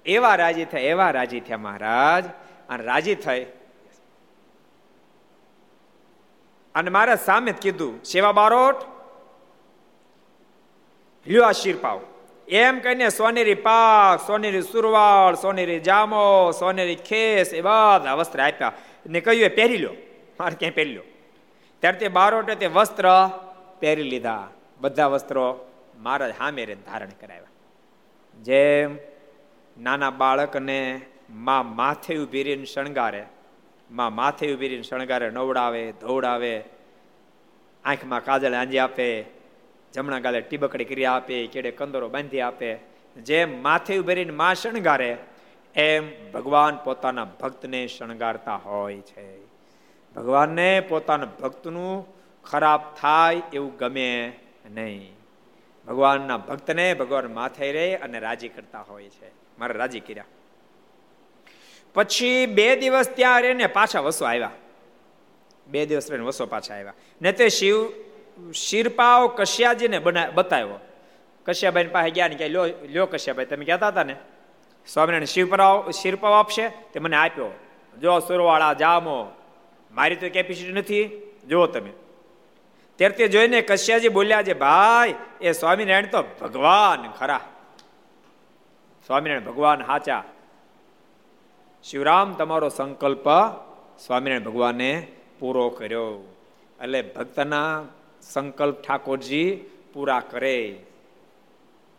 એવા 0.06 0.36
રાજી 0.36 0.66
થયા, 0.66 0.82
એવા 0.82 1.12
રાજી 1.12 1.40
થયા 1.40 1.58
મહારાજ, 1.58 2.26
અને 2.70 2.84
રાજી 2.84 3.16
થઈ 3.16 3.46
અને 6.76 6.90
મારા 6.90 7.16
સામે 7.16 7.52
કીધું, 7.52 8.04
સેવા 8.04 8.32
બારોટ, 8.32 8.80
લ્યો 11.28 11.44
આ 11.44 11.52
શિરપાવ 11.52 12.00
એમ 12.48 12.80
કહીને 12.80 13.10
સોનેરી 13.10 13.56
પાક, 13.56 14.28
સોનેરી 14.28 14.62
સુરવાળ, 14.62 15.36
સોનેરી 15.36 15.80
જામો, 15.80 16.52
સોનેરી 16.52 16.96
ખેસ 16.96 17.54
એ 17.54 17.62
બધા 17.62 18.14
વસ્ત્ર 18.14 18.40
આપ્યા 18.42 18.74
ને 19.08 19.20
કહ્યું, 19.22 19.46
એ 19.46 19.50
પહેરી 19.50 19.78
લો 19.78 19.94
મારે 20.40 20.56
ક્યાંય 20.56 20.76
પહેરી 20.76 20.96
લો 20.96 21.06
ત્યારે 21.82 21.98
તે 21.98 22.08
બારોટે 22.08 22.56
તે 22.56 22.68
વસ્ત્ર 22.68 23.06
પહેરી 23.80 24.04
લીધા. 24.04 24.48
બધા 24.82 25.08
વસ્ત્રો 25.08 25.46
મારા 25.98 26.30
સામે 26.30 26.66
ધારણ 26.66 27.16
કરાવ્યા. 27.22 27.52
જેમ 28.42 28.98
નાના 29.78 30.10
બાળકને 30.10 31.02
માં 31.30 31.76
માથે 31.76 32.14
ઊભી 32.18 32.44
રહીને 32.44 32.66
શણગારે 32.66 33.24
માં 33.92 34.16
માથે 34.16 34.54
ઉભીરીને 34.54 34.84
શણગારે, 34.84 35.30
નવડાવે, 35.30 35.92
ધોવડાવે, 35.92 36.64
આંખમાં 37.86 38.24
કાજળ 38.24 38.54
આંજી 38.54 38.78
આપે, 38.78 39.26
જમણા 39.94 40.20
ગાલે 40.20 40.42
ટીબકડી 40.42 40.86
કરી 40.86 41.06
આપે, 41.06 41.48
કેડે 41.48 41.72
કંદરો 41.72 42.10
બાંધી 42.10 42.42
આપે. 42.42 42.76
જેમ 43.18 43.64
માથે 43.64 44.00
ઊભી 44.00 44.16
રહીને 44.16 44.32
માં 44.32 44.56
શણગારે, 44.56 45.18
એમ 45.76 46.32
ભગવાન 46.32 46.78
પોતાના 46.78 47.26
ભક્તને 47.26 47.88
શણગારતા 47.88 48.56
હોય 48.56 49.02
છે. 49.02 49.46
ભગવાનને 50.16 50.80
પોતાના 50.80 51.26
ભક્તનું 51.26 52.08
ખરાબ 52.44 52.82
થાય 53.02 53.42
એવું 53.54 53.78
ગમે 53.78 54.34
નહીં. 54.72 55.16
ભગવાનના 55.88 56.38
ભક્તને 56.38 56.94
ભગવાન 56.94 57.34
માથે 57.34 57.72
રહે 57.72 57.96
અને 57.96 58.20
રાજી 58.20 58.50
કરતા 58.50 58.82
હોય 58.82 59.10
છે. 59.10 59.32
મારે 59.60 59.74
રાજી 59.74 60.00
કર્યા. 60.00 60.24
પછી 61.94 62.46
બે 62.46 62.76
દિવસ 62.76 63.10
ત્યાં 63.10 63.42
રહીને 63.42 63.68
પાછા 63.68 64.00
વસો 64.00 64.26
આવ્યા. 64.26 64.52
બે 65.68 65.86
દિવસ 65.86 66.12
રહીને 66.12 66.26
વસો 66.26 66.46
પાછા 66.46 66.76
આવ્યા. 66.76 66.94
ને 67.22 67.32
તે 67.32 67.50
શિવ 67.50 67.90
શિરપાવ 68.52 69.28
કશ્યાજીને 69.28 70.00
બના, 70.00 70.32
બતાવ્યો. 70.32 70.80
કશ્યાભાઈ 71.46 71.88
પાસે 71.88 72.10
ગયા 72.10 72.28
ને 72.28 72.36
કે 72.36 72.50
લ્યો 72.50 72.66
લ્યો 72.66 73.06
કશ્યાભાઈ 73.06 73.46
તમે 73.46 73.66
કહેતા 73.66 73.88
હતા 73.88 74.04
ને? 74.04 74.16
સ્વામિનારાયણ 74.88 75.26
શિવપરાવ 75.26 75.92
શિરપાવ 75.92 76.34
આપશે? 76.34 76.70
તે 76.70 77.00
મને 77.00 77.16
આપ્યો. 77.16 77.48
જો 78.02 78.20
સુરવાળા 78.20 78.74
જામો, 78.74 79.32
મારી 79.92 80.16
તો 80.16 80.30
કેપેસિટી 80.30 80.72
નથી? 80.72 81.32
જુઓ 81.48 81.66
તમે. 81.66 81.90
ત્યારે 82.96 83.16
તે 83.16 83.28
જોઈને 83.28 83.62
કશ્યાજી 83.62 84.10
બોલ્યા 84.10 84.44
છે, 84.44 84.54
ભાઈ, 84.54 85.16
એ 85.42 85.52
સ્વામિનારાયણ 85.52 86.06
તો 86.06 86.24
ભગવાન 86.42 87.12
ખરા. 87.12 87.42
સ્વામિનારાયણ 89.08 89.46
ભગવાન 89.46 89.84
હાચા. 89.84 90.24
શિવરામ, 91.84 92.34
તમારો 92.34 92.70
સંકલ્પ 92.70 93.24
સ્વામિનારાયણ 94.06 94.44
ભગવાને 94.44 95.08
પૂરો 95.40 95.70
કર્યો. 95.70 96.36
એટલે 96.84 97.02
ભક્તના 97.02 97.86
સંકલ્પ 98.22 98.82
ઠાકોરજી 98.82 99.60
પૂરા 99.94 100.20
કરે. 100.20 100.80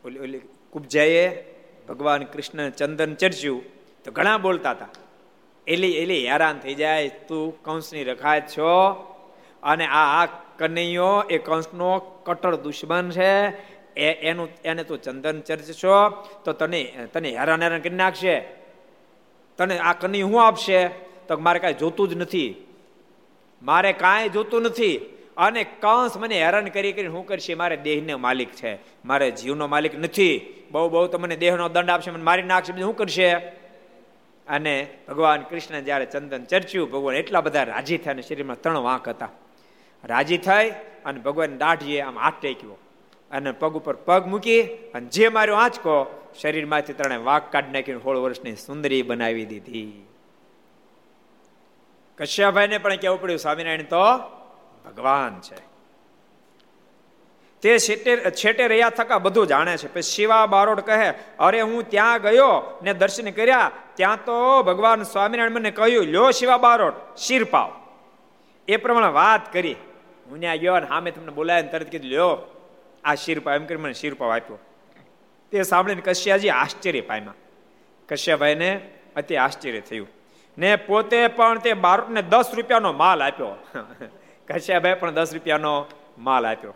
ઓલી 0.05 0.19
ઓલી 0.19 0.41
કુબજાએ 0.71 1.45
ભગવાન 1.89 2.25
કૃષ્ણ 2.25 2.71
ચંદન 2.71 3.15
ચર્ચ્યું 3.15 3.63
તો 4.05 4.13
ઘણા 4.13 4.39
બોલતા 4.39 4.71
હતા. 4.71 4.89
એલી 5.67 5.93
એલી 5.93 6.29
હેરાન 6.29 6.59
થઈ 6.59 6.75
જાય, 6.75 7.09
તું 7.09 7.63
કંસની 7.63 8.05
રખાય 8.05 8.41
છો. 8.41 8.93
અને 9.63 9.87
આ 9.87 10.23
આ 10.23 10.29
કનૈયો 10.59 11.23
એ 11.31 11.39
કંસનો 11.39 11.99
કટ્ટર 11.99 12.57
દુશ્મન 12.57 13.11
છે. 13.11 13.49
એ, 13.95 14.13
એનું, 14.13 14.49
એને 14.65 14.85
તું 14.85 15.03
ચંદન 15.03 15.41
ચર્ચશો 15.41 16.11
તો 16.45 16.53
તને 16.53 16.85
તને 17.13 17.31
હેરાન 17.31 17.63
હેરાન 17.63 17.81
કરી 17.81 17.95
નાખશે. 17.95 18.64
તને 19.59 19.79
આ 19.79 19.93
કની 19.93 20.21
શું 20.21 20.47
આપશે? 20.47 20.89
તો 21.29 21.39
મારે 21.39 21.59
કાંઈ 21.59 21.75
જોતું 21.75 22.09
જ 22.09 22.15
નથી. 22.15 22.55
મારે 23.63 23.93
કાંઈ 23.93 24.29
જોતું 24.29 24.63
નથી. 24.63 24.97
અને 25.37 25.65
કંસ 25.65 26.17
મને 26.17 26.45
હેરાન 26.45 26.65
કરી 26.65 26.93
કરીને 26.93 27.09
શું 27.09 27.27
કરશે? 27.27 27.55
મારે 27.55 27.77
દેહનો 27.77 28.19
માલિક 28.19 28.53
છે. 28.53 28.79
મારે 29.05 29.31
જીવનો 29.31 29.67
માલિક 29.67 29.99
નથી. 29.99 30.65
બહુ 30.71 30.89
બહુ 30.89 31.07
તો 31.07 31.19
મને 31.19 31.37
દેહનો 31.37 31.69
દંડ 31.69 31.91
આપશે, 31.91 32.11
મને 32.11 32.23
મારી 32.23 32.43
નાખશે 32.43 32.81
શું 32.81 32.97
કરશે? 32.97 33.35
અને 34.49 34.87
ભગવાન 35.09 35.43
કૃષ્ણ 35.43 35.81
જ્યારે 35.81 36.07
ચંદન 36.07 36.45
ચર્ચ્યું, 36.45 36.91
ભગવાન 36.91 37.17
એટલા 37.17 37.41
બધા 37.41 37.63
રાજી 37.63 37.99
થયા 37.99 38.13
અને 38.13 38.23
શરીરમાં 38.23 38.61
ત્રણ 38.61 38.79
વાંક 38.79 39.09
હતા. 39.09 39.29
રાજી 40.05 40.39
થઈ 40.39 40.71
અને 41.05 41.21
ભગવાન 41.21 41.59
દાઢીએ 41.59 42.01
આમ 42.01 42.19
હાથ 42.19 42.35
ટેક્યો. 42.41 42.79
અને 43.35 43.53
પગ 43.53 43.77
ઉપર 43.77 43.97
પગ 43.97 44.27
મૂકી 44.27 44.63
અને 44.63 45.07
જે 45.07 45.29
માર્યો 45.29 45.55
આંચકો, 45.55 46.29
શરીરમાંથી 46.41 46.93
ત્રણે 46.93 47.17
વાઘ 47.17 47.43
કાઢી 47.53 47.71
નાખીને 47.71 47.99
સોળ 47.99 48.17
વર્ષની 48.17 48.57
સુંદરી 48.57 49.03
બનાવી 49.03 49.45
દીધી. 49.45 50.07
કશ્યાભાઈને 52.19 52.79
પણ 52.79 52.97
કેવું 52.97 53.21
પડ્યું, 53.21 53.39
સ્વામિનારાયણ, 53.39 53.83
તો 53.83 54.03
ભગવાન 54.85 55.41
છે. 55.41 55.75
તે 57.63 57.79
છેટે 58.31 58.69
રહ્યા 58.69 58.91
થકા 58.91 59.19
બધું 59.19 59.47
જાણે 59.47 59.77
છે. 59.77 59.95
પછી 59.95 60.03
શિવા 60.03 60.47
બારોડ 60.47 60.81
કહે, 60.81 61.15
અરે, 61.39 61.61
હું 61.61 61.91
ત્યાં 61.91 62.23
ગયો 62.23 62.79
ને 62.83 62.95
દર્શન 62.95 63.31
કર્યા, 63.31 63.71
ત્યાં 63.95 64.25
તો 64.25 64.63
ભગવાન 64.63 65.03
સ્વામિનારાયણ 65.03 65.51
મને 65.51 65.71
કહ્યું, 65.71 66.07
લ્યો 66.07 66.31
શિવા 66.31 66.57
બારોટ 66.57 66.95
શીર 67.17 67.45
પાવ 67.45 67.73
એ 68.69 68.77
પ્રમાણે 68.77 69.07
વાત 69.07 69.53
કરી. 69.53 69.77
હું 70.31 70.41
ત્યાં 70.41 70.57
ગયો 70.57 70.75
અને 70.75 70.87
સામે 70.87 71.11
તમને 71.11 71.33
બોલાય 71.33 71.63
તરત 71.63 71.89
કીધું, 71.89 72.11
લ્યો. 72.11 72.54
આ 73.05 73.15
શીર 73.15 73.43
એમ 73.51 73.67
કરી 73.67 73.77
મને 73.77 73.93
શિરપાવ 73.93 74.33
આપ્યો. 74.33 74.59
તે 75.53 75.63
સાંભળીને 75.63 76.01
કશ્યાજી 76.01 76.49
આશ્ચર્ય 76.49 77.01
પામ્યા. 77.01 77.35
કશ્યાભાઈને 78.09 78.91
અતિ 79.17 79.37
આશ્ચર્ય 79.37 79.81
થયું. 79.81 80.09
ને 80.59 80.77
પોતે 80.77 81.27
પણ 81.27 81.59
તે 81.59 81.73
બારોટને 81.73 82.23
દસ 82.23 82.45
રૂપિયાનો 82.55 82.93
માલ 82.93 83.23
આપ્યો. 83.23 83.55
કશ્યાભાઈ 84.49 84.95
પણ 84.95 85.11
દસ 85.11 85.35
રૂપિયાનો 85.35 85.87
માલ 86.19 86.47
આપ્યો. 86.47 86.75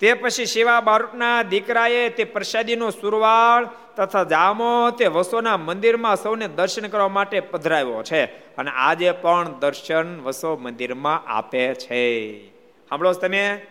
તે 0.00 0.14
પછી 0.14 0.46
શિવા 0.46 0.80
બારૂટના 0.80 1.42
દીકરાએ 1.42 2.08
તે 2.08 2.24
પ્રસાદીનો 2.24 2.90
સુરવાળ 2.90 3.68
તથા 3.96 4.24
જામો 4.24 4.90
તે 4.90 5.06
વસોના 5.06 5.56
મંદિરમાં 5.56 6.16
સૌને 6.16 6.48
દર્શન 6.48 6.88
કરવા 6.88 7.08
માટે 7.08 7.40
પધરાવ્યો 7.40 8.02
છે 8.02 8.24
અને 8.56 8.70
આજે 8.70 9.12
પણ 9.12 9.48
દર્શન 9.60 10.20
વસો 10.20 10.56
મંદિરમાં 10.56 11.24
આપે 11.26 11.74
છે. 11.74 12.40
સાંભળો 12.88 13.12
તમે. 13.12 13.66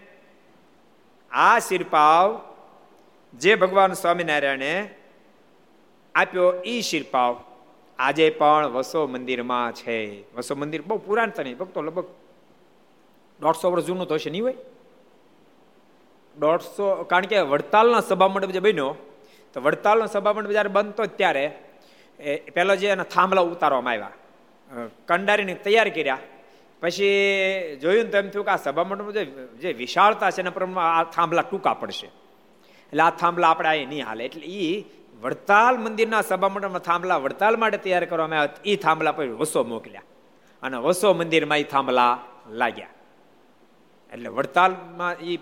આ 1.36 1.60
શિરપાવ 1.60 2.42
જે 3.34 3.56
ભગવાન 3.56 3.94
સ્વામિનારાયણે 3.94 4.90
આપ્યો 6.16 6.54
એ 6.66 6.82
શિરપાવ. 6.82 7.44
આજે 8.00 8.30
પણ 8.30 8.68
વસો 8.68 9.08
મંદિરમાં 9.08 9.72
છે. 9.72 10.24
વસો 10.36 10.56
મંદિર 10.56 10.82
બહુ 10.82 10.98
પુરાણ 10.98 11.28
નહીં, 11.28 11.58
ભક્તો 11.58 11.82
લગભગ 11.82 12.06
દોઢસો 13.40 13.72
વર્ષ 13.72 13.86
જૂનું 13.86 14.14
હશે, 14.14 14.30
નહીં 14.30 14.44
હોય? 14.44 14.56
દોઢસો, 16.40 17.04
કારણ 17.04 17.26
કે 17.26 17.42
વડતાલના 17.42 18.00
સભા 18.00 18.28
મંડપ 18.28 18.52
જે 18.52 18.60
બન્યો, 18.60 18.96
તો 19.54 19.62
વડતાલનો 19.62 20.06
સભા 20.06 20.34
મંડપ 20.34 20.52
જ્યારે 20.52 20.70
બનતો 20.70 21.06
ત્યારે, 21.06 21.60
એ 22.20 22.38
પહેલો 22.38 22.76
જે 22.76 22.88
એના 22.88 23.04
થાંભલા 23.04 23.42
ઉતારવામાં 23.42 23.94
આવ્યા. 23.94 24.12
કંડારીને 25.06 25.54
તૈયાર 25.54 25.90
કર્યા. 25.90 26.18
પછી 26.82 27.80
જોયું 27.82 28.12
તો 28.12 28.18
એમ 28.18 28.30
થયું 28.30 28.46
કે 28.46 28.52
આ 28.52 28.56
સભામંડળમાં 28.56 29.58
જે 29.58 29.74
વિશાળતા 29.74 30.32
છે 30.32 30.42
એના 30.42 30.50
પ્રમાણમાં 30.50 30.98
આ 30.98 31.04
થાંભલા 31.04 31.42
ટૂંકા 31.42 31.74
પડશે. 31.74 32.08
એટલે 32.08 33.02
આ 33.02 33.10
થાંભલા 33.10 33.48
આપણે 33.48 33.70
અહીં 33.70 33.90
નહીં 33.90 34.06
હાલે. 34.06 34.26
એટલે 34.26 34.48
એ 34.48 34.84
વડતાલ 35.22 35.78
મંદિરના 35.78 36.22
સભામંડળમાં 36.22 36.80
થાંભલા 36.80 37.18
વડતાલ 37.18 37.56
માટે 37.58 37.78
તૈયાર 37.78 38.06
કરવામાં 38.06 38.40
આવ્યા 38.40 38.62
એ 38.66 38.76
થાંભલા 38.76 39.12
પછી 39.12 39.28
વસો 39.28 39.64
મોકલ્યા. 39.64 40.02
અને 40.64 40.78
વસો 40.78 41.14
મંદિરમાં 41.14 41.58
એ 41.58 41.64
થાંભલા 41.64 42.20
લાગ્યા. 42.50 42.88
એટલે 44.14 44.30
વડતાલમાં 44.30 45.14
એ 45.14 45.40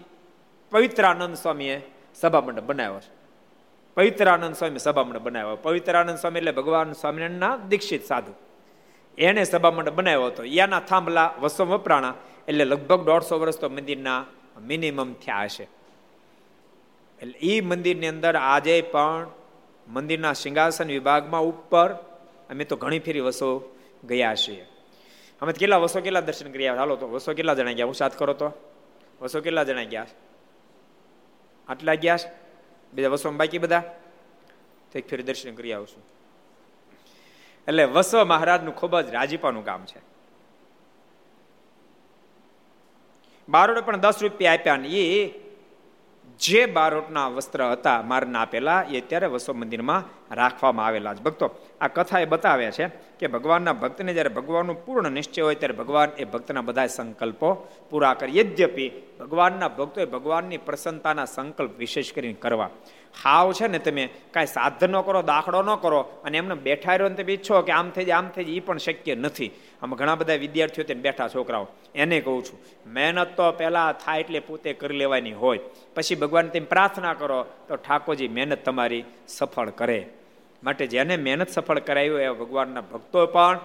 પવિત્રાનંદ 0.71 1.35
સ્વામીએ 1.35 1.81
સભામંડળ 2.15 2.61
બનાવ્યો 2.61 2.99
છે. 2.99 3.23
પવિત્રાનંદ 3.95 4.55
સ્વામી 4.55 4.79
સભા 4.79 5.03
મંડપ 5.03 5.21
બનાવ્યો. 5.21 5.55
પવિત્રાનંદ 5.55 6.17
સ્વામી 6.17 6.37
એટલે 6.37 6.51
ભગવાન 6.51 6.91
સ્વામિનારાયણના 6.91 7.57
દીક્ષિત 7.57 8.05
સાધુ. 8.05 8.33
એને 9.17 9.43
સભા 9.43 9.71
મંડપ 9.71 9.93
બનાવ્યો 9.93 10.25
હતો. 10.25 10.43
યાના 10.43 10.79
થાંભલા 10.79 11.33
વસો 11.41 11.65
વપરાણા 11.65 12.13
એટલે 12.47 12.65
લગભગ 12.65 13.05
દોઢસો 13.05 13.39
વર્ષ 13.39 13.59
તો 13.59 13.69
મંદિરના 13.69 14.25
મિનિમમ 14.61 15.13
થયા 15.13 15.43
હશે. 15.43 15.63
એટલે 17.21 17.39
એ 17.39 17.61
મંદિરની 17.61 18.07
અંદર 18.07 18.35
આજે 18.35 18.81
પણ 18.81 19.27
મંદિરના 19.87 20.33
સિંહાસન 20.33 20.87
વિભાગમાં 20.87 21.41
ઉપર 21.41 21.93
અમે 22.49 22.63
તો 22.63 22.75
ઘણી 22.75 22.99
ફેરી 22.99 23.19
વસો 23.19 23.77
ગયા 24.03 24.35
છીએ. 24.35 24.67
અમે 25.41 25.53
કેટલા 25.53 25.77
વસો 25.77 26.01
કેટલા 26.01 26.21
દર્શન 26.21 26.51
કર્યા? 26.51 26.75
હાલો 26.75 26.95
તો 26.95 27.07
વસો 27.07 27.33
કેટલા 27.33 27.53
જણા 27.53 27.71
ગયા? 27.71 27.85
હું 27.85 27.95
સાથ 27.95 28.17
કરો 28.17 28.33
તો. 28.33 28.51
વસો 29.21 29.41
કેટલા 29.41 29.63
જણા 29.63 29.83
ગયા? 29.83 30.05
આટલા 31.67 31.93
ગયા? 31.93 32.17
બીજા 32.93 33.07
વસોમાં 33.07 33.37
બાકી 33.37 33.57
બધા? 33.57 33.79
તો 34.91 34.99
એક 34.99 35.09
ફેરી 35.09 35.23
દર્શન 35.23 35.55
કરી 35.55 35.73
આવશું. 35.73 36.12
એટલે 37.67 37.83
વસવ 37.85 38.23
મહારાજનું 38.23 38.75
ખૂબ 38.75 38.99
જ 38.99 39.09
રાજીપાનું 39.09 39.65
કામ 39.65 39.85
છે. 39.85 39.99
બારોડે 43.49 43.81
પણ 43.81 43.99
દસ 43.99 44.21
રૂપિયા 44.21 44.53
આપ્યા 44.53 44.77
ને 44.77 44.87
એ 44.87 45.43
જે 46.39 46.65
બારોટના 46.65 47.27
વસ્ત્ર 47.27 47.61
હતા 47.71 48.01
મારના 48.01 48.41
આપેલા, 48.41 48.85
એ 48.91 49.01
અત્યારે 49.01 49.27
વસો 49.27 49.53
મંદિરમાં 49.53 50.03
રાખવામાં 50.35 50.85
આવેલા 50.85 51.13
છે. 51.13 51.23
ભક્તો, 51.23 51.51
આ 51.81 51.87
કથા 51.87 52.19
એ 52.19 52.25
બતાવે 52.25 52.71
છે 52.71 52.87
કે 53.19 53.27
ભગવાનના 53.27 53.73
ભક્તને 53.73 54.13
જ્યારે 54.13 54.29
ભગવાનનું 54.29 54.85
પૂર્ણ 54.85 55.11
નિશ્ચય 55.11 55.41
હોય 55.41 55.55
ત્યારે 55.55 55.75
ભગવાન 55.75 56.09
એ 56.17 56.25
ભક્તના 56.25 56.61
બધા 56.61 56.87
સંકલ્પો 56.87 57.67
પૂરા 57.89 58.13
કરે 58.13 58.31
યદ્યપી 58.33 58.89
ભગવાનના 59.19 59.67
ભક્તોએ 59.67 60.05
ભગવાનની 60.05 60.57
પ્રસન્નતાના 60.57 61.25
સંકલ્પ 61.25 61.77
વિશેષ 61.77 62.13
કરીને 62.13 62.33
કરવા. 62.33 62.69
હાવ 63.13 63.53
છે 63.53 63.67
ને 63.67 63.79
તમે 63.79 64.09
કાંઈ 64.33 64.45
સાધન 64.47 64.91
ન 64.91 65.01
કરો, 65.01 65.21
દાખલો 65.21 65.61
ન 65.61 65.75
કરો 65.75 65.99
અને 66.25 66.37
એમને 66.37 66.55
બેઠા 66.55 66.95
રહ્યો 66.95 67.09
ને 67.09 67.15
તમે 67.15 67.33
ઈચ્છો 67.33 67.61
કે 67.61 67.71
આમ 67.71 67.89
થઈ 67.89 68.05
જાય, 68.05 68.17
આમ 68.17 68.29
થઈ 68.29 68.43
જાય 68.43 68.55
એ 68.55 68.59
પણ 68.59 68.77
શક્ય 68.77 69.15
નથી. 69.15 69.51
આમાં 69.81 69.97
ઘણા 69.99 70.15
બધા 70.15 70.35
વિદ્યાર્થીઓ 70.35 70.83
તેને 70.83 71.01
બેઠા 71.01 71.27
છોકરાઓ. 71.27 71.67
એને 71.95 72.17
કહું 72.21 72.43
છું, 72.43 72.59
મહેનત 72.93 73.35
તો 73.37 73.51
પહેલાં 73.51 73.93
થાય 73.93 74.19
એટલે 74.19 74.39
પોતે 74.39 74.73
કરી 74.73 74.97
લેવાની 74.97 75.33
હોય. 75.33 75.59
પછી 75.95 76.15
ભગવાન 76.15 76.49
તેમ 76.49 76.65
પ્રાર્થના 76.65 77.13
કરો, 77.13 77.45
તો 77.67 77.75
ઠાકોરજી 77.75 78.27
મહેનત 78.27 78.65
તમારી 78.65 79.05
સફળ 79.27 79.69
કરે. 79.69 80.07
માટે 80.63 80.87
જેને 80.87 81.17
મહેનત 81.17 81.49
સફળ 81.49 81.79
કરાવી 81.79 82.23
એવા 82.23 82.33
ભગવાનના 82.33 82.81
ભક્તો 82.81 83.25
પણ 83.27 83.59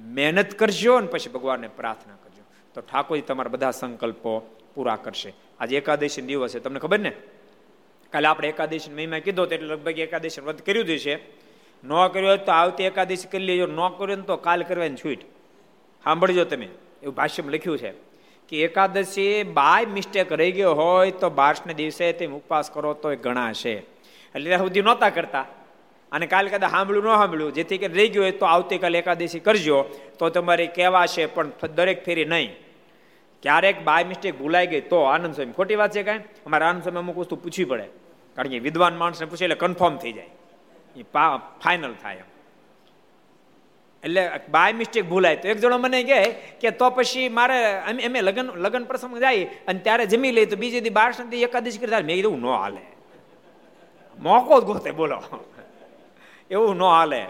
મહેનત 0.00 0.50
કરજો 0.54 0.96
અને 0.96 1.06
પછી 1.06 1.30
ભગવાનને 1.30 1.68
પ્રાર્થના 1.68 2.18
કરજો. 2.24 2.42
તો 2.74 2.80
ઠાકોરજી 2.80 3.22
તમારા 3.22 3.48
બધા 3.48 3.70
સંકલ્પો 3.70 4.32
પૂરા 4.74 4.96
કરશે. 4.96 5.30
આજે 5.60 5.76
એકાદશી 5.76 6.22
દિવસ 6.22 6.54
છે, 6.54 6.60
તમને 6.60 6.80
ખબર 6.80 6.98
ને? 6.98 7.12
કાલે 8.12 8.28
આપણે 8.28 8.48
એકાદશી 8.48 8.90
મહિમા 8.90 9.18
કીધો 9.18 9.46
એટલે 9.46 9.68
લગભગ 9.68 9.98
એકાદશી 9.98 10.40
વ્રત 10.40 10.66
કર્યું 10.66 10.86
જ 10.86 10.98
છે 10.98 11.14
ન 11.84 11.92
કર્યું 12.08 12.28
હોય 12.28 12.38
તો 12.38 12.52
આવતી 12.52 12.84
એકાદશી 12.84 13.28
કરી 13.28 13.44
લેજો, 13.44 13.66
ન 13.66 13.80
કર્યું 13.98 14.18
ને 14.18 14.26
તો 14.26 14.36
કાલ 14.36 14.62
કરવાની 14.62 14.96
છૂટ. 14.96 15.20
સાંભળજો 16.04 16.44
તમે, 16.44 16.68
એવું 17.02 17.14
ભાષ્યમાં 17.14 17.52
લખ્યું 17.52 17.78
છે 17.78 17.90
કે 18.48 18.62
એકાદશી 18.62 19.42
બાય 19.42 19.86
મિસ્ટેક 19.86 20.32
રહી 20.32 20.52
ગયો 20.52 20.74
હોય 20.74 21.10
તો 21.10 21.30
બારસને 21.30 21.74
દિવસે 21.74 22.12
તેમ 22.12 22.34
ઉપવાસ 22.34 22.70
કરો 22.70 22.94
તો 22.94 23.12
એ 23.12 23.16
ગણાશે 23.16 23.72
એટલે 23.72 24.48
ત્યાં 24.48 24.58
સુધી 24.58 24.80
નહોતા 24.80 25.10
કરતા. 25.10 25.46
અને 26.12 26.26
કાલે 26.26 26.50
કદાચ 26.50 26.70
સાંભળ્યું, 26.70 27.04
ન 27.04 27.08
સાંભળ્યું, 27.08 27.54
જેથી 27.54 27.78
કે 27.78 27.86
રહી 27.86 28.08
ગયું 28.08 28.24
હોય 28.24 28.32
તો 28.32 28.46
આવતીકાલે 28.46 28.98
એકાદશી 28.98 29.38
કરજો, 29.38 29.78
તો 30.18 30.28
તમારી 30.28 30.66
કહેવાશે 30.66 31.26
પણ 31.26 31.50
દરેક 31.74 32.04
ફેરી 32.04 32.24
નહીં. 32.24 32.50
ક્યારેક 33.42 33.82
બાય 33.84 34.04
મિસ્ટેક 34.04 34.38
ભૂલાઈ 34.38 34.66
ગઈ 34.66 34.80
તો 34.80 35.02
આનંદ 35.02 35.34
સ્વામી. 35.34 35.52
ખોટી 35.52 35.74
વાત 35.74 35.92
છે 35.92 36.02
કાંઈ? 36.02 36.18
અમારે 36.46 36.64
આનંદ 36.64 36.82
સ્વામી 36.82 36.98
અમુક 36.98 37.18
વસ્તુ 37.18 37.36
પૂછવી 37.36 37.64
પડે. 37.64 38.01
કારણ 38.36 38.48
કે 38.48 38.58
વિદ્વાન 38.58 38.96
માણસને 38.96 39.26
પૂછે 39.26 39.44
એટલે 39.44 39.54
કન્ફર્મ 39.54 39.96
થઈ 39.96 40.12
જાય. 40.12 40.30
એ 40.96 41.02
ફાઇનલ 41.64 41.94
થાય 42.02 42.16
એમ. 42.16 42.28
એટલે 44.04 44.22
બાય 44.50 44.72
મિસ્ટેક 44.72 45.04
ભૂલાય. 45.08 45.36
તો 45.36 45.48
એક 45.48 45.58
જણો 45.58 45.78
મને 45.78 46.02
કહે 46.04 46.20
કે 46.60 46.70
તો 46.70 46.90
પછી 46.90 47.28
મારે 47.28 47.58
એમ 48.06 48.16
લગ્ન 48.16 48.48
લગ્ન 48.56 48.84
પ્રસંગ 48.84 49.18
જાય 49.18 49.44
અને 49.68 49.78
ત્યારે 49.78 50.06
જમી 50.06 50.30
લઈ 50.30 50.46
તો 50.46 50.56
બીજી 50.56 50.80
દી 50.80 50.90
બાર 50.90 51.12
સંતિ 51.12 51.42
એકાદશ 51.42 51.78
કરી 51.78 52.02
મેં 52.02 52.16
કીધું 52.16 52.40
ન 52.40 52.46
હાલે. 52.46 52.82
મોકો 54.18 54.60
જ 54.60 54.64
ગોતે, 54.64 54.90
બોલો. 54.90 55.22
એવું 56.50 56.76
ન 56.76 56.82
હાલે. 56.82 57.22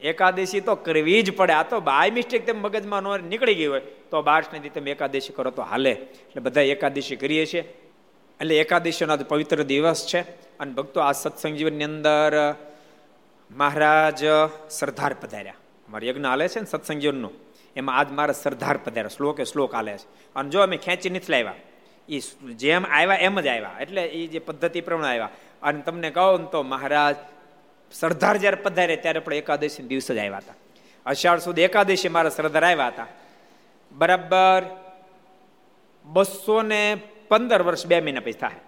એકાદશી 0.00 0.60
તો 0.60 0.74
કરવી 0.74 1.22
જ 1.22 1.32
પડે. 1.36 1.52
આ 1.52 1.62
તો 1.62 1.80
બાય 1.80 2.10
મિસ્ટેક 2.10 2.46
તેમ 2.46 2.62
મગજમાં 2.62 3.02
ન 3.02 3.24
નીકળી 3.24 3.54
ગઈ 3.54 3.66
હોય. 3.66 3.80
તો 4.10 4.22
બાર 4.22 4.42
સંતિ 4.42 4.68
તમે 4.68 4.90
એકાદશી 4.90 5.32
કરો 5.32 5.50
તો 5.50 5.62
હાલે. 5.62 5.92
એટલે 5.92 6.40
બધા 6.40 6.60
એકાદશી 6.60 7.16
કરીએ 7.16 7.46
છીએ. 7.46 7.62
એટલે 8.40 8.58
એકાદશીનો 8.58 9.16
પવિત્ર 9.16 9.62
દિવસ 9.62 10.06
છે. 10.06 10.20
અને 10.58 10.72
ભક્તો 10.72 11.00
આ 11.00 11.12
સત્સંગ 11.12 11.56
જીવનની 11.56 11.84
અંદર 11.84 12.54
મહારાજ 13.50 14.24
સરદાર 14.70 15.14
પધાર્યા. 15.14 15.54
અમારે 15.88 16.08
યજ્ઞ 16.08 16.24
હાલે 16.24 16.48
છે 16.48 16.60
ને 16.60 16.66
સત્સંગ 16.66 17.00
જીવનનું 17.00 17.30
એમાં 17.76 17.98
આજ 17.98 18.10
મારા 18.10 18.32
સરદાર 18.32 18.76
પધાર્યા. 18.76 19.08
શ્લોકે 19.08 19.44
શ્લોક 19.44 19.74
હાલે 19.74 19.98
છે. 19.98 20.34
અને 20.36 20.50
જો 20.50 20.60
અમે 20.60 20.76
ખેંચી 20.76 21.10
નથી 21.10 21.32
લાવ્યા. 21.32 21.54
એ 22.08 22.18
જેમ 22.54 22.86
આવ્યા 22.86 23.16
એમ 23.16 23.40
જ 23.40 23.46
આવ્યા. 23.46 23.76
એટલે 23.80 24.04
એ 24.04 24.26
જે 24.26 24.38
પદ્ધતિ 24.38 24.80
પ્રમાણે 24.80 25.08
આવ્યા. 25.08 25.28
અને 25.62 25.80
તમને 25.80 26.10
કહો 26.10 26.38
ને 26.38 26.46
તો 26.52 26.62
મહારાજ 26.62 27.16
સરદાર 27.92 28.36
જ્યારે 28.36 28.56
પધારે 28.56 28.96
ત્યારે 28.96 29.20
પણ 29.20 29.34
એકાદશી 29.34 29.82
દિવસ 29.82 30.12
જ 30.12 30.18
આવ્યા 30.18 30.36
હતા. 30.36 30.54
અષાઢ 31.06 31.38
સુધી 31.38 31.62
એકાદશી 31.62 32.08
મારા 32.08 32.30
સરદાર 32.30 32.64
આવ્યા 32.64 32.86
હતા. 32.86 33.06
બરાબર 33.92 34.62
બસો 36.04 36.62
ને 36.62 36.98
પંદર 37.28 37.62
વર્ષ 37.62 37.86
બે 37.86 38.00
મહિના 38.00 38.20
પછી 38.20 38.32
થાય. 38.32 38.60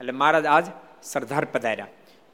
એટલે 0.00 0.12
મહારાજ 0.12 0.46
આજ 0.46 0.66
સરદાર 1.02 1.44
પધાર્યા. 1.44 1.86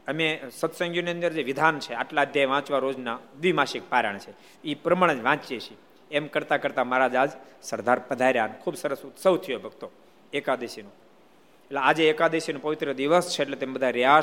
અમે 0.09 0.27
સત્સંગીની 0.59 1.11
અંદર 1.11 1.33
જે 1.33 1.43
વિધાન 1.43 1.79
છે, 1.79 1.95
આટલા 1.95 2.23
અધ્યાય 2.23 2.47
વાંચવા 2.47 2.79
રોજના 2.79 3.19
દ્વિમાસિક 3.41 3.83
પારાયણ 3.89 4.19
છે 4.19 4.33
એ 4.65 4.75
પ્રમાણે 4.75 5.15
જ 5.15 5.23
વાંચીએ 5.23 5.61
છીએ. 5.61 5.79
એમ 6.11 6.27
કરતાં 6.27 6.61
કરતાં 6.61 6.87
મહારાજ 6.87 7.15
આજ 7.15 7.31
સરદાર 7.63 7.99
પધાર્યા 7.99 8.47
ખૂબ 8.47 8.77
સરસ 8.77 9.03
ઉત્સવ 9.03 9.37
થયો 9.37 9.59
ભક્તો, 9.59 9.91
એકાદશીનો. 10.33 10.89
એટલે 11.67 11.79
આજે 11.79 12.09
એકાદશીનો 12.09 12.59
પવિત્ર 12.59 12.93
દિવસ 12.93 13.27
છે, 13.29 13.43
એટલે 13.43 13.57
તમે 13.57 13.73
બધા 13.73 13.91
રહ્યા 13.91 14.23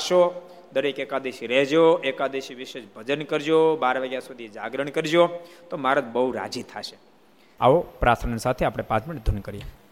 દરેક 0.73 0.99
એકાદશી 0.99 1.47
રહેજો, 1.47 2.01
એકાદશી 2.03 2.53
વિશે 2.53 2.81
ભજન 2.95 3.23
કરજો, 3.23 3.75
બાર 3.75 3.99
વાગ્યા 3.99 4.19
સુધી 4.19 4.47
જાગરણ 4.47 4.89
કરજો, 4.89 5.29
તો 5.69 5.77
મહારાજ 5.77 6.05
બહુ 6.05 6.31
રાજી 6.31 6.63
થશે. 6.63 6.97
આવો 7.59 7.79
પ્રાર્થના 7.99 8.37
સાથે 8.37 8.65
આપણે 8.65 8.83
પાંચ 8.83 9.07
મિનિટ 9.07 9.25
ધૂન 9.25 9.39
કરીએ. 9.39 9.61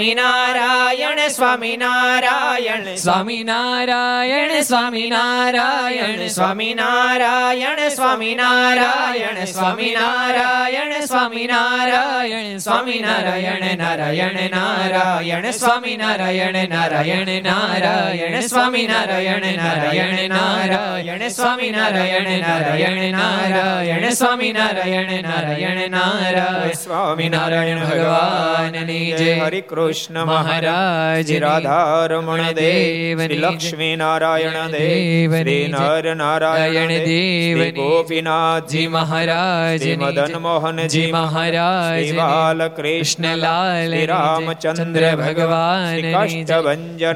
સ્વામિનારાયણ 0.00 1.28
સ્વામિનારાયણ. 1.28 2.94
સ્વામિનારાયણ 2.94 4.60
સ્વામિનારાયણ. 4.60 6.26
સ્વામિનારાયણ 6.26 7.88
સ્વામિનારાયણ 7.88 9.44
સ્વામિનારાયણ 9.44 11.00
સ્વામિનારાયણ. 11.00 12.56
સ્વામિનારાયણ 12.56 13.78
નારાયણ 13.78 14.50
નારાયણ. 14.50 15.50
સ્વામિનારાયણ 15.50 16.68
નારાયણ 16.68 17.42
નારાયણ. 17.42 18.40
સ્વામિનારાયણ 18.40 19.42
નારાયણ 19.58 20.28
નારાયણ. 20.28 21.28
સ્વામિનારાયણ 21.28 22.24
નારાયણ 22.24 23.10
નારાયણ. 23.10 24.08
સ્વામિનારાયણ 24.08 25.22
નારાયણ 25.22 25.90
નારાયણ. 25.90 26.72
સ્વામિનારાયણ 26.72 27.78
ભગવાનની 27.80 29.12
જય. 29.12 29.40
હરિ 29.40 29.60
કૃષ્ણ. 29.60 29.89
મહારાજ 30.24 31.32
રાધારમણ 31.32 32.42
દેવ. 32.42 33.20
લક્ષ્મી 33.20 33.96
નારાયણ 33.96 34.52
દેવ 34.52 35.36
શ્રી. 35.36 35.68
નર 35.68 36.14
નારાયણ 36.14 36.88
દેવ 36.88 37.70
ગોપીનાથજી 37.70 38.86
મહારાજ 38.86 39.88
મદન 39.98 40.36
મોહનજી 40.36 41.12
મહારાજ 41.12 42.14
બાલ 42.14 42.68
કૃષ્ણ 42.68 43.36
લાલ 43.36 44.06
રામચંદ્ર 44.06 45.16
ભગવાન 45.16 46.00
શ્રી 46.00 46.44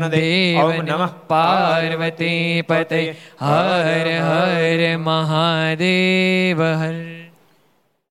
દેવ 0.09 0.65
ઓમ 0.65 0.83
નમઃ 0.83 1.09
પાર્વતી 1.29 2.63
પતે 2.69 3.17
હર 3.41 4.09
હર 4.21 4.97
મહાદેવ 4.97 6.63
હર 6.63 7.14